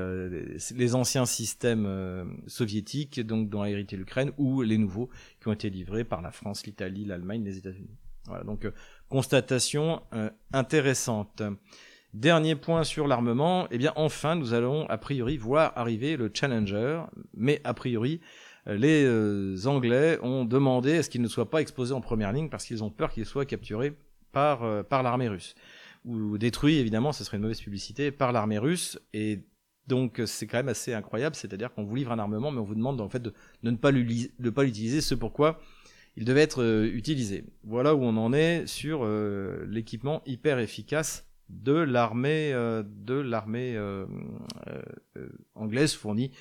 les 0.76 0.96
anciens 0.96 1.26
systèmes 1.26 2.40
soviétiques, 2.48 3.20
donc 3.20 3.50
dont 3.50 3.62
a 3.62 3.70
hérité 3.70 3.98
l'Ukraine, 3.98 4.32
ou 4.38 4.62
les 4.62 4.78
nouveaux 4.78 5.10
qui 5.42 5.48
ont 5.48 5.54
été 5.54 5.70
livrés 5.70 6.04
par 6.04 6.22
la 6.22 6.32
France, 6.32 6.66
l'Italie, 6.66 7.06
l'Allemagne, 7.06 7.44
les 7.44 7.58
États-Unis. 7.58 7.98
Voilà, 8.26 8.44
donc 8.44 8.68
constatation 9.10 10.02
intéressante. 10.54 11.42
Dernier 12.14 12.56
point 12.56 12.84
sur 12.84 13.08
l'armement, 13.08 13.68
eh 13.72 13.78
bien 13.78 13.94
enfin 13.96 14.36
nous 14.36 14.54
allons 14.54 14.86
a 14.88 14.98
priori 14.98 15.38
voir 15.38 15.72
arriver 15.78 16.18
le 16.18 16.30
Challenger, 16.34 17.04
mais 17.34 17.62
a 17.64 17.74
priori 17.74 18.20
euh, 18.68 18.76
les 18.76 19.06
euh, 19.06 19.66
Anglais 19.66 20.20
ont 20.22 20.44
demandé 20.44 20.98
à 20.98 21.04
ce 21.04 21.10
qu'il 21.10 21.22
ne 21.22 21.30
soit 21.30 21.50
pas 21.50 21.62
exposé 21.62 21.94
en 21.94 22.02
première 22.02 22.34
ligne 22.34 22.50
parce 22.50 22.66
qu'ils 22.66 22.84
ont 22.84 22.90
peur 22.90 23.12
qu'il 23.12 23.26
soit 23.26 23.46
capturé 23.46 23.94
par, 24.32 24.64
euh, 24.64 24.84
par 24.84 25.04
l'armée 25.04 25.28
russe. 25.28 25.56
Ou 26.06 26.38
détruit, 26.38 26.78
évidemment, 26.78 27.12
ce 27.12 27.24
serait 27.24 27.38
une 27.38 27.44
mauvaise 27.44 27.62
publicité, 27.62 28.12
par 28.12 28.32
l'armée 28.32 28.58
russe. 28.58 29.00
Et 29.14 29.44
donc 29.88 30.22
c'est 30.26 30.48
quand 30.48 30.58
même 30.58 30.70
assez 30.70 30.94
incroyable, 30.94 31.36
c'est-à-dire 31.36 31.74
qu'on 31.74 31.84
vous 31.84 31.96
livre 31.96 32.12
un 32.12 32.20
armement, 32.20 32.52
mais 32.52 32.60
on 32.60 32.64
vous 32.64 32.76
demande 32.76 33.02
en 33.02 33.10
fait 33.10 33.22
de, 33.22 33.34
ne 33.64 33.72
pas 33.72 33.92
l'utiliser, 33.92 35.02
ce 35.02 35.16
pourquoi 35.16 35.60
il 36.16 36.26
devait 36.26 36.42
être 36.42 36.86
utilisé. 36.86 37.46
Voilà 37.64 37.94
où 37.96 38.04
on 38.04 38.16
en 38.18 38.32
est 38.32 38.68
sur 38.68 39.06
l'équipement 39.68 40.22
hyper 40.26 40.60
efficace 40.60 41.26
de 41.52 41.74
l'armée 41.74 42.54
euh, 42.54 42.84
de 42.86 43.16
l'armée 43.16 43.76
euh, 43.76 44.06
euh, 45.18 45.30
anglaise 45.56 45.94
fournie 45.94 46.32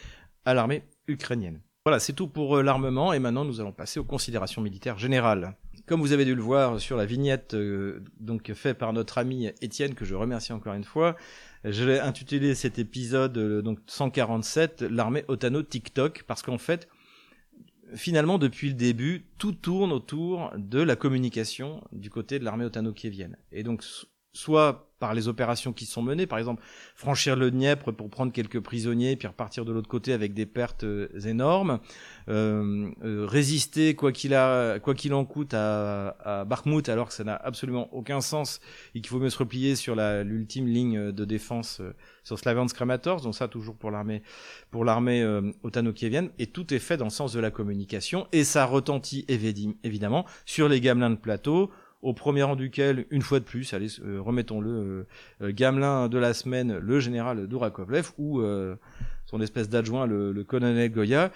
à 0.45 0.55
l'armée 0.55 0.85
ukrainienne. 1.07 1.61
Voilà, 1.85 1.99
c'est 1.99 2.13
tout 2.13 2.29
pour 2.29 2.63
l'armement 2.63 3.13
et 3.13 3.19
maintenant 3.19 3.45
nous 3.45 3.61
allons 3.61 3.73
passer 3.73 4.01
aux 4.01 4.05
considérations 4.05 4.63
militaires 4.63 4.99
générales. 4.99 5.57
Comme 5.87 6.01
vous 6.01 6.13
avez 6.13 6.25
dû 6.25 6.35
le 6.35 6.43
voir 6.43 6.81
sur 6.81 6.97
la 6.97 7.07
vignette 7.07 7.57
donc 8.21 8.53
faite 8.55 8.79
par 8.79 8.93
notre 8.93 9.19
ami 9.19 9.51
Étienne 9.61 9.95
que 9.95 10.05
je 10.05 10.15
remercie 10.15 10.53
encore 10.53 10.75
une 10.75 10.85
fois, 10.85 11.17
je 11.65 11.85
l'ai 11.85 11.99
intitulé 11.99 12.55
cet 12.55 12.79
épisode 12.79 13.37
donc 13.63 13.79
147 13.87 14.83
l'armée 14.83 15.25
Otano 15.29 15.63
TikTok 15.63 16.25
parce 16.27 16.43
qu'en 16.43 16.59
fait 16.59 16.89
finalement 17.95 18.39
depuis 18.39 18.69
le 18.69 18.75
début 18.75 19.27
tout 19.39 19.53
tourne 19.53 19.93
autour 19.93 20.53
de 20.57 20.81
la 20.81 20.97
communication 20.97 21.83
du 21.93 22.11
côté 22.11 22.39
de 22.39 22.45
l'armée 22.45 22.65
otano-kievienne. 22.65 23.37
Et 23.53 23.63
donc 23.63 23.85
soit 24.33 24.91
par 25.01 25.15
les 25.15 25.27
opérations 25.27 25.73
qui 25.73 25.87
sont 25.87 26.03
menées, 26.03 26.27
par 26.27 26.39
exemple 26.39 26.63
franchir 26.95 27.35
le 27.35 27.51
Dniepr 27.51 27.93
pour 27.95 28.11
prendre 28.11 28.33
quelques 28.33 28.61
prisonniers, 28.61 29.17
puis 29.17 29.27
repartir 29.27 29.65
de 29.65 29.73
l'autre 29.73 29.89
côté 29.89 30.13
avec 30.13 30.35
des 30.35 30.47
pertes 30.47 30.85
euh, 30.85 31.09
énormes, 31.25 31.81
euh, 32.29 32.91
euh, 33.03 33.27
résister 33.27 33.95
quoi 33.97 34.13
qu'il 34.13 34.35
a, 34.35 34.79
quoi 34.79 34.95
qu'il 34.95 35.15
en 35.15 35.25
coûte 35.25 35.55
à, 35.55 36.11
à 36.21 36.45
Bakhmut, 36.45 36.89
alors 36.89 37.09
que 37.09 37.15
ça 37.15 37.25
n'a 37.25 37.35
absolument 37.35 37.93
aucun 37.93 38.21
sens 38.21 38.61
et 38.95 39.01
qu'il 39.01 39.09
faut 39.09 39.19
mieux 39.19 39.31
se 39.31 39.39
replier 39.39 39.75
sur 39.75 39.97
l'ultime 39.97 40.67
ligne 40.67 41.11
de 41.11 41.25
défense 41.25 41.81
sur 42.23 42.39
Slaviansk 42.39 42.79
donc 43.23 43.35
ça 43.35 43.49
toujours 43.49 43.77
pour 43.77 43.91
l'armée 43.91 44.23
pour 44.71 44.85
l'armée 44.85 45.25
otano-kievienne, 45.63 46.31
et 46.39 46.47
tout 46.47 46.75
est 46.75 46.79
fait 46.79 46.99
dans 46.99 47.07
le 47.07 47.11
sens 47.11 47.33
de 47.33 47.41
la 47.41 47.51
communication 47.51 48.27
et 48.33 48.45
ça 48.45 48.67
retentit 48.67 49.25
évidemment 49.29 50.27
sur 50.45 50.69
les 50.69 50.81
gamelins 50.81 51.11
de 51.11 51.17
plateau 51.17 51.71
au 52.03 52.15
premier 52.15 52.43
rang 52.43 52.57
duquel, 52.57 53.07
une 53.11 53.23
fois 53.23 53.41
de 53.41 53.45
plus, 53.45 53.75
allez, 53.75 53.89
euh, 54.01 54.21
remettons-le, 54.21 54.71
euh, 54.71 55.07
euh, 55.43 55.53
Gamelin 55.53 56.09
de 56.09 56.19
la 56.19 56.33
semaine, 56.33 56.79
le 56.79 57.01
général 57.01 57.47
Dourakovlev, 57.47 58.11
ou 58.19 58.43
son 59.27 59.41
espèce 59.41 59.69
d'adjoint, 59.69 60.07
le, 60.07 60.45
colonel 60.45 60.91
Goya, 60.91 61.31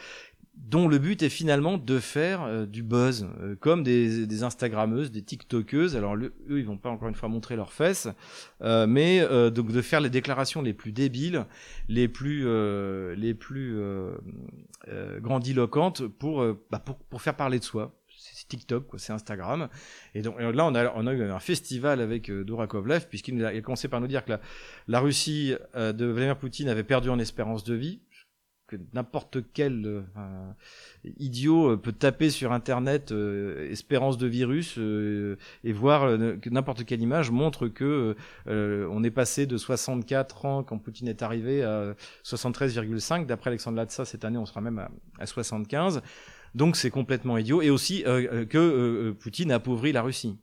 dont 0.57 0.87
le 0.87 0.99
but 0.99 1.23
est 1.23 1.29
finalement 1.29 1.79
de 1.79 1.99
faire 1.99 2.67
du 2.67 2.83
buzz, 2.83 3.27
comme 3.61 3.83
des, 3.83 4.27
des, 4.27 4.43
Instagrammeuses, 4.45 5.11
des 5.11 5.23
TikTokeuses. 5.23 5.97
Alors 5.97 6.17
eux, 6.17 6.33
ils 6.49 6.65
vont 6.65 6.77
pas 6.77 6.91
encore 6.91 7.09
une 7.09 7.15
fois 7.15 7.29
montrer 7.29 7.57
leurs 7.57 7.73
fesses, 7.73 8.09
mais 8.61 9.21
donc 9.51 9.73
de 9.73 9.83
faire 9.83 10.01
les 10.01 10.11
déclarations 10.11 10.63
les 10.63 10.73
plus 10.73 10.93
débiles, 10.93 11.45
les 11.89 12.09
plus 12.09 12.47
les 13.17 13.35
plus 13.35 13.77
grandiloquentes 15.21 16.07
pour, 16.07 16.45
bah, 16.71 16.79
pour 16.79 16.97
pour 16.97 17.21
faire 17.21 17.37
parler 17.37 17.59
de 17.59 17.65
soi 17.65 17.93
TikTok, 18.49 18.87
c'est 18.97 19.13
Instagram. 19.13 19.69
Et 20.15 20.23
donc 20.23 20.39
là, 20.39 20.67
on 20.67 20.75
a, 21.07 21.13
eu 21.13 21.23
un 21.23 21.39
festival 21.41 22.01
avec 22.01 22.31
euh, 22.31 22.45
Dourakovlev, 22.45 23.07
puisqu'il 23.09 23.45
a, 23.45 23.61
commencé 23.61 23.89
par 23.89 24.01
nous 24.01 24.07
dire 24.07 24.25
que 24.25 24.33
la, 24.89 25.01
Russie 25.01 25.55
euh, 25.75 25.93
de 25.93 26.07
Vladimir 26.07 26.39
Poutine 26.39 26.69
avait 26.69 26.85
perdu 26.85 27.11
en 27.11 27.19
espérance 27.19 27.65
de 27.65 27.75
vie, 27.75 28.01
que 28.67 28.77
n'importe 28.95 29.39
quel 29.53 29.85
euh, 29.85 30.03
idiot 31.19 31.77
peut 31.77 31.93
taper 31.93 32.31
sur 32.31 32.53
Internet 32.53 33.13
espérance 33.13 34.17
de 34.17 34.27
virus 34.27 34.79
et 34.79 35.73
voir 35.73 36.19
que 36.41 36.49
n'importe 36.49 36.87
quelle 36.87 37.03
image 37.03 37.31
montre 37.31 37.69
que 37.69 38.17
on 38.47 39.05
est 39.05 39.11
passé 39.11 39.45
de 39.45 39.59
64 39.59 40.47
ans 40.47 40.63
quand 40.63 40.79
Poutine 40.79 41.09
est 41.09 41.23
arrivé 41.23 41.63
à 41.63 41.95
73,5. 42.25 43.27
D'après 43.27 43.51
Alexandre 43.51 43.77
Latsa, 43.77 44.07
cette 44.07 44.25
année, 44.25 44.39
on 44.39 44.47
sera 44.47 44.63
même 44.63 44.89
à 45.19 45.27
75. 45.27 46.01
Donc 46.55 46.77
c'est 46.77 46.91
complètement 46.91 47.37
idiot. 47.37 47.63
Et 47.63 47.71
aussi 47.71 48.05
euh, 48.07 48.27
euh, 48.33 48.45
que 48.45 48.59
euh, 48.59 49.15
Poutine 49.15 49.51
appauvrit 49.51 49.93
la 49.93 50.03
Russie. 50.03 50.39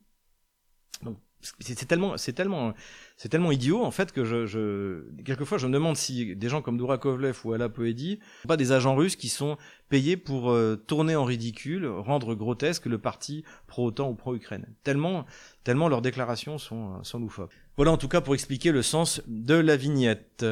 Donc 1.03 1.17
c'est 1.59 1.87
tellement, 1.87 2.17
c'est 2.17 2.33
tellement, 2.33 2.75
c'est 3.17 3.29
tellement 3.29 3.51
idiot 3.51 3.83
en 3.83 3.89
fait 3.89 4.11
que 4.11 4.23
je, 4.23 4.45
je, 4.45 5.09
quelquefois 5.23 5.57
je 5.57 5.65
me 5.65 5.73
demande 5.73 5.97
si 5.97 6.35
des 6.35 6.49
gens 6.49 6.61
comme 6.61 6.77
Dourakovlev 6.77 7.35
ou 7.43 7.53
Ala 7.53 7.67
Poedi, 7.67 8.19
pas 8.47 8.57
des 8.57 8.71
agents 8.71 8.95
russes 8.95 9.15
qui 9.15 9.27
sont 9.27 9.57
payés 9.89 10.17
pour 10.17 10.55
tourner 10.85 11.15
en 11.15 11.23
ridicule, 11.23 11.87
rendre 11.87 12.35
grotesque 12.35 12.85
le 12.85 12.99
parti 12.99 13.43
pro-OTAN 13.65 14.11
ou 14.11 14.13
pro-Ukraine. 14.13 14.67
Tellement, 14.83 15.25
tellement 15.63 15.89
leurs 15.89 16.03
déclarations 16.03 16.59
sont, 16.59 17.03
sont 17.03 17.17
loufoques. 17.17 17.57
Voilà 17.75 17.91
en 17.91 17.97
tout 17.97 18.07
cas 18.07 18.21
pour 18.21 18.35
expliquer 18.35 18.71
le 18.71 18.83
sens 18.83 19.23
de 19.25 19.55
la 19.55 19.77
vignette 19.77 20.45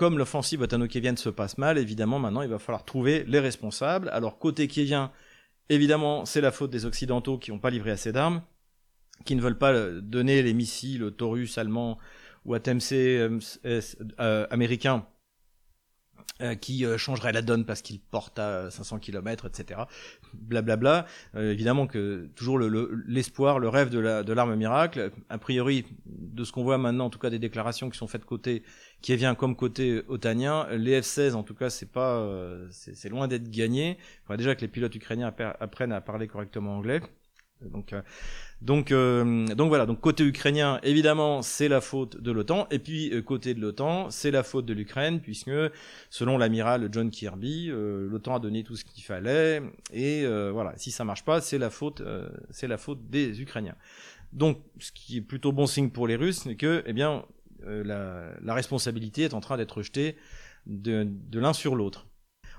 comme 0.00 0.16
l'offensive 0.16 0.62
otano-kievienne 0.62 1.18
se 1.18 1.28
passe 1.28 1.58
mal, 1.58 1.76
évidemment, 1.76 2.18
maintenant, 2.18 2.40
il 2.40 2.48
va 2.48 2.58
falloir 2.58 2.86
trouver 2.86 3.22
les 3.28 3.38
responsables. 3.38 4.08
Alors, 4.14 4.38
côté 4.38 4.66
kievien, 4.66 5.12
évidemment, 5.68 6.24
c'est 6.24 6.40
la 6.40 6.52
faute 6.52 6.70
des 6.70 6.86
Occidentaux 6.86 7.36
qui 7.36 7.50
n'ont 7.50 7.58
pas 7.58 7.68
livré 7.68 7.90
assez 7.90 8.10
d'armes, 8.10 8.40
qui 9.26 9.36
ne 9.36 9.42
veulent 9.42 9.58
pas 9.58 9.90
donner 10.00 10.40
les 10.40 10.54
missiles 10.54 11.12
Taurus 11.18 11.58
allemands 11.58 11.98
ou 12.46 12.54
ATMC 12.54 12.92
euh, 12.92 13.40
euh, 13.66 14.46
américains 14.48 15.04
euh, 16.42 16.54
qui 16.54 16.86
euh, 16.86 16.96
changerait 16.96 17.32
la 17.32 17.42
donne 17.42 17.66
parce 17.66 17.82
qu'il 17.82 18.00
porte 18.00 18.38
à 18.38 18.70
500 18.70 18.98
km, 18.98 19.44
etc. 19.44 19.82
Blablabla. 20.32 21.04
Euh, 21.34 21.52
évidemment 21.52 21.86
que 21.86 22.30
toujours 22.34 22.58
l'espoir, 22.58 23.58
le, 23.58 23.64
le, 23.64 23.68
rêve 23.68 23.90
de 23.90 24.32
l'arme 24.32 24.54
miracle. 24.56 25.10
A 25.28 25.36
priori, 25.36 25.84
de 26.32 26.44
ce 26.44 26.52
qu'on 26.52 26.62
voit 26.62 26.78
maintenant, 26.78 27.06
en 27.06 27.10
tout 27.10 27.18
cas 27.18 27.30
des 27.30 27.38
déclarations 27.38 27.90
qui 27.90 27.98
sont 27.98 28.06
faites 28.06 28.24
côté 28.24 28.62
qui 29.02 29.14
vient 29.16 29.34
comme 29.34 29.56
côté 29.56 30.02
otanien, 30.08 30.66
les 30.70 31.00
F-16, 31.00 31.34
en 31.34 31.42
tout 31.42 31.54
cas, 31.54 31.70
c'est 31.70 31.90
pas, 31.90 32.26
c'est 32.70 33.08
loin 33.08 33.28
d'être 33.28 33.50
gagné. 33.50 33.98
Il 34.30 34.36
déjà 34.36 34.54
que 34.54 34.60
les 34.60 34.68
pilotes 34.68 34.94
ukrainiens 34.94 35.34
apprennent 35.60 35.92
à 35.92 36.00
parler 36.00 36.28
correctement 36.28 36.76
anglais. 36.76 37.00
Donc, 37.62 37.92
euh, 37.92 38.02
donc, 38.62 38.92
euh, 38.92 39.46
donc 39.48 39.68
voilà. 39.68 39.86
Donc 39.86 40.00
côté 40.00 40.24
ukrainien, 40.24 40.80
évidemment, 40.82 41.42
c'est 41.42 41.68
la 41.68 41.80
faute 41.80 42.20
de 42.20 42.32
l'OTAN. 42.32 42.66
Et 42.70 42.78
puis 42.78 43.12
euh, 43.12 43.22
côté 43.22 43.54
de 43.54 43.60
l'OTAN, 43.60 44.10
c'est 44.10 44.30
la 44.30 44.42
faute 44.42 44.66
de 44.66 44.72
l'Ukraine, 44.72 45.20
puisque 45.20 45.50
selon 46.10 46.38
l'amiral 46.38 46.88
John 46.92 47.10
Kirby, 47.10 47.68
l'OTAN 47.68 48.36
a 48.36 48.40
donné 48.40 48.64
tout 48.64 48.76
ce 48.76 48.84
qu'il 48.84 49.04
fallait. 49.04 49.62
Et 49.92 50.26
voilà, 50.50 50.74
si 50.76 50.90
ça 50.90 51.04
marche 51.04 51.24
pas, 51.24 51.40
c'est 51.40 51.58
la 51.58 51.70
faute, 51.70 52.02
c'est 52.50 52.68
la 52.68 52.78
faute 52.78 53.10
des 53.10 53.40
Ukrainiens. 53.40 53.76
Donc, 54.32 54.58
ce 54.78 54.92
qui 54.92 55.18
est 55.18 55.22
plutôt 55.22 55.52
bon 55.52 55.66
signe 55.66 55.90
pour 55.90 56.06
les 56.06 56.16
Russes, 56.16 56.42
c'est 56.44 56.56
que, 56.56 56.82
eh 56.86 56.92
bien, 56.92 57.24
la, 57.66 58.30
la, 58.40 58.54
responsabilité 58.54 59.22
est 59.22 59.34
en 59.34 59.40
train 59.40 59.56
d'être 59.56 59.82
jetée 59.82 60.16
de, 60.66 61.38
l'un 61.38 61.52
sur 61.52 61.74
l'autre. 61.76 62.06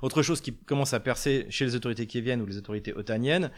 Autre 0.01 0.23
chose 0.23 0.41
qui 0.41 0.53
commence 0.53 0.93
à 0.93 0.99
percer 0.99 1.45
chez 1.49 1.65
les 1.65 1.75
autorités 1.75 2.07
kieviennes 2.07 2.41
ou 2.41 2.45
les 2.45 2.57
autorités 2.57 2.93
otaniennes, 2.93 3.51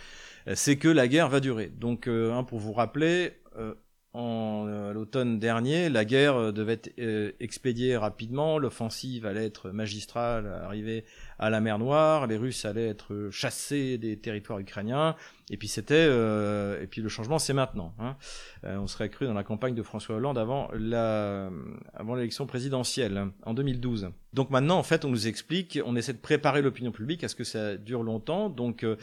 euh, 0.47 0.53
c'est 0.55 0.77
que 0.77 0.89
la 0.89 1.07
guerre 1.07 1.29
va 1.29 1.39
durer. 1.39 1.67
Donc, 1.67 2.07
euh, 2.07 2.41
pour 2.43 2.59
vous 2.59 2.73
rappeler, 2.73 3.33
euh, 3.57 3.75
en 4.11 4.65
l'automne 4.93 5.39
dernier, 5.39 5.89
la 5.89 6.05
guerre 6.05 6.53
devait 6.53 6.73
être 6.73 7.35
expédiée 7.39 7.97
rapidement, 7.97 8.59
l'offensive 8.59 9.25
allait 9.25 9.47
être 9.47 9.71
magistrale, 9.71 10.45
arriver 10.45 11.03
à 11.39 11.49
la 11.49 11.61
mer 11.61 11.79
Noire, 11.79 12.27
les 12.27 12.37
Russes 12.37 12.65
allaient 12.65 12.87
être 12.87 13.29
chassés 13.31 13.97
des 13.97 14.17
territoires 14.17 14.59
ukrainiens, 14.59 15.15
et 15.49 15.57
puis 15.57 15.67
c'était, 15.67 15.95
euh, 15.95 16.81
et 16.81 16.87
puis 16.87 17.01
le 17.01 17.09
changement 17.09 17.39
c'est 17.39 17.53
maintenant. 17.53 17.93
Hein. 17.99 18.15
Euh, 18.63 18.77
on 18.77 18.87
serait 18.87 19.09
cru 19.09 19.25
dans 19.25 19.33
la 19.33 19.43
campagne 19.43 19.75
de 19.75 19.83
François 19.83 20.15
Hollande 20.15 20.37
avant 20.37 20.69
la, 20.73 21.49
avant 21.93 22.15
l'élection 22.15 22.45
présidentielle 22.45 23.17
hein, 23.17 23.33
en 23.43 23.53
2012. 23.53 24.09
Donc 24.33 24.49
maintenant 24.51 24.77
en 24.77 24.83
fait 24.83 25.05
on 25.05 25.09
nous 25.09 25.27
explique, 25.27 25.79
on 25.85 25.95
essaie 25.95 26.13
de 26.13 26.17
préparer 26.17 26.61
l'opinion 26.61 26.91
publique 26.91 27.23
à 27.23 27.27
ce 27.27 27.35
que 27.35 27.43
ça 27.43 27.75
dure 27.75 28.03
longtemps. 28.03 28.49
Donc 28.49 28.83
euh, 28.83 28.95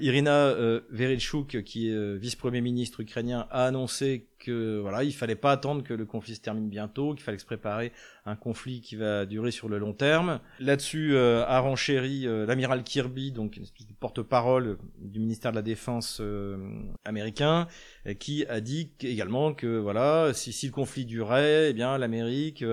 Irina 0.00 0.54
Vereshchuk, 0.90 1.62
qui 1.62 1.90
est 1.90 2.16
vice-premier 2.16 2.60
ministre 2.60 3.00
ukrainien, 3.00 3.46
a 3.50 3.66
annoncé 3.66 4.26
que 4.38 4.80
voilà, 4.80 5.04
il 5.04 5.12
fallait 5.12 5.36
pas 5.36 5.52
attendre 5.52 5.82
que 5.82 5.94
le 5.94 6.04
conflit 6.04 6.34
se 6.34 6.40
termine 6.40 6.68
bientôt, 6.68 7.14
qu'il 7.14 7.22
fallait 7.22 7.38
se 7.38 7.46
préparer 7.46 7.92
un 8.26 8.36
conflit 8.36 8.80
qui 8.80 8.96
va 8.96 9.26
durer 9.26 9.50
sur 9.50 9.68
le 9.68 9.78
long 9.78 9.92
terme. 9.92 10.40
Là-dessus 10.58 11.14
euh, 11.14 11.44
a 11.46 11.60
renchéri 11.60 12.26
euh, 12.26 12.46
l'amiral 12.46 12.82
Kirby, 12.82 13.32
donc 13.32 13.56
une 13.58 13.66
porte-parole 14.00 14.78
du 14.98 15.20
ministère 15.20 15.50
de 15.50 15.56
la 15.56 15.62
Défense 15.62 16.18
euh, 16.20 16.56
américain, 17.04 17.68
qui 18.18 18.46
a 18.46 18.60
dit 18.60 18.92
également 19.00 19.52
que 19.52 19.78
voilà, 19.78 20.32
si, 20.32 20.66
le 20.66 20.72
conflit 20.72 21.04
durait, 21.04 21.70
eh 21.70 21.72
bien 21.72 21.96
l'Amérique 21.98 22.64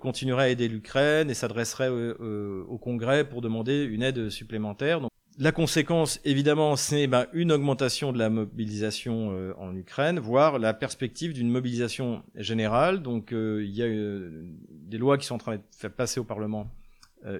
continuerait 0.00 0.44
à 0.44 0.48
aider 0.48 0.68
l'Ukraine 0.68 1.30
et 1.30 1.34
s'adresserait 1.34 1.88
au 1.88 2.78
Congrès 2.78 3.28
pour 3.28 3.42
demander 3.42 3.84
une 3.84 4.02
aide 4.02 4.28
supplémentaire. 4.30 5.00
La 5.38 5.52
conséquence, 5.52 6.20
évidemment, 6.24 6.76
c'est 6.76 7.06
bah, 7.06 7.26
une 7.32 7.52
augmentation 7.52 8.12
de 8.12 8.18
la 8.18 8.30
mobilisation 8.30 9.30
euh, 9.32 9.52
en 9.58 9.74
Ukraine, 9.76 10.18
voire 10.18 10.58
la 10.58 10.72
perspective 10.72 11.34
d'une 11.34 11.50
mobilisation 11.50 12.22
générale. 12.34 13.02
Donc, 13.02 13.32
euh, 13.32 13.62
il 13.62 13.74
y 13.74 13.82
a 13.82 13.86
euh, 13.86 14.44
des 14.70 14.96
lois 14.96 15.18
qui 15.18 15.26
sont 15.26 15.34
en 15.34 15.38
train 15.38 15.56
d'être 15.56 15.88
passer 15.94 16.20
au 16.20 16.24
Parlement 16.24 16.68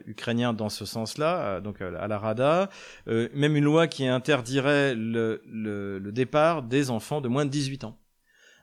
ukrainien 0.07 0.53
dans 0.53 0.69
ce 0.69 0.85
sens-là, 0.85 1.61
donc 1.61 1.81
à 1.81 2.09
la 2.09 2.19
Rada. 2.19 2.71
même 3.07 3.55
une 3.55 3.63
loi 3.63 3.87
qui 3.87 4.05
interdirait 4.05 4.97
le, 4.97 5.43
le 5.47 6.11
départ 6.11 6.65
des 6.65 6.91
enfants 6.91 7.21
de 7.21 7.29
moins 7.29 7.45
de 7.45 7.51
18 7.51 7.85
ans. 7.85 7.97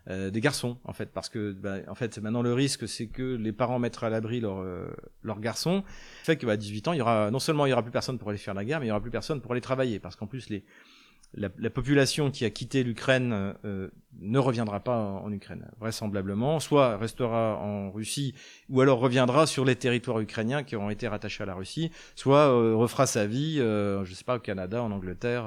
Euh, 0.10 0.32
des 0.32 0.42
garçons 0.42 0.78
en 0.84 0.92
fait 0.92 1.14
parce 1.14 1.30
que 1.30 1.54
bah, 1.54 1.78
en 1.88 1.96
fait 1.96 2.18
maintenant 2.18 2.42
le 2.42 2.54
risque 2.54 2.90
c'est 2.90 3.08
que 3.08 3.36
les 3.36 3.54
parents 3.54 3.80
mettent 3.80 4.04
à 4.04 4.10
l'abri 4.10 4.42
leurs 4.42 4.60
euh, 4.60 4.92
leurs 5.22 5.40
garçons 5.40 5.82
fait 6.26 6.36
que 6.36 6.46
bah, 6.46 6.52
à 6.52 6.58
18 6.58 6.90
ans 6.90 6.94
il 6.94 6.98
y 6.98 7.02
aura 7.02 7.32
non 7.32 7.40
seulement 7.40 7.66
il 7.66 7.70
y 7.70 7.72
aura 7.72 7.84
plus 7.84 7.92
personne 7.92 8.18
pour 8.18 8.28
aller 8.28 8.38
faire 8.38 8.54
la 8.54 8.66
guerre 8.66 8.82
mais 8.82 8.88
il 8.88 8.90
y 8.90 8.92
aura 8.92 9.00
plus 9.00 9.12
personne 9.12 9.40
pour 9.40 9.54
aller 9.54 9.62
travailler 9.62 10.00
parce 10.00 10.18
qu'en 10.18 10.28
plus 10.28 10.50
les 10.50 10.66
la, 11.36 11.50
population 11.70 12.32
qui 12.32 12.44
a 12.44 12.50
quitté 12.50 12.84
l'Ukraine 12.84 13.56
euh, 13.64 13.88
ne 14.20 14.38
reviendra 14.38 14.82
pas 14.82 14.98
en, 14.98 15.32
Ukraine, 15.32 15.66
vraisemblablement, 15.80 16.60
soit 16.60 16.98
restera 16.98 17.58
en 17.58 17.90
Russie, 17.90 18.36
ou 18.70 18.82
alors 18.82 19.00
reviendra 19.00 19.48
sur 19.48 19.66
les 19.66 19.76
territoires 19.76 20.20
ukrainiens 20.20 20.62
qui 20.62 20.76
auront 20.76 20.92
été 20.92 21.08
rattachés 21.08 21.42
à 21.42 21.48
la 21.48 21.56
Russie, 21.56 21.90
soit 22.14 22.50
refera 22.76 23.08
sa 23.08 23.26
vie, 23.26 23.56
je 23.58 24.12
sais 24.14 24.24
pas, 24.24 24.36
au 24.36 24.40
Canada, 24.40 24.84
en 24.84 24.92
Angleterre, 24.92 25.46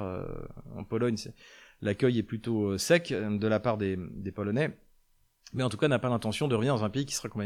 en 0.75 0.83
Pologne 0.83 1.15
l'accueil 1.81 2.19
est 2.19 2.23
plutôt 2.23 2.71
euh, 2.71 2.77
sec 2.77 3.11
euh, 3.11 3.37
de 3.37 3.47
la 3.47 3.59
part 3.59 3.77
des, 3.77 3.97
Polonais 4.33 4.77
mais 5.53 5.63
en 5.63 5.69
tout 5.69 5.77
cas 5.77 5.87
n'a 5.87 5.99
pas 5.99 6.09
l'intention 6.09 6.47
de 6.47 6.55
revenir 6.55 6.75
dans 6.75 6.83
un 6.83 6.89
pays 6.89 7.05
qui 7.05 7.15
sera, 7.15 7.29
comme 7.29 7.45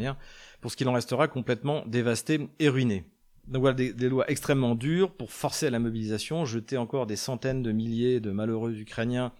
pour 0.60 0.72
ce 0.72 0.76
qu'il 0.76 0.88
en 0.88 0.92
restera, 0.92 1.28
complètement 1.28 1.84
dévasté 1.86 2.48
et 2.58 2.68
ruiné. 2.68 3.04
Donc 3.46 3.60
voilà 3.60 3.76
des, 3.76 4.08
lois 4.08 4.28
extrêmement 4.28 4.74
dures 4.74 5.12
pour 5.12 5.30
forcer 5.30 5.68
à 5.68 5.70
la 5.70 5.78
mobilisation, 5.78 6.44
jeter 6.44 6.76
encore 6.76 7.06
des 7.06 7.14
centaines 7.14 7.62
de 7.62 7.70
milliers 7.70 8.18
de 8.18 8.32
malheureux 8.32 8.76
Ukrainiens 8.76 9.32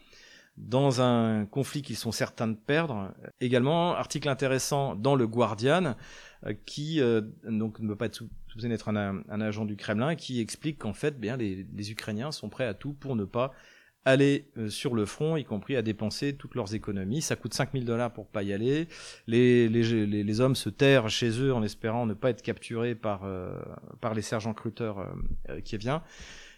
dans 0.59 1.01
un 1.01 1.45
conflit 1.45 1.83
qu'ils 1.83 1.97
sont 1.97 2.13
certains 2.13 2.47
de 2.47 2.55
perdre. 2.55 3.13
Également, 3.41 3.97
article 3.97 4.29
intéressant 4.29 4.95
dans 4.95 5.17
le 5.17 5.27
Guardian, 5.27 5.97
euh, 6.47 6.55
qui 6.65 7.01
donc 7.43 7.81
ne 7.81 7.89
peut 7.89 7.97
pas 7.97 8.07
être 8.07 8.23
soupçonné 8.47 8.75
d'être 8.75 8.91
un, 8.91 9.41
agent 9.41 9.65
du 9.65 9.75
Kremlin, 9.75 10.15
qui 10.15 10.41
explique 10.41 10.79
qu'en 10.79 10.93
fait, 10.93 11.19
bien 11.19 11.37
les 11.37 11.91
Ukrainiens 11.91 12.31
sont 12.31 12.49
prêts 12.49 12.67
à 12.67 12.75
tout 12.75 12.93
pour 12.93 13.17
ne 13.17 13.25
pas 13.25 13.53
aller 14.05 14.51
euh, 14.57 14.69
sur 14.69 14.95
le 14.95 15.07
front, 15.07 15.37
y 15.37 15.45
compris 15.45 15.77
à 15.77 15.83
dépenser 15.83 16.35
toutes 16.35 16.55
leurs 16.55 16.75
économies. 16.75 17.23
Ça 17.23 17.37
coûte 17.37 17.55
5000 17.55 17.85
dollars 17.85 18.13
pour 18.13 18.27
pas 18.27 18.43
y 18.43 18.53
aller. 18.53 18.89
Les, 19.27 19.69
les, 19.69 20.07
les, 20.07 20.41
hommes 20.41 20.57
se 20.57 20.69
terrent 20.69 21.09
chez 21.09 21.31
eux 21.41 21.55
en 21.55 21.63
espérant 21.63 22.07
ne 22.07 22.15
pas 22.15 22.31
être 22.31 22.43
capturés 22.43 22.95
par, 22.95 23.25
euh, 23.25 23.61
par 24.01 24.15
les 24.15 24.23
sergents 24.23 24.55
cruteurs 24.55 24.99
euh, 25.49 25.61
qui 25.61 25.77
vient. 25.77 26.03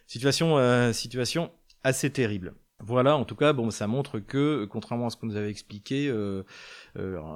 Situation, 0.07 0.93
situation 0.93 1.51
assez 1.83 2.11
terrible. 2.11 2.55
Voilà, 2.81 3.17
en 3.17 3.25
tout 3.25 3.37
cas, 3.37 3.55
bon, 3.55 3.71
ça 3.71 3.87
montre 3.87 4.19
que, 4.19 4.67
contrairement 4.67 5.07
à 5.07 5.11
ce 5.11 5.17
que 5.17 5.25
nous 5.25 5.37
avait 5.37 5.49
expliqué, 5.49 6.09
le, 6.09 6.45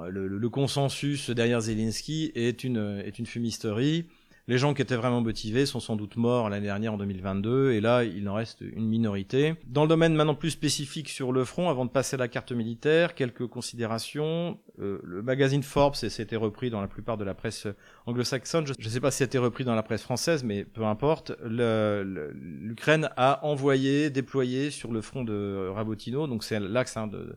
le, 0.09 0.49
consensus 0.49 1.31
derrière 1.31 1.61
Zelensky 1.61 2.31
est 2.35 2.63
une, 2.63 3.01
est 3.03 3.17
une 3.17 3.25
fumisterie. 3.25 4.07
Les 4.49 4.57
gens 4.57 4.73
qui 4.73 4.81
étaient 4.81 4.95
vraiment 4.95 5.21
motivés 5.21 5.67
sont 5.67 5.79
sans 5.79 5.95
doute 5.95 6.15
morts 6.15 6.49
l'année 6.49 6.65
dernière 6.65 6.95
en 6.95 6.97
2022 6.97 7.73
et 7.73 7.81
là 7.81 8.03
il 8.03 8.27
en 8.27 8.33
reste 8.33 8.61
une 8.61 8.87
minorité. 8.87 9.53
Dans 9.67 9.83
le 9.83 9.87
domaine 9.87 10.15
maintenant 10.15 10.33
plus 10.33 10.49
spécifique 10.49 11.07
sur 11.07 11.31
le 11.31 11.45
front, 11.45 11.69
avant 11.69 11.85
de 11.85 11.91
passer 11.91 12.15
à 12.15 12.17
la 12.17 12.27
carte 12.27 12.51
militaire, 12.51 13.13
quelques 13.13 13.45
considérations. 13.45 14.57
Euh, 14.79 15.01
le 15.03 15.21
magazine 15.21 15.61
Forbes, 15.61 15.97
et 16.01 16.09
c'était 16.09 16.35
repris 16.35 16.71
dans 16.71 16.81
la 16.81 16.87
plupart 16.87 17.15
de 17.15 17.23
la 17.23 17.35
presse 17.35 17.67
anglo-saxonne, 18.07 18.65
je 18.65 18.73
ne 18.83 18.89
sais 18.89 18.99
pas 18.99 19.11
si 19.11 19.19
c'était 19.19 19.37
repris 19.37 19.65
dans 19.65 19.75
la 19.75 19.83
presse 19.83 20.01
française, 20.01 20.43
mais 20.43 20.63
peu 20.63 20.83
importe, 20.83 21.31
l'Ukraine 21.43 23.09
a 23.17 23.45
envoyé, 23.45 24.09
déployé 24.09 24.71
sur 24.71 24.91
le 24.91 25.01
front 25.01 25.23
de 25.23 25.69
Rabotino, 25.75 26.25
donc 26.25 26.43
c'est 26.43 26.59
l'axe 26.59 26.97
hein, 26.97 27.05
de 27.05 27.35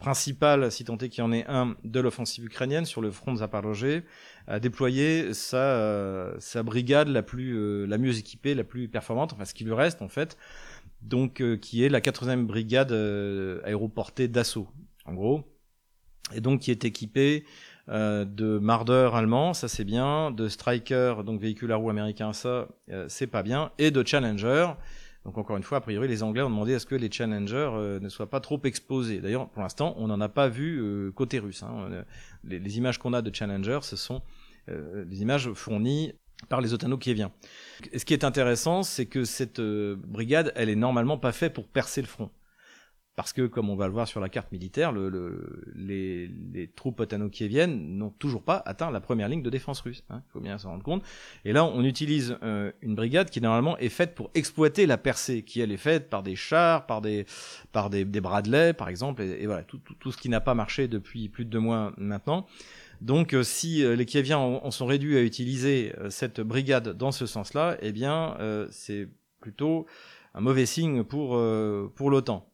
principal, 0.00 0.72
si 0.72 0.84
tant 0.84 0.96
est 0.98 1.08
qu'il 1.08 1.22
y 1.22 1.26
en 1.26 1.30
ait 1.30 1.44
un, 1.46 1.76
de 1.84 2.00
l'offensive 2.00 2.44
ukrainienne 2.44 2.86
sur 2.86 3.00
le 3.00 3.12
front 3.12 3.32
de 3.32 3.38
Zaporozhye, 3.38 4.02
a 4.48 4.58
déployé 4.58 5.32
sa, 5.34 5.58
euh, 5.58 6.34
sa 6.40 6.64
brigade 6.64 7.08
la 7.08 7.22
plus 7.22 7.56
euh, 7.56 7.86
la 7.86 7.98
mieux 7.98 8.18
équipée, 8.18 8.54
la 8.54 8.64
plus 8.64 8.88
performante, 8.88 9.32
enfin 9.32 9.44
ce 9.44 9.54
qui 9.54 9.62
lui 9.62 9.74
reste 9.74 10.02
en 10.02 10.08
fait, 10.08 10.36
donc 11.02 11.40
euh, 11.40 11.56
qui 11.56 11.84
est 11.84 11.88
la 11.88 12.00
80e 12.00 12.46
brigade 12.46 12.92
aéroportée 13.64 14.26
d'assaut, 14.26 14.68
en 15.04 15.14
gros, 15.14 15.44
et 16.34 16.40
donc 16.40 16.62
qui 16.62 16.72
est 16.72 16.84
équipée 16.84 17.44
de 17.88 18.58
Marder 18.58 19.10
allemand, 19.12 19.52
ça 19.52 19.66
c'est 19.66 19.84
bien, 19.84 20.30
de 20.30 20.48
Striker, 20.48 21.16
donc 21.26 21.40
véhicule 21.40 21.72
à 21.72 21.76
roues 21.76 21.90
américain, 21.90 22.32
ça 22.32 22.68
c'est 23.08 23.26
pas 23.26 23.42
bien, 23.42 23.72
et 23.78 23.90
de 23.90 24.06
Challenger, 24.06 24.68
donc 25.24 25.36
encore 25.36 25.56
une 25.56 25.62
fois, 25.62 25.78
a 25.78 25.80
priori, 25.80 26.08
les 26.08 26.22
Anglais 26.22 26.42
ont 26.42 26.48
demandé 26.48 26.74
à 26.74 26.78
ce 26.78 26.86
que 26.86 26.94
les 26.94 27.10
challengers 27.10 27.70
euh, 27.74 28.00
ne 28.00 28.08
soient 28.08 28.30
pas 28.30 28.40
trop 28.40 28.60
exposés. 28.64 29.20
D'ailleurs, 29.20 29.50
pour 29.50 29.62
l'instant, 29.62 29.94
on 29.98 30.06
n'en 30.06 30.20
a 30.20 30.30
pas 30.30 30.48
vu 30.48 30.80
euh, 30.80 31.12
côté 31.12 31.38
russe. 31.38 31.62
Hein. 31.62 31.88
Euh, 31.90 32.02
les, 32.44 32.78
images 32.78 32.98
qu'on 32.98 33.12
a 33.12 33.20
de 33.20 33.34
challengers, 33.34 33.80
ce 33.82 33.96
sont 33.96 34.22
des 34.68 35.22
images 35.22 35.52
fournies 35.54 36.12
par 36.48 36.60
les 36.60 36.72
Otano-Kieviens. 36.74 37.32
Ce 37.96 38.04
qui 38.04 38.12
est 38.12 38.22
intéressant, 38.22 38.84
c'est 38.84 39.06
que 39.06 39.24
cette 39.24 39.60
brigade, 39.60 40.52
elle 40.54 40.68
est 40.68 40.76
normalement 40.76 41.18
pas 41.18 41.32
faite 41.32 41.54
pour 41.54 41.66
percer 41.66 42.00
le 42.00 42.06
front 42.06 42.30
parce 43.16 43.32
que, 43.32 43.46
comme 43.46 43.68
on 43.68 43.76
va 43.76 43.86
le 43.86 43.92
voir 43.92 44.08
sur 44.08 44.20
la 44.20 44.28
carte 44.28 44.50
militaire, 44.52 44.92
le, 44.92 45.62
les, 45.74 46.28
les, 46.54 46.68
troupes 46.68 47.00
otano-kieviennes 47.00 47.98
n'ont 47.98 48.10
toujours 48.10 48.42
pas 48.42 48.62
atteint 48.64 48.90
la 48.90 49.00
première 49.00 49.28
ligne 49.28 49.42
de 49.42 49.50
défense 49.50 49.80
russe. 49.80 50.04
Hein, 50.08 50.22
il 50.26 50.30
faut 50.32 50.40
bien 50.40 50.56
s'en 50.58 50.70
rendre 50.70 50.84
compte. 50.84 51.02
Et 51.44 51.52
là, 51.52 51.64
on 51.64 51.82
utilise 51.84 52.38
euh, 52.42 52.72
une 52.82 52.94
brigade 52.94 53.28
qui 53.28 53.40
normalement 53.40 53.76
est 53.78 53.88
faite 53.88 54.14
pour 54.14 54.30
exploiter 54.34 54.86
la 54.86 54.96
percée, 54.96 55.42
qui 55.42 55.60
elle 55.60 55.72
est 55.72 55.76
faite 55.76 56.08
par 56.08 56.22
des 56.22 56.36
chars, 56.36 56.86
par 56.86 57.00
des, 57.00 57.26
par 57.72 57.90
des, 57.90 58.04
des 58.04 58.20
Bradley, 58.20 58.72
par 58.72 58.88
exemple, 58.88 59.22
et, 59.22 59.44
voilà 59.44 59.64
tout, 59.64 59.78
tout, 59.78 59.94
tout, 59.98 60.12
ce 60.12 60.16
qui 60.16 60.28
n'a 60.28 60.40
pas 60.40 60.54
marché 60.54 60.88
depuis 60.88 61.28
plus 61.28 61.44
de 61.44 61.50
deux 61.50 61.60
mois 61.60 61.92
maintenant. 61.98 62.46
Donc, 63.00 63.34
euh, 63.34 63.42
si 63.42 63.84
euh, 63.84 63.96
les 63.96 64.06
Kieviens 64.06 64.38
en, 64.38 64.70
sont 64.70 64.86
réduits 64.86 65.18
à 65.18 65.22
utiliser 65.22 65.92
cette 66.10 66.40
brigade 66.40 66.96
dans 66.96 67.12
ce 67.12 67.26
sens-là, 67.26 67.76
eh 67.82 67.92
bien, 67.92 68.36
c'est 68.70 69.08
plutôt 69.40 69.86
un 70.32 70.40
mauvais 70.40 70.64
signe 70.64 71.02
pour 71.02 71.38
pour 71.96 72.10
l'OTAN. 72.10 72.49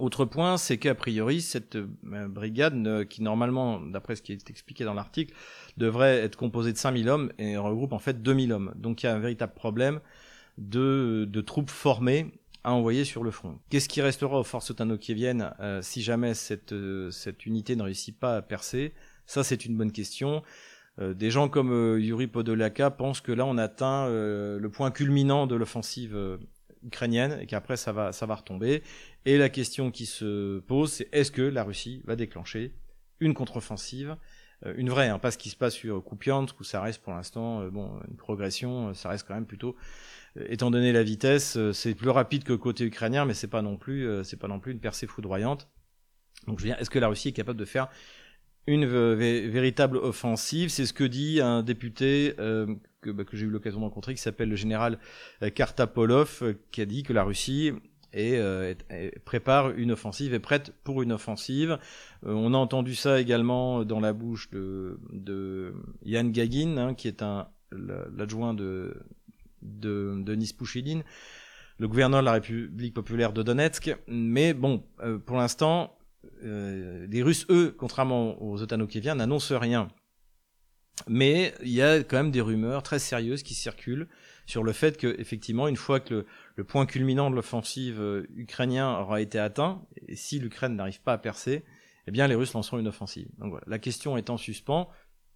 Autre 0.00 0.24
point, 0.24 0.56
c'est 0.56 0.78
qu'a 0.78 0.94
priori, 0.94 1.42
cette 1.42 1.76
euh, 1.76 2.26
brigade, 2.26 3.06
qui 3.08 3.22
normalement, 3.22 3.80
d'après 3.80 4.16
ce 4.16 4.22
qui 4.22 4.32
est 4.32 4.48
expliqué 4.48 4.84
dans 4.84 4.94
l'article, 4.94 5.34
devrait 5.76 6.16
être 6.16 6.36
composée 6.36 6.72
de 6.72 6.78
5000 6.78 7.08
hommes 7.10 7.32
et 7.38 7.58
regroupe 7.58 7.92
en 7.92 7.98
fait 7.98 8.22
2000 8.22 8.52
hommes. 8.52 8.72
Donc 8.76 9.02
il 9.02 9.06
y 9.06 9.08
a 9.10 9.14
un 9.14 9.18
véritable 9.18 9.52
problème 9.52 10.00
de, 10.56 11.28
troupes 11.44 11.68
formées 11.68 12.32
à 12.64 12.72
envoyer 12.72 13.04
sur 13.04 13.22
le 13.22 13.30
front. 13.30 13.58
Qu'est-ce 13.68 13.90
qui 13.90 14.00
restera 14.00 14.40
aux 14.40 14.44
forces 14.44 14.70
otano-kieviennes 14.70 15.52
euh, 15.60 15.82
si 15.82 16.00
jamais 16.00 16.32
cette, 16.32 16.72
euh, 16.72 17.10
cette 17.10 17.44
unité 17.44 17.76
ne 17.76 17.82
réussit 17.82 18.18
pas 18.18 18.36
à 18.36 18.42
percer? 18.42 18.94
Ça, 19.26 19.44
c'est 19.44 19.66
une 19.66 19.76
bonne 19.76 19.92
question. 19.92 20.42
des 20.98 21.30
gens 21.30 21.48
comme 21.48 21.98
Yuri 21.98 22.26
Podolaka 22.26 22.90
pensent 22.90 23.20
que 23.20 23.32
là, 23.32 23.44
on 23.44 23.58
atteint 23.58 24.08
le 24.08 24.68
point 24.72 24.90
culminant 24.90 25.46
de 25.46 25.54
l'offensive 25.54 26.16
ukrainienne 26.82 27.38
et 27.40 27.46
qu'après 27.46 27.76
ça 27.76 27.92
va 27.92 28.34
retomber 28.34 28.82
et 29.24 29.38
la 29.38 29.48
question 29.48 29.90
qui 29.90 30.06
se 30.06 30.60
pose 30.60 30.92
c'est 30.92 31.08
est-ce 31.12 31.30
que 31.30 31.42
la 31.42 31.64
Russie 31.64 32.02
va 32.06 32.16
déclencher 32.16 32.74
une 33.20 33.34
contre-offensive 33.34 34.16
euh, 34.66 34.74
une 34.76 34.90
vraie 34.90 35.08
hein, 35.08 35.18
pas 35.18 35.30
ce 35.30 35.38
qui 35.38 35.50
se 35.50 35.56
passe 35.56 35.74
sur 35.74 36.04
Kupiansk 36.04 36.58
où 36.60 36.64
ça 36.64 36.80
reste 36.80 37.02
pour 37.02 37.12
l'instant 37.12 37.62
euh, 37.62 37.70
bon 37.70 38.00
une 38.08 38.16
progression 38.16 38.88
euh, 38.88 38.94
ça 38.94 39.08
reste 39.08 39.26
quand 39.26 39.34
même 39.34 39.46
plutôt 39.46 39.76
étant 40.48 40.70
donné 40.70 40.92
la 40.92 41.02
vitesse 41.02 41.58
c'est 41.72 41.94
plus 41.94 42.10
rapide 42.10 42.44
que 42.44 42.52
côté 42.52 42.84
ukrainien 42.84 43.24
mais 43.24 43.34
c'est 43.34 43.48
pas 43.48 43.62
non 43.62 43.76
plus 43.76 44.08
c'est 44.22 44.36
pas 44.36 44.46
non 44.46 44.60
plus 44.60 44.70
une 44.72 44.78
percée 44.78 45.08
foudroyante 45.08 45.68
donc 46.46 46.58
je 46.58 46.64
veux 46.64 46.70
dire 46.70 46.80
est-ce 46.80 46.90
que 46.90 47.00
la 47.00 47.08
Russie 47.08 47.28
est 47.28 47.32
capable 47.32 47.58
de 47.58 47.64
faire 47.64 47.88
une 48.66 48.86
véritable 48.86 49.96
offensive? 49.96 50.68
C'est 50.68 50.86
ce 50.86 50.92
que 50.92 51.02
dit 51.02 51.40
un 51.40 51.64
député 51.64 52.34
que, 52.36 53.10
bah, 53.10 53.24
que 53.24 53.36
j'ai 53.36 53.46
eu 53.46 53.50
l'occasion 53.50 53.80
de 53.80 53.84
rencontrer, 53.84 54.14
qui 54.14 54.22
s'appelle 54.22 54.48
le 54.48 54.54
général 54.54 55.00
Kartapolov, 55.54 56.54
qui 56.70 56.80
a 56.80 56.86
dit 56.86 57.02
que 57.02 57.12
la 57.12 57.24
Russie 57.24 57.72
est, 58.12 58.76
prépare 59.24 59.70
une 59.70 59.92
offensive, 59.92 60.34
est 60.34 60.40
prête 60.40 60.72
pour 60.84 61.02
une 61.02 61.12
offensive. 61.12 61.78
on 62.22 62.54
a 62.54 62.56
entendu 62.56 62.94
ça 62.94 63.20
également 63.20 63.84
dans 63.84 64.00
la 64.00 64.12
bouche 64.12 64.50
de, 64.50 64.98
de 65.12 65.74
Yann 66.04 66.32
Gagin, 66.32 66.76
hein, 66.76 66.94
qui 66.94 67.08
est 67.08 67.22
un 67.22 67.48
l'adjoint 67.72 68.54
de, 68.54 69.02
de 69.62 70.14
Denis 70.24 70.52
Pouchiline, 70.56 71.02
le 71.78 71.88
gouverneur 71.88 72.20
de 72.20 72.26
la 72.26 72.32
République 72.32 72.94
populaire 72.94 73.32
de 73.32 73.42
Donetsk. 73.42 73.96
Mais 74.08 74.54
bon, 74.54 74.84
pour 75.24 75.36
l'instant, 75.36 75.96
les 76.42 77.22
Russes, 77.22 77.46
eux, 77.50 77.74
contrairement 77.76 78.42
aux 78.42 78.62
Otano-Kieviens, 78.62 79.14
n'annoncent 79.14 79.58
rien. 79.58 79.88
Mais 81.08 81.54
il 81.62 81.70
y 81.70 81.82
a 81.82 82.02
quand 82.02 82.16
même 82.16 82.30
des 82.30 82.40
rumeurs 82.40 82.82
très 82.82 82.98
sérieuses 82.98 83.42
qui 83.42 83.54
circulent 83.54 84.08
sur 84.50 84.64
le 84.64 84.72
fait 84.72 84.98
que, 84.98 85.14
effectivement, 85.18 85.68
une 85.68 85.76
fois 85.76 86.00
que 86.00 86.26
le, 86.56 86.64
point 86.64 86.84
culminant 86.84 87.30
de 87.30 87.36
l'offensive 87.36 88.00
euh, 88.00 88.26
ukrainienne 88.34 88.84
aura 88.84 89.20
été 89.20 89.38
atteint, 89.38 89.82
et 90.08 90.16
si 90.16 90.40
l'Ukraine 90.40 90.74
n'arrive 90.74 91.00
pas 91.00 91.12
à 91.12 91.18
percer, 91.18 91.64
eh 92.06 92.10
bien, 92.10 92.26
les 92.26 92.34
Russes 92.34 92.52
lanceront 92.52 92.78
une 92.78 92.88
offensive. 92.88 93.28
Donc 93.38 93.50
voilà, 93.50 93.64
la 93.68 93.78
question 93.78 94.16
est 94.16 94.28
en 94.28 94.36
suspens. 94.36 94.88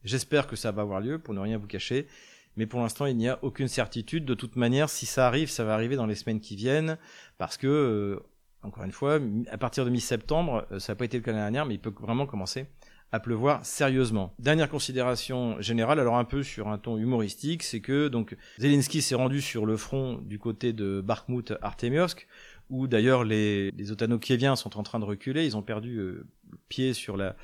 J'espère 0.02 0.48
que 0.48 0.56
ça 0.56 0.72
va 0.72 0.82
avoir 0.82 1.00
lieu, 1.00 1.18
pour 1.18 1.32
ne 1.32 1.40
rien 1.40 1.58
vous 1.58 1.68
cacher. 1.68 2.08
Mais 2.56 2.66
pour 2.66 2.80
l'instant, 2.80 3.06
il 3.06 3.16
n'y 3.16 3.28
a 3.28 3.38
aucune 3.42 3.68
certitude. 3.68 4.24
De 4.24 4.34
toute 4.34 4.56
manière, 4.56 4.88
si 4.90 5.06
ça 5.06 5.26
arrive, 5.26 5.48
ça 5.48 5.64
va 5.64 5.74
arriver 5.74 5.96
dans 5.96 6.06
les 6.06 6.16
semaines 6.16 6.40
qui 6.40 6.56
viennent, 6.56 6.98
parce 7.38 7.56
que, 7.56 7.66
euh, 7.66 8.20
encore 8.62 8.84
une 8.84 8.92
fois, 8.92 9.20
à 9.48 9.58
partir 9.58 9.84
de 9.84 9.90
mi-septembre, 9.90 10.66
euh, 10.72 10.80
ça 10.80 10.92
n'a 10.92 10.96
pas 10.96 11.04
été 11.04 11.16
le 11.16 11.22
cas 11.22 11.30
l'année 11.30 11.42
dernière, 11.42 11.66
mais 11.66 11.74
il 11.74 11.80
peut 11.80 11.94
vraiment 12.00 12.26
commencer 12.26 12.66
à 13.14 13.20
pleuvoir 13.20 13.64
sérieusement. 13.64 14.34
Dernière 14.40 14.68
considération 14.68 15.60
générale, 15.60 16.00
alors 16.00 16.16
un 16.16 16.24
peu 16.24 16.42
sur 16.42 16.66
un 16.66 16.78
ton 16.78 16.98
humoristique, 16.98 17.62
c'est 17.62 17.78
que 17.78 18.08
donc 18.08 18.36
Zelensky 18.58 19.02
s'est 19.02 19.14
rendu 19.14 19.40
sur 19.40 19.66
le 19.66 19.76
front 19.76 20.18
du 20.20 20.40
côté 20.40 20.72
de 20.72 21.00
Bakhmut 21.00 21.54
Artemiovsk, 21.62 22.26
où 22.70 22.88
d'ailleurs 22.88 23.22
les, 23.22 23.70
les 23.70 23.92
Otano-Kieviens 23.92 24.56
sont 24.56 24.76
en 24.76 24.82
train 24.82 24.98
de 24.98 25.04
reculer, 25.04 25.46
ils 25.46 25.56
ont 25.56 25.62
perdu 25.62 25.98
euh, 25.98 26.26
pied 26.68 26.92
sur 26.92 27.16
la, 27.16 27.36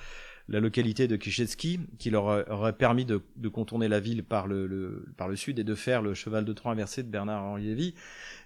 la 0.50 0.58
localité 0.58 1.06
de 1.06 1.16
Kishetsky, 1.16 1.80
qui 1.98 2.10
leur 2.10 2.24
aurait 2.50 2.72
permis 2.72 3.04
de, 3.04 3.22
contourner 3.48 3.86
la 3.86 4.00
ville 4.00 4.24
par 4.24 4.48
le, 4.48 5.06
par 5.16 5.28
le 5.28 5.36
sud 5.36 5.60
et 5.60 5.64
de 5.64 5.74
faire 5.76 6.02
le 6.02 6.12
cheval 6.12 6.44
de 6.44 6.52
Troie 6.52 6.72
inversé 6.72 7.04
de 7.04 7.08
Bernard-Henri 7.08 7.64
Lévy. 7.64 7.94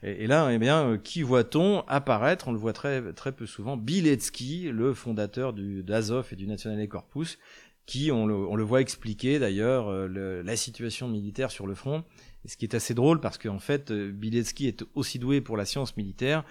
Et, 0.02 0.26
là, 0.26 0.50
eh 0.52 0.58
bien, 0.58 0.84
euh, 0.84 0.98
qui 0.98 1.22
voit-on 1.22 1.82
apparaître? 1.88 2.48
On 2.48 2.52
le 2.52 2.58
voit 2.58 2.74
très, 2.74 3.14
très 3.14 3.32
peu 3.32 3.46
souvent. 3.46 3.78
Biletsky, 3.78 4.70
le 4.70 4.92
fondateur 4.92 5.54
du 5.54 5.82
d'Azov 5.82 6.28
et 6.30 6.36
du 6.36 6.46
National 6.46 6.86
Corpus, 6.88 7.38
qui, 7.86 8.12
on 8.12 8.26
le, 8.26 8.34
on 8.34 8.54
le 8.54 8.64
voit 8.64 8.82
expliquer 8.82 9.38
d'ailleurs 9.38 9.88
euh, 9.88 10.42
la 10.42 10.56
situation 10.56 11.08
militaire 11.08 11.50
sur 11.50 11.66
le 11.66 11.74
front. 11.74 12.04
ce 12.44 12.56
qui 12.58 12.66
est 12.66 12.74
assez 12.74 12.92
drôle 12.92 13.20
parce 13.20 13.38
qu'en 13.38 13.58
fait, 13.58 13.90
euh, 13.90 14.12
Biletsky 14.12 14.66
est 14.66 14.84
aussi 14.94 15.18
doué 15.18 15.40
pour 15.40 15.56
la 15.56 15.64
science 15.64 15.96
militaire 15.96 16.44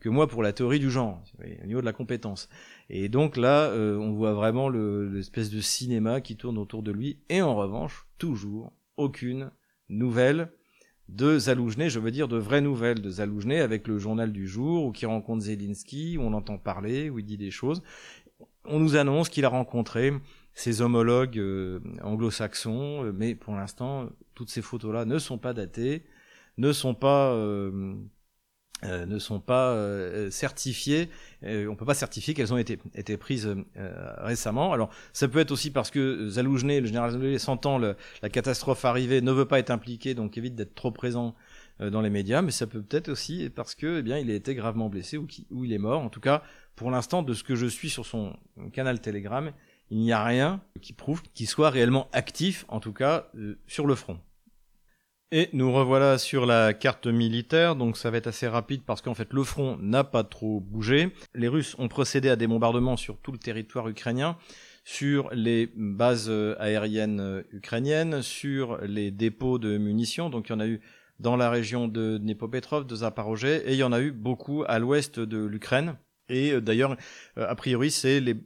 que 0.00 0.08
moi 0.08 0.26
pour 0.26 0.42
la 0.42 0.52
théorie 0.52 0.78
du 0.78 0.90
genre, 0.90 1.22
au 1.62 1.66
niveau 1.66 1.80
de 1.80 1.86
la 1.86 1.92
compétence. 1.92 2.48
Et 2.90 3.08
donc 3.08 3.36
là, 3.36 3.70
euh, 3.70 3.96
on 3.96 4.12
voit 4.12 4.34
vraiment 4.34 4.68
l'espèce 4.68 5.50
de 5.50 5.60
cinéma 5.60 6.20
qui 6.20 6.36
tourne 6.36 6.58
autour 6.58 6.82
de 6.82 6.92
lui. 6.92 7.18
Et 7.28 7.42
en 7.42 7.56
revanche, 7.56 8.06
toujours 8.18 8.72
aucune 8.96 9.50
nouvelle 9.88 10.50
de 11.08 11.38
Zaloujné, 11.38 11.88
je 11.88 12.00
veux 12.00 12.10
dire 12.10 12.28
de 12.28 12.36
vraies 12.36 12.60
nouvelles 12.60 13.00
de 13.00 13.10
Zaloujné 13.10 13.60
avec 13.60 13.86
le 13.86 13.98
journal 13.98 14.32
du 14.32 14.48
jour, 14.48 14.86
ou 14.86 14.92
qui 14.92 15.06
rencontre 15.06 15.44
Zelensky, 15.44 16.18
où 16.18 16.22
on 16.22 16.32
entend 16.32 16.58
parler, 16.58 17.10
où 17.10 17.18
il 17.18 17.24
dit 17.24 17.36
des 17.36 17.50
choses. 17.50 17.82
On 18.64 18.80
nous 18.80 18.96
annonce 18.96 19.28
qu'il 19.28 19.44
a 19.44 19.48
rencontré 19.48 20.12
ses 20.52 20.80
homologues 20.80 21.38
euh, 21.38 21.80
anglo-saxons, 22.02 23.04
euh, 23.04 23.12
mais 23.14 23.34
pour 23.34 23.54
l'instant, 23.54 24.08
toutes 24.34 24.50
ces 24.50 24.62
photos-là 24.62 25.04
ne 25.04 25.18
sont 25.18 25.38
pas 25.38 25.52
datées, 25.52 26.04
ne 26.58 26.72
sont 26.72 26.94
pas 26.94 27.36
ne 28.82 29.18
sont 29.18 29.40
pas 29.40 29.70
euh, 29.70 30.30
certifiées. 30.30 31.08
Euh, 31.44 31.66
on 31.68 31.76
peut 31.76 31.86
pas 31.86 31.94
certifier 31.94 32.34
qu'elles 32.34 32.52
ont 32.52 32.58
été, 32.58 32.76
prises 33.16 33.48
récemment. 34.18 34.72
Alors 34.72 34.90
ça 35.12 35.28
peut 35.28 35.38
être 35.38 35.50
aussi 35.50 35.70
parce 35.70 35.90
que 35.90 36.28
Zaloujny, 36.28 36.80
le 36.80 36.86
général 36.86 37.12
Zaloujny, 37.12 37.38
sentant 37.38 37.78
la 37.78 37.94
catastrophe 38.30 38.84
arriver, 38.84 39.20
ne 39.20 39.32
veut 39.32 39.46
pas 39.46 39.58
être 39.58 39.70
impliqué, 39.70 40.14
donc 40.14 40.36
évite 40.36 40.54
d'être 40.54 40.74
trop 40.74 40.90
présent 40.90 41.34
dans 41.80 42.00
les 42.00 42.10
médias. 42.10 42.42
Mais 42.42 42.50
ça 42.50 42.66
peut 42.66 42.82
peut-être 42.82 43.08
aussi 43.08 43.50
parce 43.50 43.74
que, 43.74 43.98
eh 43.98 44.02
bien, 44.02 44.18
il 44.18 44.30
a 44.30 44.34
été 44.34 44.54
gravement 44.54 44.88
blessé 44.88 45.16
ou, 45.16 45.26
ou 45.50 45.64
il 45.64 45.72
est 45.72 45.78
mort. 45.78 46.02
En 46.02 46.10
tout 46.10 46.20
cas, 46.20 46.42
pour 46.74 46.90
l'instant, 46.90 47.22
de 47.22 47.32
ce 47.32 47.44
que 47.44 47.56
je 47.56 47.66
suis 47.66 47.90
sur 47.90 48.04
son 48.04 48.36
canal 48.72 49.00
Telegram, 49.00 49.52
il 49.90 49.98
n'y 49.98 50.12
a 50.12 50.22
rien 50.22 50.60
qui 50.82 50.92
prouve 50.92 51.22
qu'il 51.34 51.48
soit 51.48 51.70
réellement 51.70 52.08
actif, 52.12 52.64
en 52.68 52.80
tout 52.80 52.92
cas 52.92 53.30
sur 53.66 53.86
le 53.86 53.94
front. 53.94 54.18
Et 55.32 55.48
nous 55.52 55.72
revoilà 55.72 56.18
sur 56.18 56.46
la 56.46 56.72
carte 56.72 57.08
militaire, 57.08 57.74
donc 57.74 57.96
ça 57.96 58.12
va 58.12 58.18
être 58.18 58.28
assez 58.28 58.46
rapide 58.46 58.82
parce 58.86 59.02
qu'en 59.02 59.14
fait 59.14 59.32
le 59.32 59.42
front 59.42 59.76
n'a 59.78 60.04
pas 60.04 60.22
trop 60.22 60.60
bougé. 60.60 61.12
Les 61.34 61.48
Russes 61.48 61.74
ont 61.80 61.88
procédé 61.88 62.28
à 62.28 62.36
des 62.36 62.46
bombardements 62.46 62.96
sur 62.96 63.18
tout 63.18 63.32
le 63.32 63.38
territoire 63.38 63.88
ukrainien, 63.88 64.36
sur 64.84 65.28
les 65.32 65.72
bases 65.74 66.28
euh, 66.28 66.54
aériennes 66.60 67.18
euh, 67.18 67.42
ukrainiennes, 67.50 68.22
sur 68.22 68.78
les 68.82 69.10
dépôts 69.10 69.58
de 69.58 69.78
munitions, 69.78 70.30
donc 70.30 70.48
il 70.48 70.52
y 70.52 70.54
en 70.54 70.60
a 70.60 70.68
eu 70.68 70.80
dans 71.18 71.36
la 71.36 71.50
région 71.50 71.88
de 71.88 72.18
Dnepopetrov, 72.18 72.86
de 72.86 72.94
Zaporozhye, 72.94 73.62
et 73.64 73.72
il 73.72 73.78
y 73.78 73.82
en 73.82 73.92
a 73.92 74.00
eu 74.00 74.12
beaucoup 74.12 74.62
à 74.68 74.78
l'ouest 74.78 75.18
de 75.18 75.44
l'Ukraine. 75.44 75.96
Et 76.28 76.52
euh, 76.52 76.60
d'ailleurs, 76.60 76.96
a 77.34 77.54
priori, 77.56 77.90
c'est 77.90 78.20
les 78.20 78.36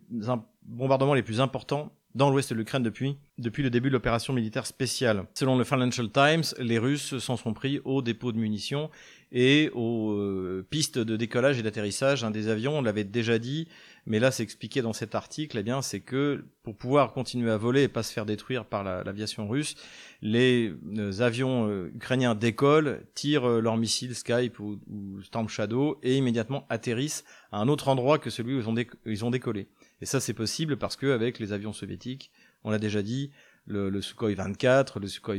bombardements 0.62 1.14
les 1.14 1.22
plus 1.22 1.42
importants 1.42 1.92
dans 2.14 2.30
l'ouest 2.30 2.50
de 2.50 2.56
l'Ukraine 2.56 2.82
depuis, 2.82 3.16
depuis 3.38 3.62
le 3.62 3.70
début 3.70 3.88
de 3.88 3.94
l'opération 3.94 4.32
militaire 4.32 4.66
spéciale. 4.66 5.24
Selon 5.34 5.56
le 5.56 5.64
Financial 5.64 6.10
Times, 6.10 6.42
les 6.58 6.78
Russes 6.78 7.18
s'en 7.18 7.36
sont 7.36 7.52
pris 7.52 7.80
aux 7.84 8.02
dépôts 8.02 8.32
de 8.32 8.38
munitions 8.38 8.90
et 9.32 9.70
aux 9.74 10.12
euh, 10.12 10.66
pistes 10.68 10.98
de 10.98 11.16
décollage 11.16 11.58
et 11.58 11.62
d'atterrissage 11.62 12.22
des 12.32 12.48
avions. 12.48 12.78
On 12.78 12.82
l'avait 12.82 13.04
déjà 13.04 13.38
dit, 13.38 13.68
mais 14.06 14.18
là 14.18 14.32
c'est 14.32 14.42
expliqué 14.42 14.82
dans 14.82 14.92
cet 14.92 15.14
article. 15.14 15.56
Eh 15.58 15.62
bien, 15.62 15.82
c'est 15.82 16.00
que 16.00 16.44
pour 16.64 16.76
pouvoir 16.76 17.12
continuer 17.12 17.50
à 17.50 17.56
voler 17.56 17.84
et 17.84 17.88
pas 17.88 18.02
se 18.02 18.12
faire 18.12 18.26
détruire 18.26 18.64
par 18.64 18.82
l'aviation 18.82 19.48
russe, 19.48 19.76
les 20.20 20.74
euh, 20.98 21.20
avions 21.20 21.68
euh, 21.68 21.92
ukrainiens 21.94 22.34
décollent, 22.34 23.02
tirent 23.14 23.46
leurs 23.46 23.76
missiles 23.76 24.16
Skype 24.16 24.58
ou, 24.58 24.80
Storm 25.22 25.48
Shadow 25.48 25.98
et 26.02 26.16
immédiatement 26.16 26.66
atterrissent 26.68 27.24
à 27.52 27.58
un 27.58 27.68
autre 27.68 27.86
endroit 27.86 28.18
que 28.18 28.30
celui 28.30 28.56
où 28.56 28.74
ils 29.06 29.24
ont 29.24 29.30
décollé. 29.30 29.68
Et 30.00 30.06
ça, 30.06 30.20
c'est 30.20 30.34
possible 30.34 30.76
parce 30.76 30.96
qu'avec 30.96 31.38
les 31.38 31.52
avions 31.52 31.72
soviétiques, 31.72 32.30
on 32.64 32.70
l'a 32.70 32.78
déjà 32.78 33.02
dit, 33.02 33.30
le, 33.66 33.90
le, 33.90 34.02
Sukhoi 34.02 34.34
24, 34.34 35.00
le 35.00 35.06
Sukhoi 35.06 35.36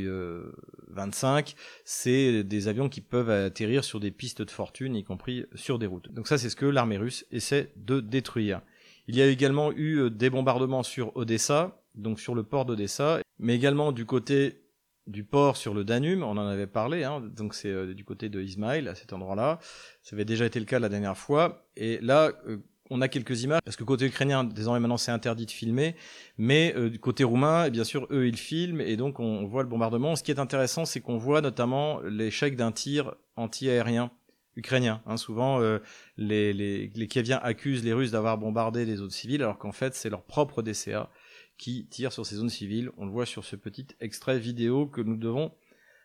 25, 0.88 1.50
euh, 1.50 1.62
c'est 1.84 2.44
des 2.44 2.68
avions 2.68 2.90
qui 2.90 3.02
peuvent 3.02 3.30
atterrir 3.30 3.84
sur 3.84 4.00
des 4.00 4.12
pistes 4.12 4.42
de 4.42 4.52
fortune, 4.52 4.96
y 4.96 5.04
compris 5.04 5.46
sur 5.56 5.80
des 5.80 5.88
routes. 5.88 6.12
Donc 6.12 6.28
ça, 6.28 6.38
c'est 6.38 6.50
ce 6.50 6.56
que 6.56 6.66
l'armée 6.66 6.98
russe 6.98 7.26
essaie 7.32 7.72
de 7.76 8.00
détruire. 8.00 8.62
Il 9.08 9.16
y 9.16 9.22
a 9.22 9.28
également 9.28 9.72
eu 9.72 9.98
euh, 9.98 10.10
des 10.10 10.30
bombardements 10.30 10.84
sur 10.84 11.16
Odessa, 11.18 11.82
donc 11.96 12.20
sur 12.20 12.36
le 12.36 12.44
port 12.44 12.66
d'Odessa, 12.66 13.20
mais 13.40 13.56
également 13.56 13.92
du 13.92 14.06
côté 14.06 14.62
du 15.08 15.24
port 15.24 15.58
sur 15.58 15.74
le 15.74 15.84
Danube, 15.84 16.22
on 16.22 16.38
en 16.38 16.46
avait 16.46 16.68
parlé, 16.68 17.04
hein, 17.04 17.22
donc 17.22 17.56
c'est 17.56 17.72
euh, 17.72 17.94
du 17.94 18.06
côté 18.06 18.30
de 18.30 18.40
Ismail, 18.40 18.88
à 18.88 18.96
cet 18.96 19.14
endroit-là. 19.14 19.60
Ça 20.04 20.16
avait 20.16 20.26
déjà 20.26 20.46
été 20.46 20.60
le 20.60 20.66
cas 20.66 20.80
la 20.80 20.90
dernière 20.90 21.18
fois. 21.18 21.66
Et 21.76 21.98
là, 22.02 22.32
on 22.92 23.00
a 23.00 23.08
quelques 23.08 23.44
images, 23.44 23.62
parce 23.64 23.78
que 23.78 23.86
côté 23.86 24.06
ukrainien, 24.06 24.44
désormais 24.44 24.82
maintenant 24.82 24.98
c'est 24.98 25.12
interdit 25.12 25.46
de 25.46 25.52
filmer, 25.52 25.96
mais 26.38 26.74
euh, 26.76 26.92
côté 26.98 27.24
roumain, 27.24 27.70
bien 27.70 27.86
sûr, 27.86 28.06
eux 28.12 28.28
ils 28.28 28.38
filment, 28.38 28.82
et 28.82 28.98
donc 28.98 29.20
on, 29.20 29.46
voit 29.46 29.64
le 29.64 29.70
bombardement. 29.70 30.18
Ce 30.18 30.24
qui 30.24 30.32
est 30.32 30.40
intéressant, 30.40 30.84
c'est 30.84 31.00
qu'on 31.00 31.18
voit 31.18 31.40
notamment 31.40 32.02
l'échec 32.02 32.58
d'un 32.58 32.74
tir 32.74 33.16
anti-aérien 33.38 34.12
ukrainien. 34.58 35.02
Hein. 35.06 35.16
Souvent, 35.16 35.62
euh, 35.62 35.80
les, 36.18 36.92
Kieviens 37.10 37.40
accusent 37.42 37.84
les 37.86 37.94
Russes 37.94 38.12
d'avoir 38.12 38.38
bombardé 38.38 38.86
des 38.86 38.98
zones 38.98 39.10
civiles, 39.10 39.42
alors 39.42 39.58
qu'en 39.58 39.72
fait 39.72 39.96
c'est 39.96 40.10
leur 40.10 40.24
propre 40.24 40.62
DCA 40.62 41.10
qui 41.58 41.88
tire 41.88 42.12
sur 42.12 42.26
ces 42.26 42.36
zones 42.36 42.50
civiles. 42.50 42.92
On 42.98 43.06
le 43.06 43.12
voit 43.12 43.26
sur 43.26 43.46
ce 43.46 43.56
petit 43.56 43.88
extrait 44.02 44.38
vidéo 44.38 44.86
que 44.86 45.00
nous 45.00 45.16
devons 45.16 45.54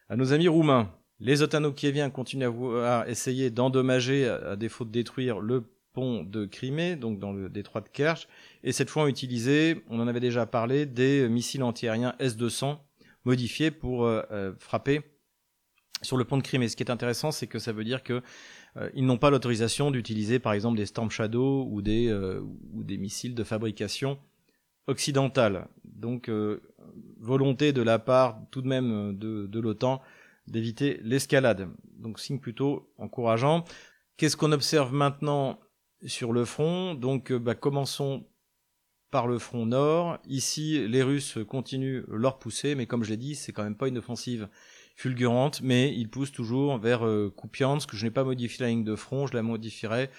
à 0.08 0.14
nos 0.14 0.32
amis 0.32 0.48
roumains. 0.48 0.94
Les 1.18 1.42
Otano-Kieviens 1.42 2.10
continuent 2.10 2.46
à, 2.84 3.08
essayer 3.08 3.50
d'endommager, 3.50 4.28
à 4.28 4.54
défaut 4.54 4.84
de 4.84 4.90
détruire, 4.90 5.40
le 5.40 5.64
pont 5.96 6.22
de 6.22 6.44
Crimée, 6.44 6.94
donc 6.94 7.18
dans 7.18 7.32
le 7.32 7.48
détroit 7.48 7.80
de 7.80 7.88
Kerch, 7.88 8.28
et 8.62 8.72
cette 8.72 8.90
fois 8.90 9.04
on 9.04 9.06
utilisait, 9.06 9.82
on 9.88 9.98
en 9.98 10.06
avait 10.06 10.20
déjà 10.20 10.44
parlé, 10.44 10.84
des 10.84 11.26
missiles 11.26 11.62
antiaériens 11.62 12.14
S-200 12.18 12.76
modifiés 13.24 13.70
pour 13.70 14.04
euh, 14.04 14.22
euh, 14.30 14.52
frapper 14.58 15.00
sur 16.02 16.18
le 16.18 16.26
pont 16.26 16.36
de 16.36 16.42
Crimée. 16.42 16.68
Ce 16.68 16.76
qui 16.76 16.82
est 16.82 16.90
intéressant, 16.90 17.30
c'est 17.30 17.46
que 17.46 17.58
ça 17.58 17.72
veut 17.72 17.82
dire 17.82 18.02
que 18.02 18.20
euh, 18.76 18.90
ils 18.92 19.06
n'ont 19.06 19.16
pas 19.16 19.30
l'autorisation 19.30 19.90
d'utiliser 19.90 20.38
par 20.38 20.52
exemple 20.52 20.76
des 20.76 20.84
Storm 20.84 21.10
Shadow 21.10 21.66
ou 21.70 21.80
des, 21.80 22.12
missiles 22.98 23.34
de 23.34 23.42
fabrication 23.42 24.18
occidentale. 24.86 25.66
Donc 25.84 26.30
volonté 27.18 27.72
de 27.72 27.80
la 27.80 27.98
part 27.98 28.38
tout 28.50 28.60
de 28.60 28.68
même 28.68 29.16
de 29.16 29.58
l'OTAN 29.58 30.02
d'éviter 30.46 31.00
l'escalade. 31.02 31.70
Donc 31.98 32.20
signe 32.20 32.38
plutôt 32.38 32.92
encourageant. 32.98 33.64
Qu'est-ce 34.18 34.36
qu'on 34.36 34.52
observe 34.52 34.92
maintenant 34.92 35.58
sur 36.04 36.32
le 36.32 36.44
front. 36.44 36.94
Donc 36.94 37.30
euh, 37.30 37.38
bah, 37.38 37.54
commençons 37.54 38.26
par 39.10 39.26
le 39.26 39.38
front 39.38 39.66
nord. 39.66 40.18
Ici, 40.26 40.86
les 40.88 41.02
Russes 41.02 41.38
continuent 41.48 42.04
leur 42.08 42.38
poussée, 42.38 42.74
mais 42.74 42.86
comme 42.86 43.04
je 43.04 43.10
l'ai 43.10 43.16
dit, 43.16 43.34
c'est 43.34 43.52
quand 43.52 43.62
même 43.62 43.76
pas 43.76 43.88
une 43.88 43.98
offensive 43.98 44.48
fulgurante, 44.96 45.60
mais 45.62 45.94
ils 45.94 46.08
poussent 46.08 46.32
toujours 46.32 46.78
vers 46.78 47.06
euh, 47.06 47.32
Kupiansk. 47.36 47.94
Je 47.94 48.04
n'ai 48.04 48.10
pas 48.10 48.24
modifié 48.24 48.64
la 48.64 48.70
ligne 48.70 48.84
de 48.84 48.96
front, 48.96 49.26
je 49.26 49.34
la 49.34 49.42
modifierai 49.42 50.10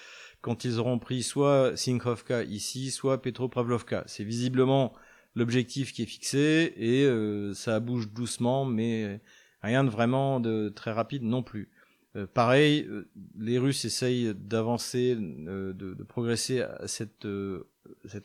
quand 0.41 0.63
ils 0.63 0.79
auront 0.79 0.99
pris 0.99 1.23
soit 1.23 1.75
Sinkhovka 1.75 2.43
ici, 2.43 2.91
soit 2.91 3.21
Petropavlovka. 3.21 4.03
C'est 4.05 4.23
visiblement 4.23 4.93
l'objectif 5.35 5.93
qui 5.93 6.03
est 6.03 6.07
fixé 6.07 6.73
et 6.77 7.03
euh, 7.03 7.53
ça 7.53 7.79
bouge 7.79 8.11
doucement, 8.11 8.63
mais 8.63 9.19
rien 9.61 9.83
de 9.83 9.89
vraiment 9.89 10.39
de 10.39 10.69
très 10.69 10.91
rapide 10.91 11.23
non 11.23 11.43
plus. 11.43 11.69
Euh, 12.17 12.25
pareil, 12.25 12.85
euh, 12.89 13.09
les 13.37 13.59
Russes 13.59 13.85
essayent 13.85 14.33
d'avancer, 14.33 15.15
euh, 15.19 15.73
de, 15.73 16.03
progresser 16.03 16.61
à 16.61 16.87
cet 16.87 17.25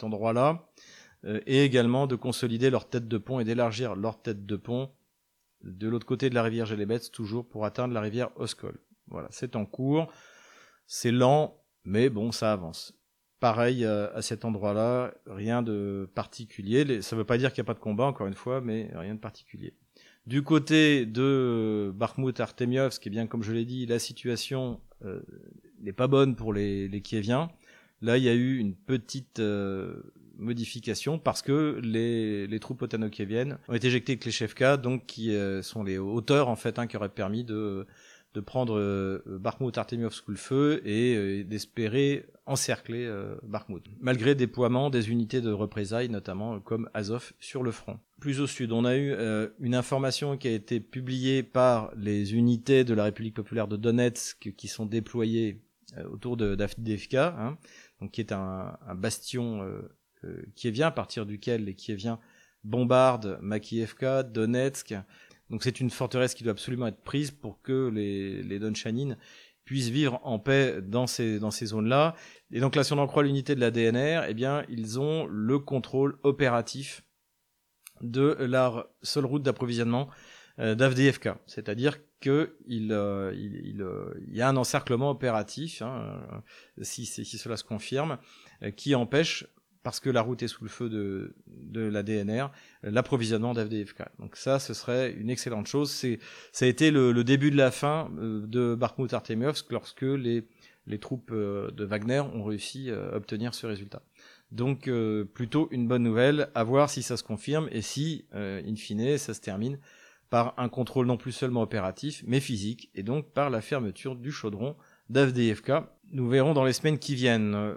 endroit-là, 0.02 0.68
et 1.46 1.64
également 1.64 2.08
de 2.08 2.16
consolider 2.16 2.68
leur 2.68 2.88
tête 2.88 3.06
de 3.06 3.16
pont 3.16 3.38
et 3.38 3.44
d'élargir 3.44 3.94
leur 3.94 4.20
tête 4.20 4.44
de 4.44 4.56
pont 4.56 4.90
de 5.62 5.88
l'autre 5.88 6.04
côté 6.04 6.28
de 6.28 6.34
la 6.34 6.42
rivière 6.42 6.66
Gelebets, 6.66 7.10
toujours 7.12 7.48
pour 7.48 7.64
atteindre 7.64 7.94
la 7.94 8.00
rivière 8.00 8.30
Oskol. 8.34 8.80
Voilà, 9.06 9.28
c'est 9.30 9.54
en 9.54 9.64
cours, 9.64 10.12
c'est 10.88 11.12
lent, 11.12 11.62
mais 11.84 12.10
bon, 12.10 12.32
ça 12.32 12.52
avance. 12.52 12.98
Pareil 13.38 13.84
à 13.84 14.20
cet 14.20 14.44
endroit-là, 14.44 15.14
rien 15.26 15.62
de 15.62 16.10
particulier. 16.12 17.02
Ça 17.02 17.14
ne 17.14 17.20
veut 17.20 17.26
pas 17.26 17.38
dire 17.38 17.52
qu'il 17.52 17.62
n'y 17.62 17.66
a 17.66 17.72
pas 17.72 17.78
de 17.78 17.84
combat, 17.84 18.06
encore 18.06 18.26
une 18.26 18.34
fois, 18.34 18.60
mais 18.60 18.90
rien 18.92 19.14
de 19.14 19.20
particulier. 19.20 19.76
Du 20.26 20.42
côté 20.42 21.04
de 21.04 21.92
Bakhmut 21.94 22.38
Artemiovsk, 22.38 23.06
eh 23.06 23.10
bien, 23.10 23.26
comme 23.26 23.42
je 23.42 23.52
l'ai 23.52 23.64
dit, 23.64 23.86
la 23.86 23.98
situation 23.98 24.80
euh, 25.04 25.20
n'est 25.80 25.92
pas 25.92 26.06
bonne 26.06 26.36
pour 26.36 26.52
les, 26.52 26.86
les 26.86 27.00
Kieviens. 27.00 27.50
Là, 28.02 28.18
il 28.18 28.24
y 28.24 28.28
a 28.28 28.34
eu 28.34 28.58
une 28.58 28.74
petite 28.74 29.40
euh, 29.40 29.94
modification 30.36 31.18
parce 31.18 31.42
que 31.42 31.80
les, 31.82 32.46
les 32.46 32.60
troupes 32.60 32.82
otano-kieviennes 32.82 33.58
ont 33.68 33.74
été 33.74 33.88
éjectées 33.88 34.12
avec 34.12 34.24
les 34.24 34.30
Shevka, 34.30 34.76
donc 34.76 35.06
qui 35.06 35.34
euh, 35.34 35.62
sont 35.62 35.82
les 35.82 35.98
hauteurs 35.98 36.48
en 36.48 36.56
fait 36.56 36.78
hein, 36.78 36.86
qui 36.86 36.96
auraient 36.96 37.08
permis 37.08 37.44
de 37.44 37.86
de 38.34 38.40
prendre 38.40 38.78
euh, 38.78 39.22
Bakhmut 39.26 39.76
Artemiovsk 39.76 40.24
sous 40.24 40.30
le 40.30 40.36
feu 40.36 40.82
et 40.86 41.14
euh, 41.16 41.44
d'espérer 41.44 42.26
encercler 42.46 43.04
euh, 43.04 43.36
malgré 44.00 44.34
déploiement 44.34 44.90
des 44.90 45.10
unités 45.10 45.40
de 45.40 45.52
représailles, 45.52 46.08
notamment 46.08 46.60
comme 46.60 46.88
Azov 46.94 47.32
sur 47.40 47.62
le 47.62 47.70
front. 47.70 47.98
Plus 48.20 48.40
au 48.40 48.46
sud, 48.46 48.72
on 48.72 48.84
a 48.84 48.96
eu 48.96 49.14
une 49.58 49.74
information 49.74 50.36
qui 50.36 50.48
a 50.48 50.52
été 50.52 50.80
publiée 50.80 51.42
par 51.42 51.92
les 51.96 52.34
unités 52.34 52.84
de 52.84 52.94
la 52.94 53.04
République 53.04 53.34
populaire 53.34 53.68
de 53.68 53.76
Donetsk 53.76 54.54
qui 54.56 54.68
sont 54.68 54.86
déployées 54.86 55.60
autour 56.10 56.36
de 56.36 56.54
d'Avdiivka, 56.54 57.34
hein, 57.36 57.58
donc 58.00 58.12
qui 58.12 58.20
est 58.20 58.32
un, 58.32 58.78
un 58.86 58.94
bastion 58.94 59.68
qui 60.54 60.70
vient 60.70 60.88
à 60.88 60.92
partir 60.92 61.26
duquel 61.26 61.64
les 61.64 61.74
Kieviens 61.74 62.20
bombardent 62.62 63.38
Makievka, 63.42 64.22
Donetsk, 64.22 64.94
donc 65.52 65.62
c'est 65.62 65.80
une 65.80 65.90
forteresse 65.90 66.34
qui 66.34 66.44
doit 66.44 66.52
absolument 66.52 66.86
être 66.86 67.02
prise 67.02 67.30
pour 67.30 67.60
que 67.60 67.90
les, 67.90 68.42
les 68.42 68.58
puissent 69.64 69.90
vivre 69.90 70.18
en 70.24 70.38
paix 70.38 70.80
dans 70.82 71.06
ces, 71.06 71.38
dans 71.38 71.50
ces 71.50 71.66
zones-là. 71.66 72.16
Et 72.50 72.60
donc 72.60 72.74
là, 72.74 72.82
si 72.82 72.94
on 72.94 72.98
en 72.98 73.06
croit 73.06 73.22
l'unité 73.22 73.54
de 73.54 73.60
la 73.60 73.70
DNR, 73.70 74.22
eh 74.26 74.34
bien, 74.34 74.64
ils 74.70 74.98
ont 74.98 75.26
le 75.26 75.58
contrôle 75.58 76.18
opératif 76.22 77.04
de 78.00 78.36
la 78.40 78.86
seule 79.02 79.26
route 79.26 79.42
d'approvisionnement 79.42 80.08
euh. 80.58 80.74
C'est-à-dire 81.46 81.98
qu'il 82.20 82.30
euh, 82.92 83.32
il, 83.36 83.82
euh, 83.82 84.14
il, 84.26 84.36
y 84.36 84.40
a 84.40 84.48
un 84.48 84.56
encerclement 84.56 85.10
opératif, 85.10 85.82
hein, 85.82 86.42
si, 86.80 87.06
si, 87.06 87.24
cela 87.24 87.56
se 87.56 87.64
confirme, 87.64 88.18
qui 88.76 88.94
empêche 88.94 89.46
parce 89.82 90.00
que 90.00 90.10
la 90.10 90.22
route 90.22 90.42
est 90.42 90.48
sous 90.48 90.62
le 90.64 90.70
feu 90.70 90.88
de, 90.88 91.34
de 91.46 91.80
la 91.80 92.02
DNR, 92.02 92.46
l'approvisionnement 92.82 93.52
d'AFDFK. 93.52 94.02
Donc 94.18 94.36
ça, 94.36 94.58
ce 94.58 94.74
serait 94.74 95.12
une 95.12 95.30
excellente 95.30 95.66
chose. 95.66 95.90
C'est, 95.90 96.18
ça 96.52 96.64
a 96.64 96.68
été 96.68 96.90
le, 96.90 97.12
le, 97.12 97.24
début 97.24 97.50
de 97.50 97.56
la 97.56 97.70
fin 97.70 98.10
euh, 98.18 98.46
de 98.46 98.74
Bakhmut 98.74 99.12
Artemiovsk 99.12 99.70
lorsque 99.72 100.02
les, 100.02 100.46
les 100.86 100.98
troupes 100.98 101.30
euh, 101.32 101.70
de 101.72 101.84
Wagner 101.84 102.20
ont 102.20 102.44
réussi 102.44 102.90
à 102.90 103.16
obtenir 103.16 103.54
ce 103.54 103.66
résultat. 103.66 104.02
Donc 104.52 104.86
euh, 104.86 105.24
plutôt 105.24 105.68
une 105.72 105.88
bonne 105.88 106.02
nouvelle, 106.02 106.50
à 106.54 106.62
voir 106.62 106.88
si 106.88 107.02
ça 107.02 107.16
se 107.16 107.24
confirme 107.24 107.68
et 107.72 107.82
si, 107.82 108.26
in 108.32 108.76
fine, 108.76 109.18
ça 109.18 109.34
se 109.34 109.40
termine 109.40 109.78
par 110.30 110.54
un 110.56 110.68
contrôle 110.68 111.06
non 111.06 111.18
plus 111.18 111.32
seulement 111.32 111.60
opératif, 111.60 112.22
mais 112.26 112.40
physique, 112.40 112.90
et 112.94 113.02
donc 113.02 113.32
par 113.32 113.50
la 113.50 113.60
fermeture 113.60 114.16
du 114.16 114.32
chaudron 114.32 114.76
d'AFDFK. 115.10 115.72
Nous 116.12 116.28
verrons 116.28 116.54
dans 116.54 116.64
les 116.64 116.72
semaines 116.72 116.98
qui 116.98 117.14
viennent. 117.14 117.76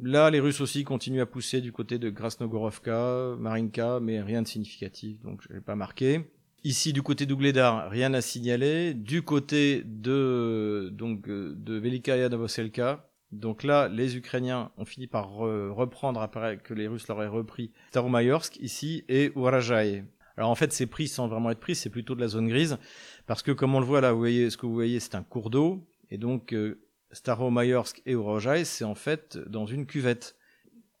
Là, 0.00 0.30
les 0.30 0.40
Russes 0.40 0.60
aussi 0.60 0.84
continuent 0.84 1.20
à 1.20 1.26
pousser 1.26 1.60
du 1.60 1.72
côté 1.72 1.98
de 1.98 2.10
Grasnogorovka, 2.10 3.36
Marinka, 3.38 4.00
mais 4.00 4.22
rien 4.22 4.42
de 4.42 4.48
significatif, 4.48 5.20
donc 5.22 5.42
je 5.42 5.52
n'ai 5.52 5.60
pas 5.60 5.76
marqué. 5.76 6.30
Ici, 6.64 6.92
du 6.92 7.02
côté 7.02 7.26
d'Ougledar, 7.26 7.90
rien 7.90 8.14
à 8.14 8.20
signaler. 8.20 8.94
Du 8.94 9.22
côté 9.22 9.82
de 9.84 10.90
donc 10.92 11.28
de 11.28 11.74
Velikaya 11.74 12.28
Novoselka, 12.28 13.08
donc 13.32 13.62
là, 13.62 13.88
les 13.88 14.16
Ukrainiens 14.16 14.70
ont 14.76 14.84
fini 14.84 15.06
par 15.06 15.32
reprendre 15.32 16.20
après 16.20 16.58
que 16.58 16.74
les 16.74 16.86
Russes 16.86 17.08
l'auraient 17.08 17.26
repris 17.26 17.72
Staromayorsk 17.90 18.58
ici 18.60 19.04
et 19.08 19.32
Urajai. 19.34 20.04
Alors 20.36 20.50
en 20.50 20.54
fait, 20.54 20.72
c'est 20.72 20.86
pris 20.86 21.08
sans 21.08 21.28
vraiment 21.28 21.50
être 21.50 21.60
pris, 21.60 21.74
c'est 21.74 21.90
plutôt 21.90 22.14
de 22.14 22.20
la 22.20 22.28
zone 22.28 22.48
grise 22.48 22.78
parce 23.26 23.42
que 23.42 23.52
comme 23.52 23.74
on 23.74 23.80
le 23.80 23.86
voit 23.86 24.00
là, 24.00 24.12
vous 24.12 24.18
voyez 24.18 24.50
ce 24.50 24.56
que 24.56 24.66
vous 24.66 24.74
voyez, 24.74 25.00
c'est 25.00 25.14
un 25.14 25.22
cours 25.22 25.50
d'eau 25.50 25.86
et 26.10 26.18
donc 26.18 26.52
euh, 26.52 26.80
Staromayorsk 27.12 28.02
et 28.06 28.12
Urojai, 28.12 28.64
c'est 28.64 28.84
en 28.84 28.94
fait 28.94 29.38
dans 29.38 29.66
une 29.66 29.86
cuvette. 29.86 30.36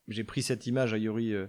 J'ai 0.08 0.24
pris 0.24 0.42
cette 0.42 0.66
image 0.66 0.92
à 0.92 0.98
Yuri 0.98 1.32
euh, 1.32 1.46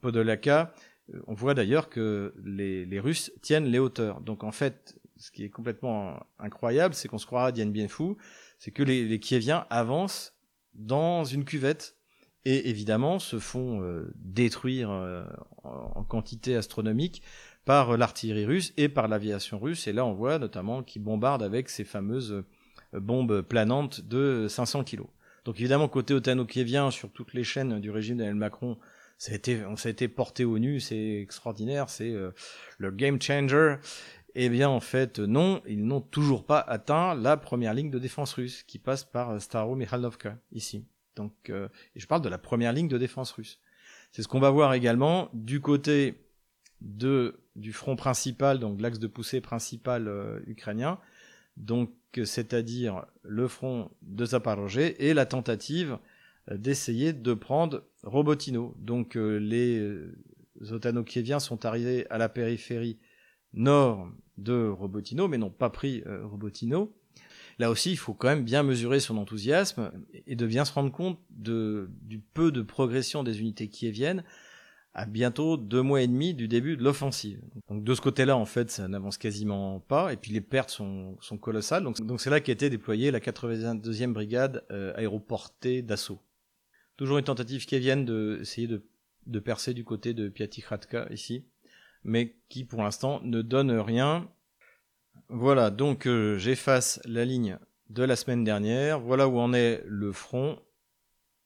Podolaka. 0.00 0.72
Euh, 1.12 1.20
on 1.26 1.34
voit 1.34 1.54
d'ailleurs 1.54 1.88
que 1.88 2.34
les, 2.44 3.00
Russes 3.00 3.32
tiennent 3.42 3.66
les 3.66 3.78
hauteurs. 3.78 4.20
Donc 4.20 4.44
en 4.44 4.52
fait, 4.52 4.98
ce 5.16 5.30
qui 5.30 5.44
est 5.44 5.50
complètement 5.50 6.20
incroyable, 6.38 6.94
c'est 6.94 7.08
qu'on 7.08 7.18
se 7.18 7.26
croira 7.26 7.52
Dien 7.52 7.66
Bien 7.66 7.88
Phu, 7.88 8.14
c'est 8.58 8.70
que 8.70 8.82
les, 8.82 9.18
Kieviens 9.18 9.66
avancent 9.70 10.34
dans 10.74 11.24
une 11.24 11.44
cuvette 11.44 11.96
et 12.44 12.70
évidemment 12.70 13.18
se 13.18 13.38
font 13.38 13.82
euh, 13.82 14.10
détruire 14.14 14.90
en, 15.62 16.04
quantité 16.04 16.56
astronomique 16.56 17.22
par 17.66 17.98
l'artillerie 17.98 18.46
russe 18.46 18.72
et 18.76 18.88
par 18.88 19.08
l'aviation 19.08 19.58
russe. 19.58 19.86
Et 19.88 19.92
là, 19.92 20.06
on 20.06 20.14
voit 20.14 20.38
notamment 20.38 20.82
qu'ils 20.82 21.02
bombardent 21.02 21.42
avec 21.42 21.68
ces 21.68 21.84
fameuses 21.84 22.44
bombe 22.92 23.42
planante 23.42 24.00
de 24.00 24.46
500 24.48 24.84
kilos. 24.84 25.08
Donc 25.44 25.58
évidemment, 25.58 25.88
côté 25.88 26.14
otano-kievien, 26.14 26.90
sur 26.90 27.10
toutes 27.10 27.34
les 27.34 27.44
chaînes 27.44 27.80
du 27.80 27.90
régime 27.90 28.18
d'Emmanuel 28.18 28.36
Macron, 28.36 28.78
ça 29.18 29.32
a 29.32 29.34
été, 29.34 29.62
ça 29.76 29.88
a 29.88 29.92
été 29.92 30.08
porté 30.08 30.44
au 30.44 30.58
nu, 30.58 30.80
c'est 30.80 31.20
extraordinaire, 31.20 31.90
c'est 31.90 32.10
euh, 32.10 32.30
le 32.78 32.90
game 32.90 33.20
changer. 33.20 33.76
Eh 34.34 34.48
bien, 34.48 34.68
en 34.68 34.80
fait, 34.80 35.18
non, 35.18 35.60
ils 35.66 35.84
n'ont 35.84 36.00
toujours 36.00 36.46
pas 36.46 36.60
atteint 36.60 37.14
la 37.14 37.36
première 37.36 37.74
ligne 37.74 37.90
de 37.90 37.98
défense 37.98 38.32
russe, 38.34 38.62
qui 38.62 38.78
passe 38.78 39.04
par 39.04 39.40
Staro 39.40 39.74
Mikhalovka, 39.74 40.38
ici. 40.52 40.86
Donc, 41.16 41.32
euh, 41.50 41.68
et 41.96 42.00
je 42.00 42.06
parle 42.06 42.22
de 42.22 42.28
la 42.28 42.38
première 42.38 42.72
ligne 42.72 42.88
de 42.88 42.96
défense 42.96 43.32
russe. 43.32 43.58
C'est 44.12 44.22
ce 44.22 44.28
qu'on 44.28 44.40
va 44.40 44.50
voir 44.50 44.72
également 44.72 45.28
du 45.34 45.60
côté 45.60 46.14
de, 46.80 47.40
du 47.56 47.72
front 47.72 47.96
principal, 47.96 48.58
donc 48.58 48.80
l'axe 48.80 48.98
de 48.98 49.06
poussée 49.06 49.40
principal 49.40 50.08
euh, 50.08 50.40
ukrainien, 50.46 50.98
donc 51.60 51.90
c'est-à-dire 52.24 53.06
le 53.22 53.46
front 53.46 53.90
de 54.02 54.24
Zaporozhye 54.24 54.94
et 54.98 55.14
la 55.14 55.26
tentative 55.26 55.98
euh, 56.50 56.56
d'essayer 56.56 57.12
de 57.12 57.34
prendre 57.34 57.84
Robotino. 58.02 58.74
Donc 58.78 59.16
euh, 59.16 59.38
les 59.38 59.78
euh, 59.78 60.16
Otano-Kieviens 60.70 61.38
sont 61.38 61.64
arrivés 61.64 62.06
à 62.10 62.18
la 62.18 62.28
périphérie 62.28 62.98
nord 63.52 64.08
de 64.38 64.68
Robotino, 64.68 65.28
mais 65.28 65.38
n'ont 65.38 65.50
pas 65.50 65.70
pris 65.70 66.02
Robotino. 66.06 66.96
Là 67.58 67.68
aussi, 67.70 67.90
il 67.90 67.96
faut 67.96 68.14
quand 68.14 68.28
même 68.28 68.44
bien 68.44 68.62
mesurer 68.62 69.00
son 69.00 69.18
enthousiasme 69.18 69.90
et 70.26 70.36
de 70.36 70.46
bien 70.46 70.64
se 70.64 70.72
rendre 70.72 70.92
compte 70.92 71.18
du 71.30 72.20
peu 72.32 72.52
de 72.52 72.62
progression 72.62 73.22
des 73.22 73.40
unités 73.40 73.68
kieviennes 73.68 74.24
à 74.92 75.06
bientôt 75.06 75.56
deux 75.56 75.82
mois 75.82 76.02
et 76.02 76.06
demi 76.06 76.34
du 76.34 76.48
début 76.48 76.76
de 76.76 76.82
l'offensive. 76.82 77.40
Donc 77.68 77.84
de 77.84 77.94
ce 77.94 78.00
côté-là, 78.00 78.36
en 78.36 78.44
fait, 78.44 78.70
ça 78.70 78.88
n'avance 78.88 79.18
quasiment 79.18 79.80
pas, 79.80 80.12
et 80.12 80.16
puis 80.16 80.32
les 80.32 80.40
pertes 80.40 80.70
sont, 80.70 81.16
colossales. 81.40 81.84
Donc 81.84 82.20
c'est 82.20 82.30
là 82.30 82.40
qu'a 82.40 82.52
été 82.52 82.70
déployée 82.70 83.10
la 83.10 83.20
82e 83.20 84.12
brigade 84.12 84.64
euh, 84.70 84.92
aéroportée 84.96 85.82
d'assaut. 85.82 86.20
Toujours 86.96 87.18
une 87.18 87.24
tentative 87.24 87.64
qui 87.66 87.78
vienne 87.78 88.04
d'essayer 88.04 88.66
de, 88.66 88.84
de 89.26 89.38
percer 89.38 89.74
du 89.74 89.84
côté 89.84 90.12
de 90.12 90.28
Piatikratka 90.28 91.06
ici, 91.10 91.44
mais 92.02 92.36
qui 92.48 92.64
pour 92.64 92.82
l'instant 92.82 93.20
ne 93.22 93.42
donne 93.42 93.70
rien. 93.70 94.28
Voilà, 95.28 95.70
donc 95.70 96.06
euh, 96.06 96.36
j'efface 96.38 97.00
la 97.04 97.24
ligne 97.24 97.58
de 97.90 98.02
la 98.02 98.16
semaine 98.16 98.42
dernière. 98.42 98.98
Voilà 99.00 99.28
où 99.28 99.38
en 99.38 99.52
est 99.52 99.82
le 99.86 100.12
front 100.12 100.58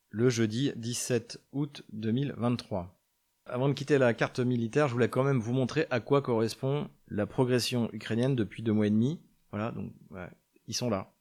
le 0.09 0.31
jeudi 0.31 0.73
17 0.77 1.41
août 1.53 1.83
2023. 1.93 2.95
Avant 3.47 3.69
de 3.69 3.75
quitter 3.75 3.99
la 3.99 4.15
carte 4.15 4.41
militaire, 4.41 4.89
je 4.89 4.95
voulais 4.95 5.11
quand 5.11 5.23
même 5.23 5.39
vous 5.39 5.53
montrer 5.53 5.87
à 5.91 6.01
quoi 6.01 6.23
correspond 6.23 6.89
la 7.09 7.27
progression 7.27 7.91
ukrainienne 7.93 8.35
depuis 8.35 8.63
deux 8.63 8.73
mois 8.73 8.87
et 8.87 8.91
demi. 8.91 9.21
Voilà, 9.51 9.71
donc 9.71 9.93
ouais, 10.11 10.29
ils 10.67 10.75
sont 10.75 10.89
là. 10.89 11.13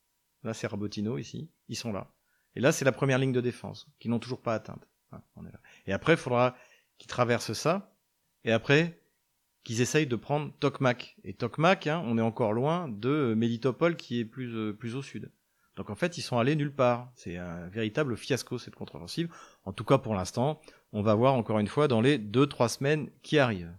Là, 0.44 0.54
c'est 0.54 0.68
Rabotino 0.68 1.18
ici, 1.18 1.50
ils 1.68 1.76
sont 1.76 1.92
là. 1.92 2.14
Et 2.56 2.62
là, 2.62 2.72
c'est 2.72 2.86
la 2.86 2.92
première 2.92 3.18
ligne 3.18 3.34
de 3.34 3.42
défense 3.42 3.88
qu'ils 4.00 4.12
n'ont 4.12 4.20
toujours 4.20 4.42
pas 4.42 4.54
atteinte. 4.54 4.88
Et 5.86 5.94
après, 5.94 6.14
il 6.14 6.18
faudra 6.18 6.56
qu'ils 6.98 7.10
traversent 7.10 7.54
ça. 7.54 7.94
Et 8.46 8.52
après, 8.52 9.00
qu'ils 9.64 9.82
essayent 9.82 10.08
de 10.08 10.16
prendre 10.16 10.52
Tokmak. 10.60 11.18
Et 11.24 11.34
Tokmak, 11.34 11.88
hein, 11.88 12.04
on 12.06 12.18
est 12.18 12.22
encore 12.22 12.54
loin 12.54 12.88
de 12.90 13.34
Melitopol 13.36 13.96
qui 13.96 14.20
est 14.20 14.26
plus, 14.26 14.56
euh, 14.56 14.74
plus 14.74 14.96
au 14.96 15.02
sud. 15.02 15.32
Donc 15.76 15.90
en 15.90 15.96
fait, 15.96 16.18
ils 16.18 16.22
sont 16.22 16.38
allés 16.38 16.56
nulle 16.56 16.74
part. 16.74 17.12
C'est 17.16 17.38
un 17.38 17.68
véritable 17.68 18.18
fiasco 18.18 18.58
cette 18.60 18.76
contre-offensive. 18.76 19.34
En 19.66 19.74
tout 19.74 19.86
cas 19.86 19.98
pour 19.98 20.14
l'instant, 20.16 20.62
on 20.94 21.02
va 21.02 21.16
voir 21.16 21.34
encore 21.34 21.60
une 21.60 21.68
fois 21.68 21.88
dans 21.88 22.02
les 22.02 22.18
2-3 22.18 22.70
semaines 22.70 23.10
qui 23.24 23.40
arrivent. 23.40 23.74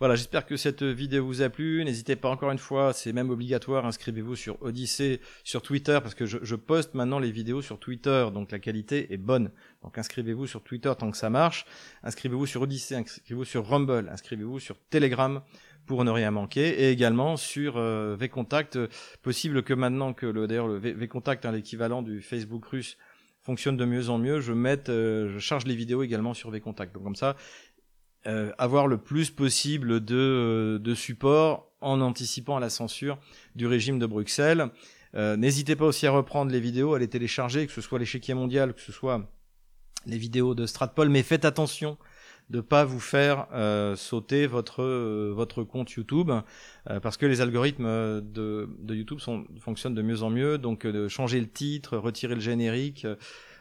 Voilà, 0.00 0.14
j'espère 0.14 0.46
que 0.46 0.56
cette 0.56 0.84
vidéo 0.84 1.26
vous 1.26 1.42
a 1.42 1.48
plu. 1.48 1.84
N'hésitez 1.84 2.14
pas 2.14 2.28
encore 2.28 2.52
une 2.52 2.58
fois, 2.58 2.92
c'est 2.92 3.12
même 3.12 3.30
obligatoire, 3.30 3.84
inscrivez-vous 3.84 4.36
sur 4.36 4.62
Odyssey, 4.62 5.20
sur 5.42 5.60
Twitter, 5.60 5.98
parce 6.00 6.14
que 6.14 6.24
je, 6.24 6.54
poste 6.54 6.94
maintenant 6.94 7.18
les 7.18 7.32
vidéos 7.32 7.62
sur 7.62 7.80
Twitter, 7.80 8.28
donc 8.32 8.52
la 8.52 8.60
qualité 8.60 9.12
est 9.12 9.16
bonne. 9.16 9.50
Donc 9.82 9.98
inscrivez-vous 9.98 10.46
sur 10.46 10.62
Twitter 10.62 10.92
tant 10.96 11.10
que 11.10 11.16
ça 11.16 11.30
marche. 11.30 11.66
Inscrivez-vous 12.04 12.46
sur 12.46 12.62
Odyssey, 12.62 12.94
inscrivez-vous 12.94 13.44
sur 13.44 13.66
Rumble, 13.66 14.08
inscrivez-vous 14.12 14.60
sur 14.60 14.78
Telegram 14.88 15.42
pour 15.84 16.04
ne 16.04 16.10
rien 16.12 16.30
manquer, 16.30 16.68
et 16.80 16.92
également 16.92 17.36
sur 17.36 17.76
euh, 17.76 18.14
VContact. 18.14 18.78
Possible 19.22 19.64
que 19.64 19.74
maintenant 19.74 20.12
que 20.12 20.26
le 20.26 20.46
d'ailleurs 20.46 20.68
le 20.68 20.78
VContact, 20.78 21.44
hein, 21.44 21.50
l'équivalent 21.50 22.02
du 22.02 22.20
Facebook 22.20 22.66
russe, 22.66 22.98
fonctionne 23.48 23.78
de 23.78 23.86
mieux 23.86 24.10
en 24.10 24.18
mieux, 24.18 24.42
je 24.42 24.52
mette, 24.52 24.90
euh, 24.90 25.32
je 25.32 25.38
charge 25.38 25.64
les 25.64 25.74
vidéos 25.74 26.02
également 26.02 26.34
sur 26.34 26.50
VContact. 26.50 26.92
Donc 26.92 27.02
comme 27.02 27.16
ça, 27.16 27.34
euh, 28.26 28.52
avoir 28.58 28.86
le 28.86 28.98
plus 28.98 29.30
possible 29.30 30.04
de, 30.04 30.16
euh, 30.16 30.78
de 30.78 30.94
support 30.94 31.72
en 31.80 32.02
anticipant 32.02 32.58
à 32.58 32.60
la 32.60 32.68
censure 32.68 33.18
du 33.54 33.66
régime 33.66 33.98
de 33.98 34.04
Bruxelles. 34.04 34.68
N'hésitez 35.14 35.74
pas 35.76 35.86
aussi 35.86 36.06
à 36.06 36.10
reprendre 36.10 36.52
les 36.52 36.60
vidéos, 36.60 36.92
à 36.92 36.98
les 36.98 37.08
télécharger, 37.08 37.66
que 37.66 37.72
ce 37.72 37.80
soit 37.80 37.98
l'échiquier 37.98 38.34
mondial, 38.34 38.74
que 38.74 38.80
ce 38.80 38.92
soit 38.92 39.26
les 40.04 40.18
vidéos 40.18 40.54
de 40.54 40.66
Stratpol, 40.66 41.08
mais 41.08 41.22
faites 41.22 41.46
attention 41.46 41.96
de 42.50 42.60
pas 42.60 42.84
vous 42.84 43.00
faire 43.00 43.46
euh, 43.52 43.94
sauter 43.94 44.46
votre 44.46 44.82
euh, 44.82 45.32
votre 45.34 45.64
compte 45.64 45.90
YouTube 45.92 46.30
euh, 46.88 47.00
parce 47.00 47.16
que 47.16 47.26
les 47.26 47.40
algorithmes 47.40 47.86
de, 48.22 48.68
de 48.78 48.94
YouTube 48.94 49.18
fonctionnent 49.60 49.94
de 49.94 50.02
mieux 50.02 50.22
en 50.22 50.30
mieux 50.30 50.56
donc 50.56 50.86
de 50.86 51.08
changer 51.08 51.40
le 51.40 51.48
titre 51.48 51.96
retirer 51.98 52.34
le 52.34 52.40
générique 52.40 53.06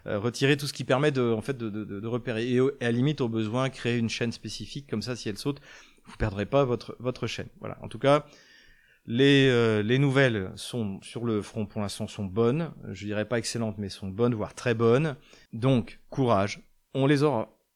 retirer 0.06 0.56
tout 0.56 0.68
ce 0.68 0.72
qui 0.72 0.86
permet 0.86 1.12
de, 1.12 1.34
en 1.34 1.42
fait, 1.42 1.58
de, 1.58 1.70
de, 1.70 1.84
de 1.84 2.08
repérer. 2.08 2.50
Et, 2.50 2.62
à 2.80 2.92
limite, 2.92 3.20
au 3.20 3.28
besoin, 3.28 3.70
créer 3.70 3.98
une 3.98 4.08
chaîne 4.08 4.32
spécifique, 4.32 4.90
comme 4.90 5.02
ça, 5.02 5.18
si 5.18 5.28
elle 5.28 5.38
saute, 5.38 5.60
vous 6.06 6.16
perdrez 6.16 6.46
pas 6.46 6.64
votre, 6.64 6.96
votre 7.00 7.28
chaîne. 7.28 7.50
Voilà. 7.60 7.78
En 7.82 7.90
tout 7.90 8.00
cas, 8.00 8.26
les, 9.06 9.84
les 9.84 10.00
nouvelles 10.00 10.54
sont 10.56 11.02
sur 11.02 11.26
le 11.26 11.42
front 11.42 11.66
pour 11.66 11.86
sont 11.90 12.24
bonnes. 12.24 12.72
Je 12.94 13.06
dirais 13.06 13.26
pas 13.26 13.38
excellentes, 13.38 13.80
mais 13.80 13.90
sont 13.90 14.08
bonnes, 14.08 14.34
voire 14.34 14.54
très 14.54 14.74
bonnes. 14.74 15.18
Donc, 15.52 16.00
courage. 16.10 16.62
On 16.94 17.06
les 17.06 17.24
aura. 17.24 17.57